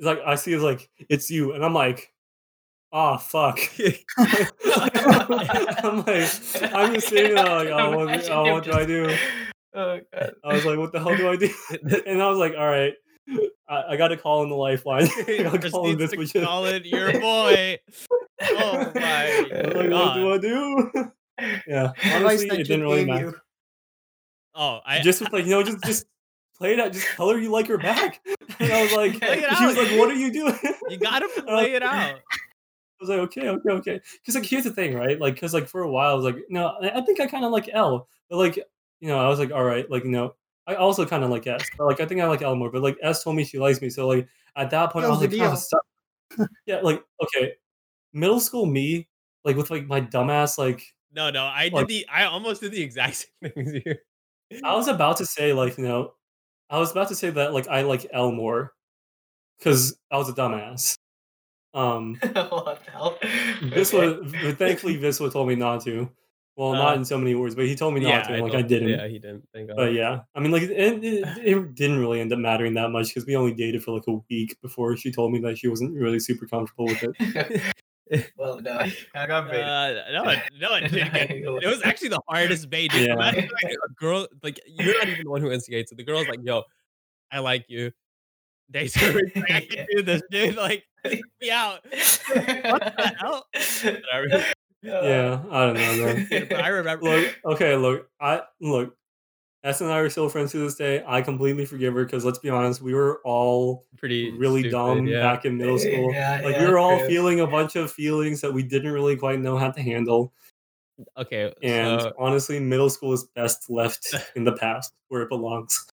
[0.00, 2.10] it's like I see it's like it's you, and I'm like,
[2.90, 3.58] ah, fuck.
[4.18, 6.30] I'm like,
[6.72, 9.14] I'm just sitting there like, oh, what, oh, what do I do?
[9.74, 10.32] Oh god.
[10.42, 11.50] I was like, what the hell do I do?
[12.06, 12.94] And I was like, all right,
[13.68, 15.02] I, I got to call in the lifeline.
[15.28, 16.44] I got to Just call in needs this to bitch.
[16.46, 17.78] call it your boy.
[18.42, 21.12] Oh my I was like, what do I do?
[21.68, 23.26] yeah, honestly, it didn't really matter.
[23.26, 23.34] you.
[24.54, 26.06] Oh, I just was like, you know, just just
[26.60, 26.92] play it out.
[26.92, 28.20] Just tell her you like her back.
[28.60, 29.84] And I was like, Play it she was out.
[29.84, 30.58] like, what are you doing?
[30.90, 32.16] you gotta play it out.
[32.20, 32.20] I
[33.00, 34.00] was like, okay, okay, okay.
[34.20, 35.18] Because like, here's the thing, right?
[35.18, 37.44] Like, because like for a while, I was like, no, I I think I kind
[37.46, 40.34] of like L, but like, you know, I was like, all right, like, you know,
[40.66, 42.70] I also kind of like S, but like, I think I like L more.
[42.70, 45.20] But like, S told me she likes me, so like, at that point, I was
[45.20, 45.52] Sealed like, the kind deal.
[45.52, 46.50] of stuck.
[46.66, 47.54] yeah, like, okay,
[48.12, 49.08] middle school me,
[49.44, 50.82] like with like my dumbass, like,
[51.12, 53.94] No, no, I did the I almost did the exact same thing as you.
[54.64, 56.12] I was about to say like, you know,
[56.70, 58.72] I was about to say that like I like L more,
[59.58, 60.96] because I was a dumbass.
[61.74, 63.18] Um, what the hell?
[63.60, 66.10] Viswa, but thankfully Viswa told me not to.
[66.56, 68.34] Well, not Uh, in so many words, but he told me not yeah, to.
[68.34, 68.90] and, like I didn't.
[68.90, 72.20] Yeah, he didn't think of But yeah, I mean, like it, it, it didn't really
[72.20, 75.10] end up mattering that much because we only dated for like a week before she
[75.10, 77.62] told me that she wasn't really super comfortable with it.
[78.36, 78.78] Well, no,
[79.14, 79.64] I got baited.
[79.64, 81.62] Uh, no, it- no, it didn't.
[81.62, 82.92] It was actually the hardest bait.
[82.94, 83.12] Yeah.
[83.14, 85.96] Imagine like a girl, like you're not even the one who instigates it.
[85.96, 86.62] The girl's like, "Yo,
[87.30, 87.92] I like you."
[88.68, 91.80] They say, like, "I can do this, dude." Like, me out.
[91.84, 93.46] What the hell?
[93.82, 94.44] Whatever.
[94.82, 96.26] Yeah, I don't know, man.
[96.48, 97.04] But I remember.
[97.04, 98.96] look, okay, look, I look.
[99.62, 101.02] S and I are still friends to this day.
[101.06, 105.06] I completely forgive her because let's be honest, we were all pretty really stupid, dumb
[105.06, 105.20] Yeah.
[105.20, 106.12] back in middle school.
[106.14, 107.06] Yeah, like yeah, we were all true.
[107.08, 110.32] feeling a bunch of feelings that we didn't really quite know how to handle.
[111.16, 115.86] Okay, And so honestly, middle school is best left in the past where it belongs.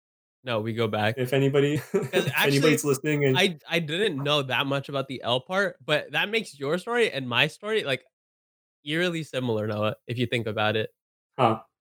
[0.44, 1.14] no, we go back.
[1.16, 5.22] If anybody, if actually, anybody's listening, and I I didn't know that much about the
[5.22, 8.04] L part, but that makes your story and my story like
[8.84, 9.96] eerily similar, Noah.
[10.06, 10.90] If you think about it.
[11.38, 11.73] huh, Can I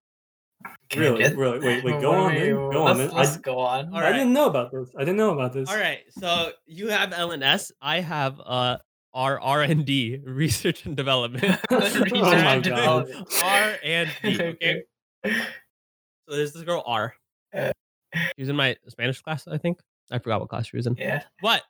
[0.95, 3.59] really, get- really, wait, wait, go on, were you- go on, let's, let's I, go
[3.59, 3.89] on.
[3.89, 4.11] All I right.
[4.13, 4.89] didn't know about this.
[4.95, 5.69] I didn't know about this.
[5.69, 7.71] All right, so you have L and S.
[7.81, 8.77] I have uh
[9.13, 11.43] R R and D, research and development.
[11.71, 13.07] Research Oh my and God.
[13.43, 14.41] R and D.
[14.41, 14.83] Okay.
[15.25, 17.13] So there's this girl R.
[17.55, 17.71] Uh.
[18.15, 19.79] She was in my Spanish class, I think.
[20.11, 20.95] I forgot what class she was in.
[20.97, 21.23] Yeah.
[21.41, 21.63] But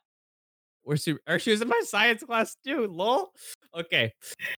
[0.84, 2.86] we're super, or she was in my science class too.
[2.86, 3.30] Lol.
[3.76, 4.12] Okay,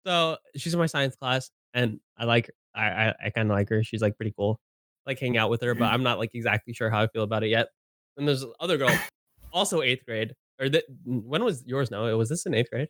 [0.07, 2.53] so she's in my science class, and I like her.
[2.77, 3.83] I I, I kind of like her.
[3.83, 4.61] She's like pretty cool.
[5.07, 7.45] Like hang out with her, but I'm not like exactly sure how I feel about
[7.45, 7.69] it yet.
[8.17, 8.91] And there's other girl,
[9.53, 10.35] also eighth grade.
[10.61, 11.91] Or the, when was yours?
[11.91, 12.89] No, It was this in eighth grade?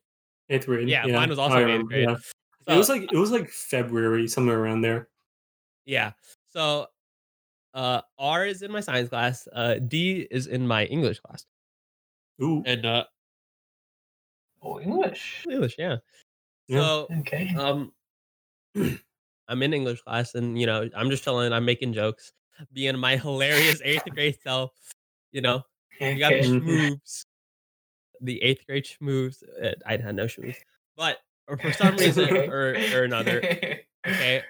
[0.49, 0.89] Eighth grade.
[0.89, 2.09] Yeah, mine was also I in eighth grade.
[2.09, 2.75] yeah.
[2.75, 5.09] it was like it was like February, somewhere around there.
[5.85, 6.13] Yeah.
[6.51, 6.87] So
[7.75, 9.47] uh R is in my science class.
[9.53, 11.45] Uh D is in my English class.
[12.43, 13.05] Ooh, And uh
[14.63, 15.45] Oh, English.
[15.51, 15.97] English, yeah.
[16.69, 16.81] Yeah.
[16.81, 17.55] So Okay.
[17.57, 17.93] um
[19.49, 22.33] I'm in English class and you know, I'm just chilling, I'm making jokes,
[22.73, 24.73] being my hilarious eighth grade self,
[25.33, 25.63] you know.
[26.01, 27.25] You got the schmoobs.
[28.21, 29.43] The eighth grade schmoobs.
[29.63, 30.57] Uh, I had no schmoobs.
[30.97, 31.19] But
[31.49, 33.41] or for some reason or, or another,
[34.07, 34.43] okay.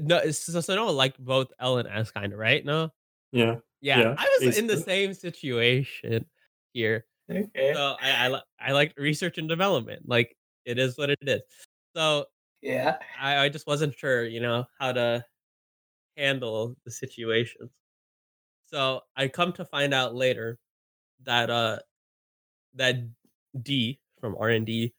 [0.00, 2.64] No, so, so no, like both L and S kind of, right?
[2.64, 2.90] No?
[3.32, 3.56] yeah.
[3.80, 6.24] Yeah, Yeah, I was in the same situation
[6.72, 7.04] here.
[7.30, 7.74] okay.
[7.74, 10.08] So I I, I like research and development.
[10.08, 11.42] Like it is what it is.
[11.96, 12.26] So
[12.62, 12.96] Yeah.
[13.20, 15.24] I, I just wasn't sure, you know, how to
[16.16, 17.70] handle the situations.
[18.66, 20.58] So I come to find out later
[21.24, 21.78] that uh
[22.74, 22.96] that
[23.60, 24.94] D from R and D,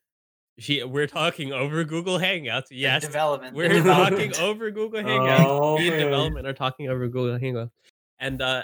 [0.59, 2.67] she we're talking over Google Hangouts.
[2.67, 3.55] The Yes, Development.
[3.55, 5.47] we're talking over Google Hangouts.
[5.47, 7.71] Oh, Me and development are talking over Google Hangouts,
[8.19, 8.63] and uh,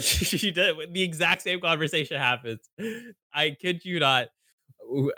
[0.00, 2.60] she, she did the exact same conversation happens.
[3.34, 4.28] I kid you not.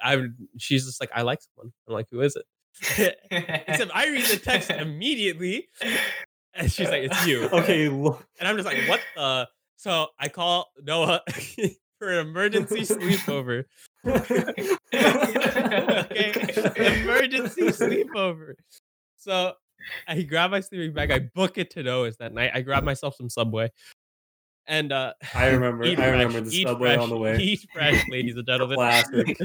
[0.03, 0.37] I'm.
[0.59, 1.73] she's just like, I like someone.
[1.87, 2.45] I'm like, who is it?
[2.81, 5.69] Except I read the text immediately,
[6.55, 7.49] and she's like, it's you.
[7.53, 8.27] Okay, look.
[8.39, 9.49] And I'm just like, what the?
[9.77, 11.23] So I call Noah
[11.99, 13.65] for an emergency sleepover.
[14.07, 14.77] okay,
[17.03, 18.55] emergency sleepover.
[19.17, 19.53] So
[20.09, 21.11] I grab my sleeping bag.
[21.11, 22.53] I book it to Noah's that night.
[22.55, 23.71] I grab myself some Subway,
[24.67, 25.85] and uh, I remember.
[25.87, 27.39] eat I fresh, remember the subway fresh, on the way.
[27.39, 28.77] Eat fresh, ladies and gentlemen.
[28.77, 29.39] Classic.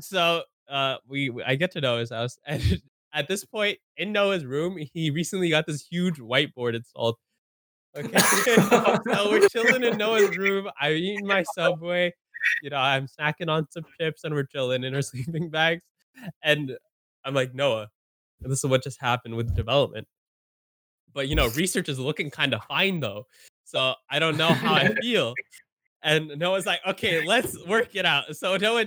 [0.00, 2.80] so uh, we I get to Noah's house, and
[3.12, 7.16] at this point in Noah's room, he recently got this huge whiteboard installed.
[7.96, 10.68] Okay, so we're chilling in Noah's room.
[10.80, 12.12] I'm eating my Subway.
[12.62, 15.82] You know, I'm snacking on some chips, and we're chilling in our sleeping bags.
[16.42, 16.76] And
[17.24, 17.88] I'm like, Noah,
[18.40, 20.06] this is what just happened with development.
[21.12, 23.26] But you know, research is looking kind of fine though.
[23.64, 25.34] So I don't know how I feel.
[26.06, 28.36] And Noah's like, okay, let's work it out.
[28.36, 28.86] So Noah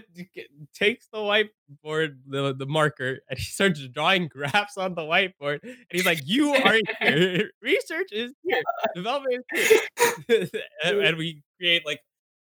[0.74, 5.60] takes the whiteboard, the, the marker, and he starts drawing graphs on the whiteboard.
[5.62, 7.52] And he's like, you are here.
[7.62, 8.62] Research is here.
[8.96, 9.82] Development is
[10.30, 10.46] here.
[10.86, 12.00] and, and we create like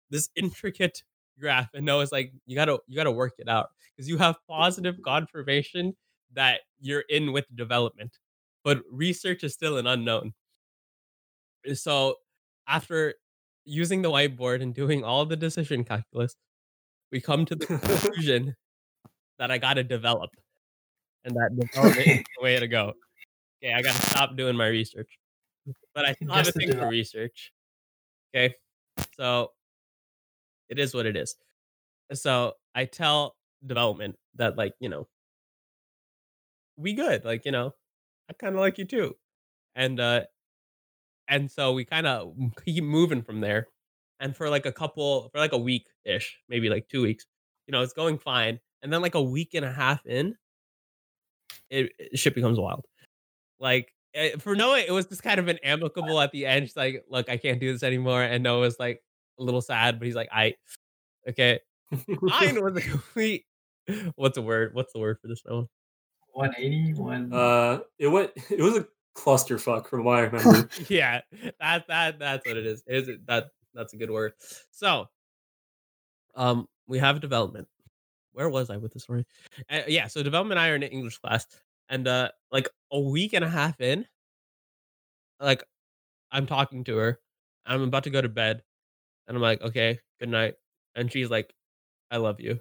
[0.10, 1.04] this intricate
[1.40, 1.70] graph.
[1.74, 3.70] And Noah's like, you gotta, you gotta work it out.
[3.96, 5.96] Because you have positive confirmation
[6.34, 8.18] that you're in with development.
[8.66, 10.34] But research is still an unknown.
[11.76, 12.16] So
[12.68, 13.16] after
[13.70, 16.36] using the whiteboard and doing all the decision calculus,
[17.12, 18.56] we come to the conclusion
[19.38, 20.32] that I got to develop,
[21.24, 22.94] and that development is the way to go.
[23.64, 25.20] Okay, I got to stop doing my research,
[25.94, 27.52] but I still have a thing for research.
[28.36, 28.56] Okay,
[29.16, 29.52] so
[30.70, 31.36] it is what it is.
[32.14, 33.36] So I tell
[33.66, 35.08] development that, like, you know,
[36.78, 37.74] we good, like, you know,
[38.30, 39.16] I kind of like you too,
[39.76, 40.24] and uh,
[41.30, 42.34] and so we kind of
[42.66, 43.68] keep moving from there.
[44.20, 47.26] And for like a couple, for like a week ish, maybe like two weeks,
[47.68, 48.60] you know, it's going fine.
[48.84, 50.36] And then like a week and a half in,
[51.70, 52.86] it, it shit becomes wild.
[53.60, 56.68] Like eh, for Noah, it was just kind of an amicable at the end.
[56.68, 59.02] She's like, "Look, I can't do this anymore." And Noah was like
[59.40, 60.56] a little sad, but he's like, "I,
[61.30, 61.60] okay."
[62.08, 63.46] Mine was a complete
[64.16, 64.74] What's the word?
[64.74, 65.68] What's the word for this one?
[66.34, 67.34] 180, one.
[67.34, 68.32] Uh, it went.
[68.50, 70.70] It was a clusterfuck from what I remember.
[70.88, 71.22] yeah,
[71.60, 72.84] that that that's what it is.
[72.88, 74.34] Is it that that's a good word.
[74.72, 75.08] So,
[76.36, 77.68] um, we have development.
[78.34, 79.26] Where was I with the story?
[79.70, 81.46] Uh, yeah, so development and I are in an English class,
[81.90, 84.06] and uh, like a week and a half in,
[85.40, 85.64] like
[86.32, 87.20] I'm talking to her,
[87.66, 88.64] I'm about to go to bed,
[89.28, 90.56] and I'm like, okay, good night,
[90.96, 91.54] and she's like,
[92.12, 92.60] I love you,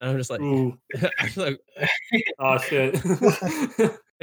[0.00, 0.78] and I'm just like, I'm
[1.22, 1.60] just like,
[2.38, 3.00] oh shit.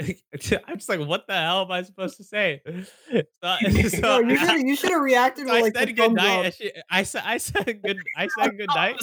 [0.66, 2.60] I'm just like, what the hell am I supposed to say?
[2.66, 3.56] So,
[3.88, 6.38] so you should you should have reacted I like said good night.
[6.38, 6.44] up.
[6.46, 7.98] And she, I said, I said good.
[8.16, 9.02] I said good night.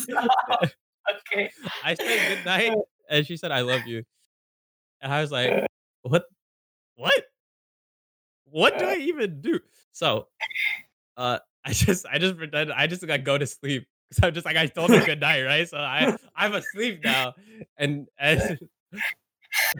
[1.31, 1.51] okay.
[1.83, 2.73] I said good night,
[3.09, 4.03] and she said I love you.
[5.01, 5.67] And I was like,
[6.01, 6.25] what?
[6.95, 7.23] What?
[8.45, 9.59] What do I even do?
[9.91, 10.27] So,
[11.17, 13.87] uh, I just, I just pretend, I just like go to sleep.
[14.13, 15.67] So I'm just like, I told her good night, right?
[15.67, 17.33] So I, I'm asleep now,
[17.77, 18.57] and and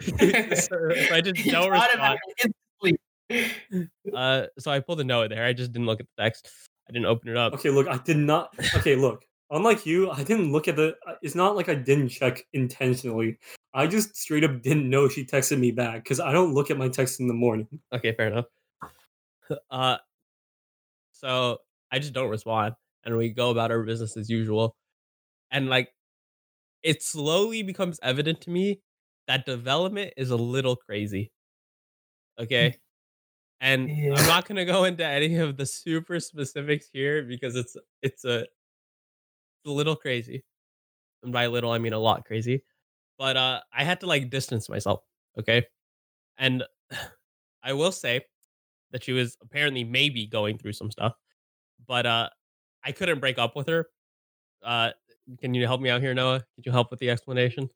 [0.00, 0.76] so,
[1.12, 2.18] I just don't taught him how respond.
[2.28, 3.88] to get to sleep.
[4.14, 5.44] Uh, so I pulled a note there.
[5.44, 6.48] I just didn't look at the text.
[6.88, 7.52] I didn't open it up.
[7.54, 8.54] okay, look, I did not.
[8.76, 9.24] Okay, look.
[9.50, 10.94] Unlike you, I didn't look at the.
[11.06, 13.38] uh, It's not like I didn't check intentionally.
[13.74, 16.76] I just straight up didn't know she texted me back because I don't look at
[16.78, 17.66] my text in the morning.
[17.94, 18.46] Okay, fair enough.
[19.70, 19.96] Uh,
[21.12, 21.58] so
[21.90, 22.74] I just don't respond,
[23.04, 24.76] and we go about our business as usual.
[25.50, 25.88] And like,
[26.82, 28.80] it slowly becomes evident to me
[29.28, 31.32] that development is a little crazy.
[32.38, 32.76] Okay,
[33.60, 34.14] and Yeah.
[34.16, 38.40] I'm not gonna go into any of the super specifics here because it's it's a
[38.40, 38.48] it's
[39.66, 40.44] a little crazy,
[41.22, 42.64] and by little I mean a lot crazy.
[43.18, 45.02] But uh, I had to like distance myself.
[45.38, 45.66] Okay,
[46.38, 46.64] and
[47.64, 48.22] I will say
[48.92, 51.14] that she was apparently maybe going through some stuff,
[51.86, 52.30] but uh,
[52.84, 53.88] I couldn't break up with her.
[54.64, 54.92] Uh,
[55.40, 56.44] can you help me out here, Noah?
[56.56, 57.70] Could you help with the explanation?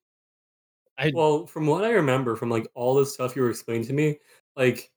[0.98, 3.92] I Well, from what I remember from like all the stuff you were explaining to
[3.92, 4.18] me,
[4.56, 4.90] like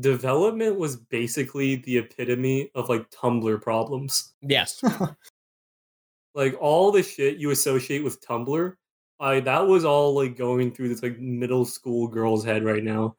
[0.00, 4.34] development was basically the epitome of like Tumblr problems.
[4.42, 4.82] yes,
[6.34, 8.74] Like all the shit you associate with Tumblr,
[9.18, 13.16] I that was all like going through this like middle school girl's head right now.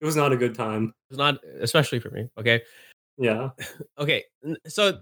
[0.00, 0.94] It was not a good time.
[1.10, 2.28] it's not especially for me.
[2.38, 2.62] Okay,
[3.18, 3.50] Yeah.
[3.98, 4.24] okay.
[4.66, 5.00] So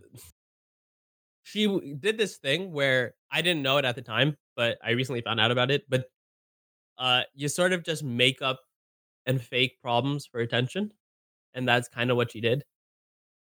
[1.44, 5.20] she did this thing where I didn't know it at the time, but I recently
[5.20, 5.88] found out about it.
[5.88, 6.06] But
[6.98, 8.60] uh, you sort of just make up
[9.26, 10.92] and fake problems for attention,
[11.54, 12.64] and that's kind of what she did.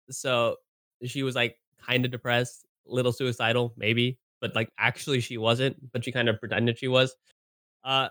[0.10, 0.58] So
[1.04, 6.04] she was like kind of depressed, little suicidal, maybe, but like actually she wasn't, but
[6.04, 7.16] she kind of pretended she was.
[7.84, 8.10] Uh,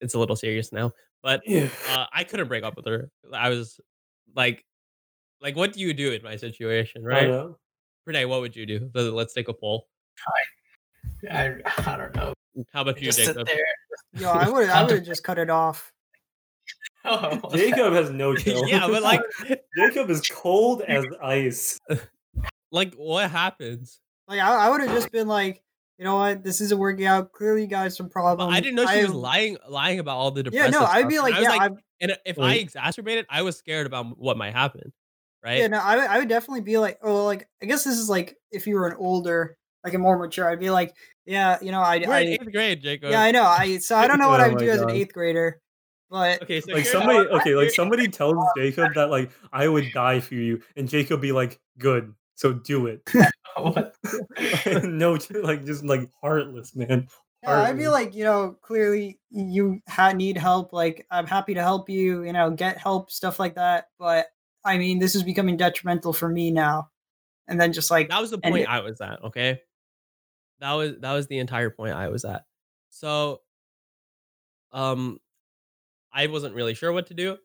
[0.00, 0.92] it's a little serious now,
[1.22, 3.10] but uh, I couldn't break up with her.
[3.32, 3.80] I was
[4.34, 4.64] like,
[5.40, 7.28] like, what do you do in my situation, I right?
[7.28, 7.58] know.
[8.06, 8.90] Renee, what would you do?
[8.94, 9.86] Let's take a poll.
[11.30, 11.56] I,
[11.86, 12.32] I don't know.
[12.72, 13.64] How about you, Just sit there.
[14.14, 15.92] Yo, I would I would have just cut it off.
[17.04, 18.64] Oh, Jacob has no chill.
[18.68, 19.20] yeah, but like,
[19.76, 21.80] Jacob is cold as ice.
[22.70, 23.98] like, what happens?
[24.28, 25.64] Like I, I would have just been like,
[25.98, 27.32] you know what, this isn't working out.
[27.32, 28.54] Clearly, you guys some But problems.
[28.54, 30.72] I didn't know she was lying, lying about all the depression.
[30.72, 30.94] Yeah, depressive.
[30.94, 33.86] no, I'd be like, And yeah, like, I, and if I exacerbated, I was scared
[33.88, 34.92] about what might happen,
[35.42, 35.58] right?
[35.58, 38.08] yeah, no, I, would- I would definitely be like, oh, like I guess this is
[38.08, 40.94] like if you were an older, like a more mature, I'd be like,
[41.26, 43.10] yeah, you know, I, We're in I eighth grade, Jacob.
[43.10, 44.80] yeah, I know, I so I don't know what Oh I would my do as
[44.80, 45.60] an eighth grader,
[46.10, 49.92] but Okay, so Like somebody, how- okay, like somebody tells Jacob that like I would
[49.92, 53.02] die for you, and Jacob be like, "Good, so do it."
[54.84, 57.08] no, like just like heartless, man.
[57.42, 60.72] Yeah, I'd be like, you know, clearly you ha- need help.
[60.72, 63.86] Like, I'm happy to help you, you know, get help, stuff like that.
[63.98, 64.26] But
[64.64, 66.90] I mean, this is becoming detrimental for me now.
[67.48, 69.24] And then just like, that was the point I was at.
[69.24, 69.60] Okay,
[70.62, 72.44] that was that was the entire point I was at.
[72.90, 73.40] So,
[74.70, 75.18] um,
[76.12, 77.36] I wasn't really sure what to do.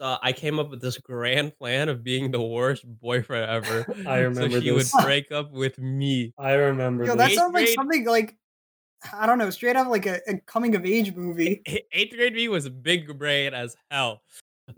[0.00, 3.84] So I came up with this grand plan of being the worst boyfriend ever.
[4.06, 4.94] I remember so she this.
[4.94, 6.32] would break up with me.
[6.38, 7.28] I remember yo, this.
[7.28, 8.36] that sounds like grade- something like,
[9.12, 11.62] I don't know, straight out like a, a coming of age movie.
[11.92, 14.22] Eighth grade me was a big brain as hell.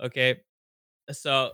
[0.01, 0.41] Okay,
[1.11, 1.51] so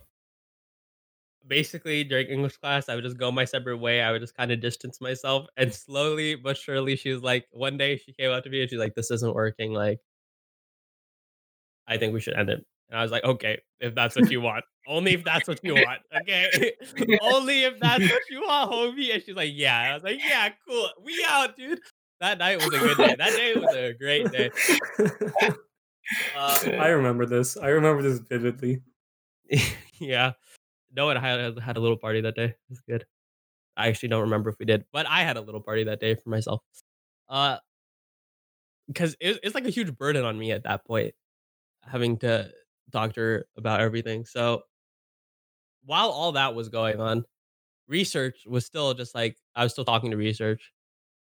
[1.48, 4.02] basically during English class, I would just go my separate way.
[4.02, 7.76] I would just kind of distance myself, and slowly but surely, she was like, one
[7.78, 9.72] day she came up to me and she's like, "This isn't working.
[9.72, 10.00] Like,
[11.86, 14.40] I think we should end it." And I was like, "Okay, if that's what you
[14.40, 16.00] want, only if that's what you want.
[16.22, 16.72] Okay,
[17.22, 20.18] only if that's what you want, homie." And she's like, "Yeah." And I was like,
[20.24, 20.88] "Yeah, cool.
[21.04, 21.80] We out, dude."
[22.20, 23.14] That night was a good day.
[23.16, 24.50] That day was a great day.
[26.34, 27.56] Uh, I remember this.
[27.58, 28.80] I remember this vividly.
[29.98, 30.32] yeah.
[30.94, 32.44] No one had had a little party that day.
[32.46, 33.06] It was good.
[33.76, 36.14] I actually don't remember if we did, but I had a little party that day
[36.14, 36.62] for myself.
[37.28, 37.58] Uh
[38.88, 41.14] because it, it's like a huge burden on me at that point,
[41.82, 42.50] having to
[42.90, 44.24] talk to about everything.
[44.24, 44.62] So
[45.84, 47.24] while all that was going on,
[47.86, 50.72] research was still just like I was still talking to research,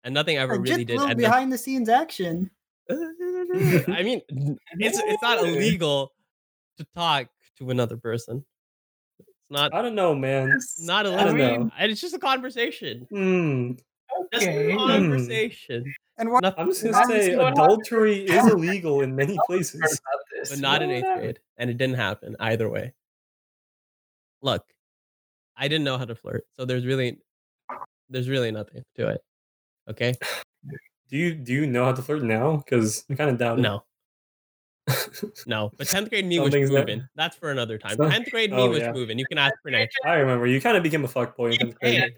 [0.03, 2.49] and nothing ever really did end up behind the scenes action.
[2.89, 4.21] I mean,
[4.79, 6.11] it's it's not illegal
[6.77, 7.27] to talk
[7.57, 8.45] to another person.
[9.51, 10.57] It's not I don't know, man.
[10.79, 11.25] not I illegal.
[11.25, 11.71] don't know.
[11.77, 13.05] And It's just a conversation.
[13.11, 13.73] Hmm.
[14.31, 14.71] Just Okay.
[14.73, 15.93] a conversation.
[16.17, 16.41] And what?
[16.41, 19.99] Nothing, I'm just gonna say what adultery is illegal in many places.
[20.49, 22.93] but not in eighth grade, and it didn't happen either way.
[24.41, 24.63] Look,
[25.57, 27.19] I didn't know how to flirt, so there's really,
[28.09, 29.21] there's really nothing to it.
[29.89, 30.13] Okay,
[31.09, 32.57] Do you do you know how to flirt now?
[32.57, 33.61] Because I kind of doubt it.
[33.63, 33.83] no,
[35.47, 35.71] no.
[35.77, 37.07] But tenth grade me was Something's not- moving.
[37.15, 37.95] That's for another time.
[37.97, 38.91] Some- Tenth grade me oh, was yeah.
[38.91, 39.17] moving.
[39.19, 39.97] You can ask for next.
[40.05, 42.13] I remember you kind of became a fuckboy in tenth grade.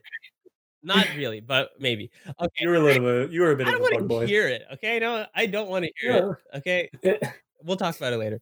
[0.86, 2.12] Not really, but maybe.
[2.28, 3.32] Okay, You were a little bit.
[3.32, 4.28] You were a bit I of don't a want to fuckboy.
[4.28, 4.64] hear it.
[4.74, 6.32] Okay, no, I don't want to hear Yeah.
[6.58, 6.58] it.
[7.04, 7.22] Okay,
[7.64, 8.42] we'll talk about it later.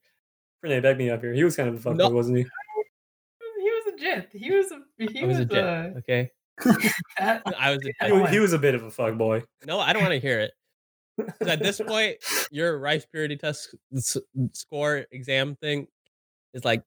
[0.64, 1.34] Renee, back me up here.
[1.34, 2.10] He was kind of a fuckboy, No.
[2.10, 2.43] wasn't he?
[2.43, 4.27] He was a gent.
[4.31, 4.80] He was a.
[5.11, 5.93] He I was a uh, jet.
[5.98, 6.31] Okay,
[7.19, 8.11] I was a He, jet.
[8.11, 9.43] wa- he was a bit of a fuckboy.
[9.68, 10.52] No, I don't want to hear it.
[11.39, 12.18] 'Cause at this point,
[12.52, 14.18] your rice purity test s-
[14.53, 15.88] score exam thing
[16.53, 16.84] is like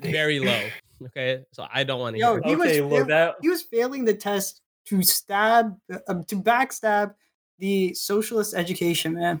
[0.00, 0.70] very low.
[1.06, 2.42] Okay, so I don't want to Yo, hear.
[2.44, 5.76] He was okay, fail- well that He was failing the test to stab,
[6.08, 7.14] um, to backstab
[7.58, 9.40] the socialist education man.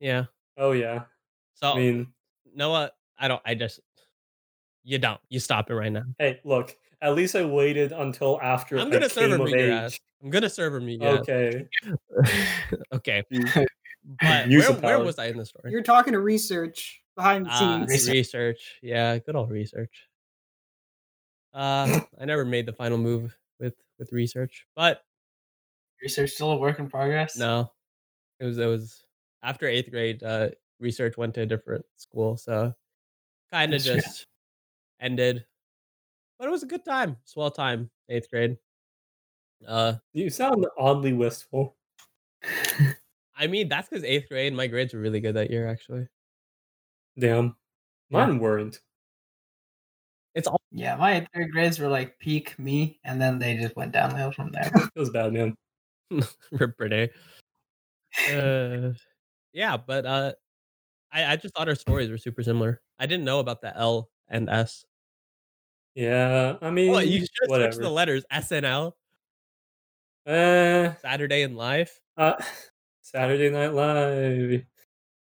[0.00, 0.24] Yeah.
[0.56, 1.04] Oh yeah.
[1.54, 2.12] So I mean,
[2.54, 3.42] Noah, I don't.
[3.44, 3.80] I just
[4.84, 5.20] you don't.
[5.28, 6.04] You stop it right now.
[6.18, 6.76] hey, look.
[7.02, 9.98] At least I waited until after I'm gonna serve came him your ass.
[10.22, 11.20] I'm gonna serve him your ass.
[11.20, 11.68] Okay.
[12.92, 13.22] okay.
[14.20, 15.72] But where, where was I in the story?
[15.72, 17.88] You're talking to research behind the Ah, scenes.
[17.90, 18.12] Research.
[18.12, 18.60] research.
[18.82, 20.06] Yeah, good old research.
[21.54, 25.00] Uh, I never made the final move with with research, but
[26.02, 27.34] Research still a work in progress.
[27.38, 27.72] no,
[28.40, 29.06] it was it was
[29.42, 30.22] after eighth grade.
[30.22, 30.50] Uh,
[30.80, 32.74] research went to a different school, so
[33.50, 34.00] kind of That's fair.
[34.02, 34.26] just
[35.00, 35.46] ended.
[36.44, 38.58] But it was a good time, swell time, eighth grade.
[39.66, 41.74] Uh, You sound oddly wistful.
[43.34, 45.66] I mean that's because eighth grade, my grades were really good that year.
[45.66, 46.06] Actually,
[47.18, 47.56] Damn.
[48.10, 48.26] Yeah.
[48.26, 48.78] Mine weren't.
[50.34, 53.92] it's all Yeah, my third grades were like peak me, and then they just went
[53.92, 54.70] downhill from there.
[54.94, 55.54] It was bad, man.
[56.52, 57.08] Rip Renee.
[58.30, 58.92] Uh,
[59.54, 60.32] yeah, but uh,
[61.10, 62.82] I I just thought our stories were super similar.
[62.98, 64.84] I didn't know about the L and S.
[65.94, 67.82] Yeah, I mean, you should have switched whatever.
[67.82, 68.92] the letters SNL,
[70.26, 72.00] Uh, Saturday in Life.
[72.16, 72.34] uh,
[73.02, 74.62] Saturday Night Live,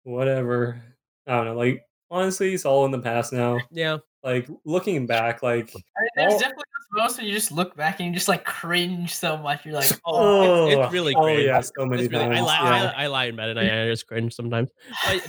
[0.03, 0.81] whatever.
[1.27, 1.55] I don't know.
[1.55, 3.59] Like, honestly, it's all in the past now.
[3.71, 5.71] Yeah, Like, looking back, like,
[6.15, 6.63] there's all- definitely
[6.93, 9.65] moments when you just look back and you just like cringe so much.
[9.65, 11.43] You're like, oh, oh, it's- it's oh, really oh cringe.
[11.43, 12.41] yeah, so many really, I, times.
[12.45, 12.93] lie, yeah.
[12.95, 14.69] I, I lie in bed and I, I just cringe sometimes.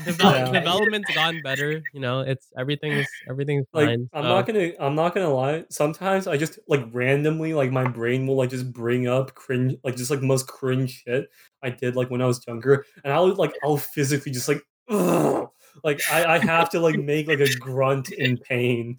[0.05, 0.61] Develop, Yeah.
[0.61, 1.83] development's gone better.
[1.93, 4.09] You know, it's everything's everything's like fine.
[4.13, 5.65] I'm so- not gonna I'm not gonna lie.
[5.71, 9.97] Sometimes I just like randomly like my brain will like just bring up cringe like
[9.97, 11.29] just like most cringe shit
[11.63, 15.49] I did like when I was younger, and I'll like I'll physically just like ugh,
[15.83, 18.99] like I, I have to like make like a grunt in pain,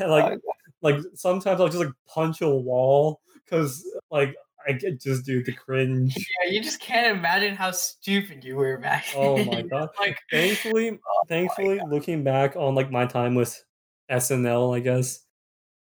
[0.00, 0.38] And, like oh,
[0.84, 4.36] like sometimes I'll just like punch a wall because like
[4.68, 6.14] I get just do the cringe.
[6.16, 9.06] yeah, you just can't imagine how stupid you were back.
[9.16, 9.88] Oh my god!
[9.98, 10.98] like, thankfully,
[11.28, 13.62] thankfully, looking back on like my time with
[14.10, 15.20] SNL, I guess.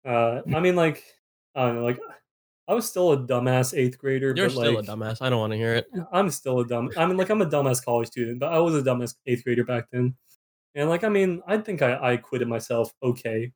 [0.05, 1.03] Uh, I mean, like,
[1.55, 1.99] I don't know, like,
[2.67, 4.34] I was still a dumbass eighth grader.
[4.35, 5.21] You're but, still like, a dumbass.
[5.21, 5.88] I don't want to hear it.
[6.11, 6.89] I'm still a dumb.
[6.97, 9.63] I mean, like, I'm a dumbass college student, but I was a dumbass eighth grader
[9.63, 10.15] back then.
[10.75, 13.51] And like, I mean, I think I I acquitted myself okay.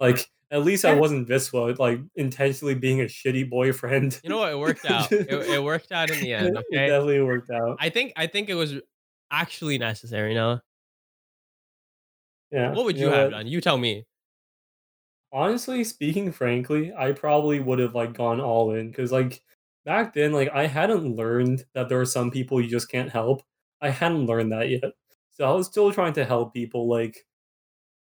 [0.00, 0.98] Like, at least I eh.
[0.98, 4.18] wasn't Viswa, like intentionally being a shitty boyfriend.
[4.24, 4.50] You know what?
[4.52, 5.12] It worked out.
[5.12, 6.56] it, it worked out in the end.
[6.56, 7.76] it definitely worked out.
[7.78, 8.74] I think I think it was
[9.30, 10.34] actually necessary.
[10.34, 10.60] No,
[12.50, 12.72] Yeah.
[12.72, 13.30] what would you, know have what?
[13.38, 13.46] done?
[13.46, 14.06] You tell me.
[15.32, 19.40] honestly speaking frankly i probably would have like gone all in because like
[19.84, 23.42] back then like i hadn't learned that there are some people you just can't help
[23.80, 24.90] i hadn't learned that yet
[25.30, 27.24] so i was still trying to help people like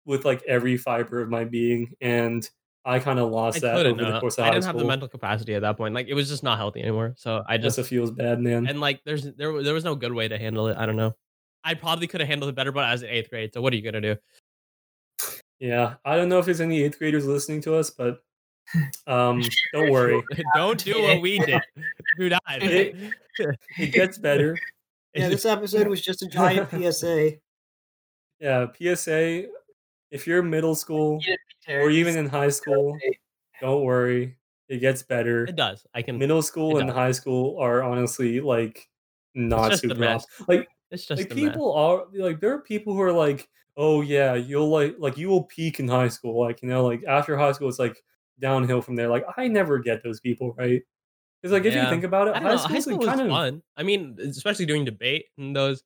[0.06, 2.50] with like every fiber of my being and
[2.86, 3.98] i kind of I lost that over couldn't.
[3.98, 5.96] the uh, course of I high didn't have the mental capacity at that point.
[5.96, 7.16] Like it was just not healthy anymore.
[7.18, 10.14] So I just just feels bad man and like there's there there was no good
[10.14, 10.78] way to handle it.
[10.78, 11.16] I don't know.
[11.64, 13.52] I probably could have handled it better, but I was in eighth grade.
[13.56, 14.16] So what are you gonna do?
[15.60, 18.20] yeah i don't know if there's any eighth graders listening to us but
[19.08, 19.42] um
[19.74, 20.22] don't worry
[20.56, 21.62] don't do what we did.
[22.20, 22.42] Do not.
[22.50, 22.96] It-
[23.80, 24.58] it gets better
[25.14, 27.34] Yeah, this episode was just a giant PSA.
[28.40, 29.46] yeah psa
[30.12, 31.20] if you're middle school
[31.68, 32.98] or even in high school,
[33.62, 34.38] don't worry,
[34.70, 35.46] it gets better.
[35.46, 35.86] It does.
[35.94, 36.18] I can.
[36.18, 36.96] Middle school and does.
[36.96, 38.88] high school are honestly like
[39.34, 40.26] not just a super mess.
[40.40, 40.48] off.
[40.48, 41.44] Like It's just like a mess.
[41.44, 45.28] people are like there are people who are like oh yeah you'll like like you
[45.28, 48.02] will peak in high school like you know like after high school it's like
[48.40, 50.82] downhill from there like i never get those people right
[51.42, 52.58] because like if you think about it I high know.
[52.58, 53.62] school High is school like, was kind of fun.
[53.78, 55.84] I mean, especially doing debate and those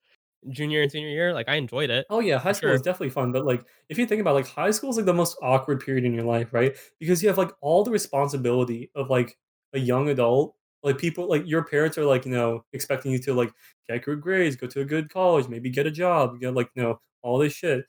[0.49, 1.34] junior and senior year.
[1.34, 2.06] Like I enjoyed it.
[2.10, 4.72] oh yeah high school is definitely fun but like if you think about like high
[4.72, 7.52] school is like the most awkward period in your life right because you have like
[7.61, 9.38] all the responsibility of like
[9.74, 13.34] a young adult like people like your parents are like you know expecting you to
[13.34, 13.52] like
[13.88, 16.82] get good grades go to a good college maybe get a job get like you
[16.84, 17.86] know all this shit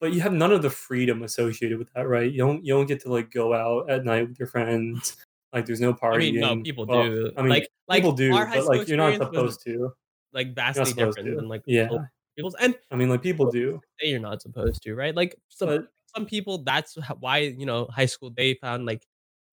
[0.00, 2.30] but you have none of the freedom associated with that, right?
[2.30, 5.16] You don't you don't get to like go out at night with your friends.
[5.52, 6.32] Like there's no I partying.
[6.32, 7.32] mean, no, people Well, do.
[7.36, 9.92] I mean, like, like people do, but like you're not experience was, supposed to.
[10.32, 11.36] Like You're vastly different to.
[11.36, 12.54] than like Yeah, other people's.
[12.56, 15.14] And I mean, like people do, say you're not supposed to, right?
[15.14, 19.06] Like some but some people, that's why you know high school they found like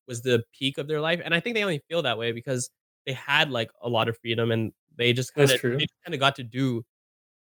[0.07, 2.69] was the peak of their life, and I think they only feel that way because
[3.05, 5.61] they had like a lot of freedom and they just kind of
[6.05, 6.83] kind of got to do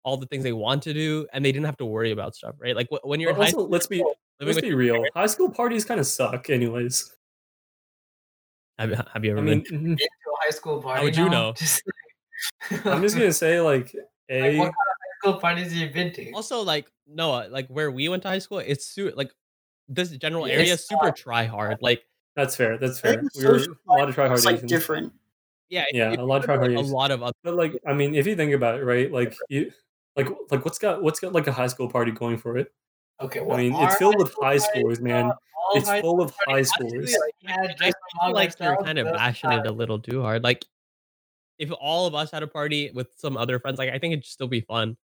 [0.04, 2.54] all the things they want to do, and they didn't have to worry about stuff,
[2.58, 2.76] right?
[2.76, 4.02] Like when you're But in high also, school, let's be
[4.40, 4.96] let's be real.
[4.96, 5.10] parents.
[5.16, 7.14] High school parties kind of suck, anyways.
[8.78, 9.58] Have, you- have you ever I been?
[9.58, 11.04] mean, mhm, Into a high school party.
[11.04, 11.30] would you now?
[11.30, 11.54] know?
[12.70, 13.94] Just, I'm just gonna say like
[14.30, 16.32] like, a what kind of high school parties have you been to?
[16.32, 19.32] Also, like Noah, like where we went to high school, it's su- like
[19.88, 21.78] this general Yeah, area it's is super try hard.
[21.80, 22.04] Like
[22.36, 22.78] that's fair.
[22.78, 23.22] That's fair.
[23.36, 24.70] We were a lot of try hard It's like Asians.
[24.70, 25.12] different.
[25.68, 27.78] yeah, Yeah, if a lot of try hard like, a lot of other But like,
[27.86, 29.10] I mean, if you think about it, right?
[29.12, 29.70] Like you,
[30.16, 32.72] like like what's got what's got like a high school party going for it?
[33.20, 35.32] Okay, I mean, it's filled high with high party, schoolers, man.
[35.74, 36.92] It's high full of high parties, schoolers.
[36.98, 39.98] honestly, like, we had I just feel like you're kind of bashing it a little
[39.98, 40.42] too hard.
[40.42, 40.64] Like
[41.58, 44.24] if all of us had a party with some other friends, like I think it'd
[44.24, 44.96] still be fun.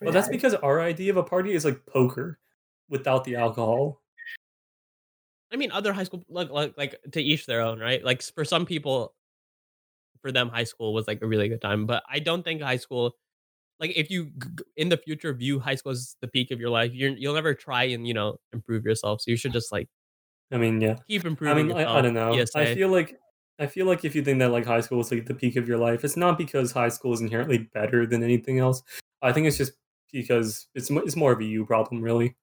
[0.00, 2.40] Well, that's because our idea of a party is like poker
[2.88, 4.02] without the alcohol.
[5.52, 8.04] I mean, other high school like like like to each their own, right?
[8.04, 9.14] Like for some people,
[10.20, 11.86] for them, high school was like a really good time.
[11.86, 13.16] But I don't think high school,
[13.78, 16.58] like if you g- g- in the future view high school as the peak of
[16.58, 19.20] your life, you're you'll never try and you know improve yourself.
[19.20, 19.88] So you should just like
[20.50, 20.96] I mean, yeah.
[21.08, 21.98] keep I improving mean, I, yourself.
[21.98, 22.32] I don't know.
[22.32, 23.18] Yes, I feel like
[23.58, 25.66] I feel like if you think that like high school is like the peak of
[25.66, 28.82] your life, it's not because high school is inherently better than anything else.
[29.20, 29.72] I think it's just
[30.12, 32.36] because it's it's more of a you problem, really.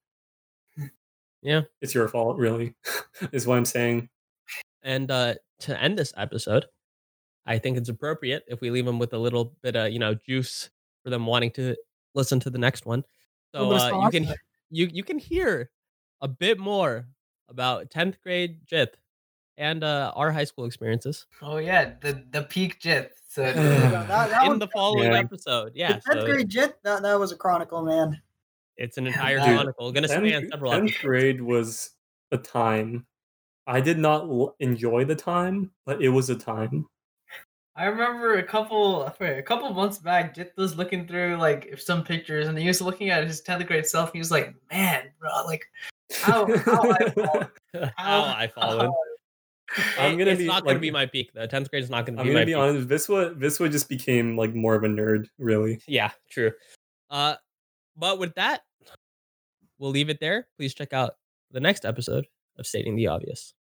[1.42, 1.62] Yeah.
[1.80, 2.74] It's your fault, really,
[3.32, 4.08] is what I'm saying.
[4.82, 6.66] And uh, to end this episode,
[7.46, 10.14] I think it's appropriate if we leave them with a little bit of you know
[10.14, 10.70] juice
[11.02, 11.76] for them wanting to
[12.14, 13.04] listen to the next one.
[13.54, 14.34] So Little bit of uh, you can
[14.70, 15.70] you you can hear
[16.20, 17.06] a bit more
[17.48, 18.96] about tenth grade Jett
[19.58, 23.12] and uh, our high school experiences Oh yeah, the the peak Jett.
[23.28, 25.18] So that, that in one, the following Yeah.
[25.18, 25.72] episode.
[25.74, 28.20] Yeah, the tenth so grade Jett, that, that was a chronicle, man.
[28.76, 29.92] it's an entire Dude, chronicle.
[29.92, 31.02] Gonna span Tenth several tenth episodes.
[31.04, 31.90] grade was
[32.32, 33.06] a time.
[33.66, 36.86] I did not l- enjoy the time, but it was a time.
[37.74, 42.04] I remember a couple I a couple months back, Jett was looking through like some
[42.04, 44.12] pictures, and he was looking at his tenth grade self.
[44.14, 45.66] He was like, "Man, bro, like
[46.22, 47.48] how how I fallen,
[47.96, 48.90] How I followed.
[49.98, 51.46] I'm gonna it's be, not gonna be my peak though.
[51.46, 52.20] Tenth grade is not gonna be.
[52.20, 52.58] I'm be gonna be peak.
[52.58, 52.88] honest.
[52.88, 55.80] Viswa Viswa just became like more of a nerd, really.
[55.86, 56.52] Yeah, true.
[57.10, 57.34] Uh,
[57.96, 58.62] but with that,
[59.78, 60.48] we'll leave it there.
[60.56, 61.16] Please check out
[61.50, 62.26] the next episode
[62.58, 63.54] of Stating the Obvious.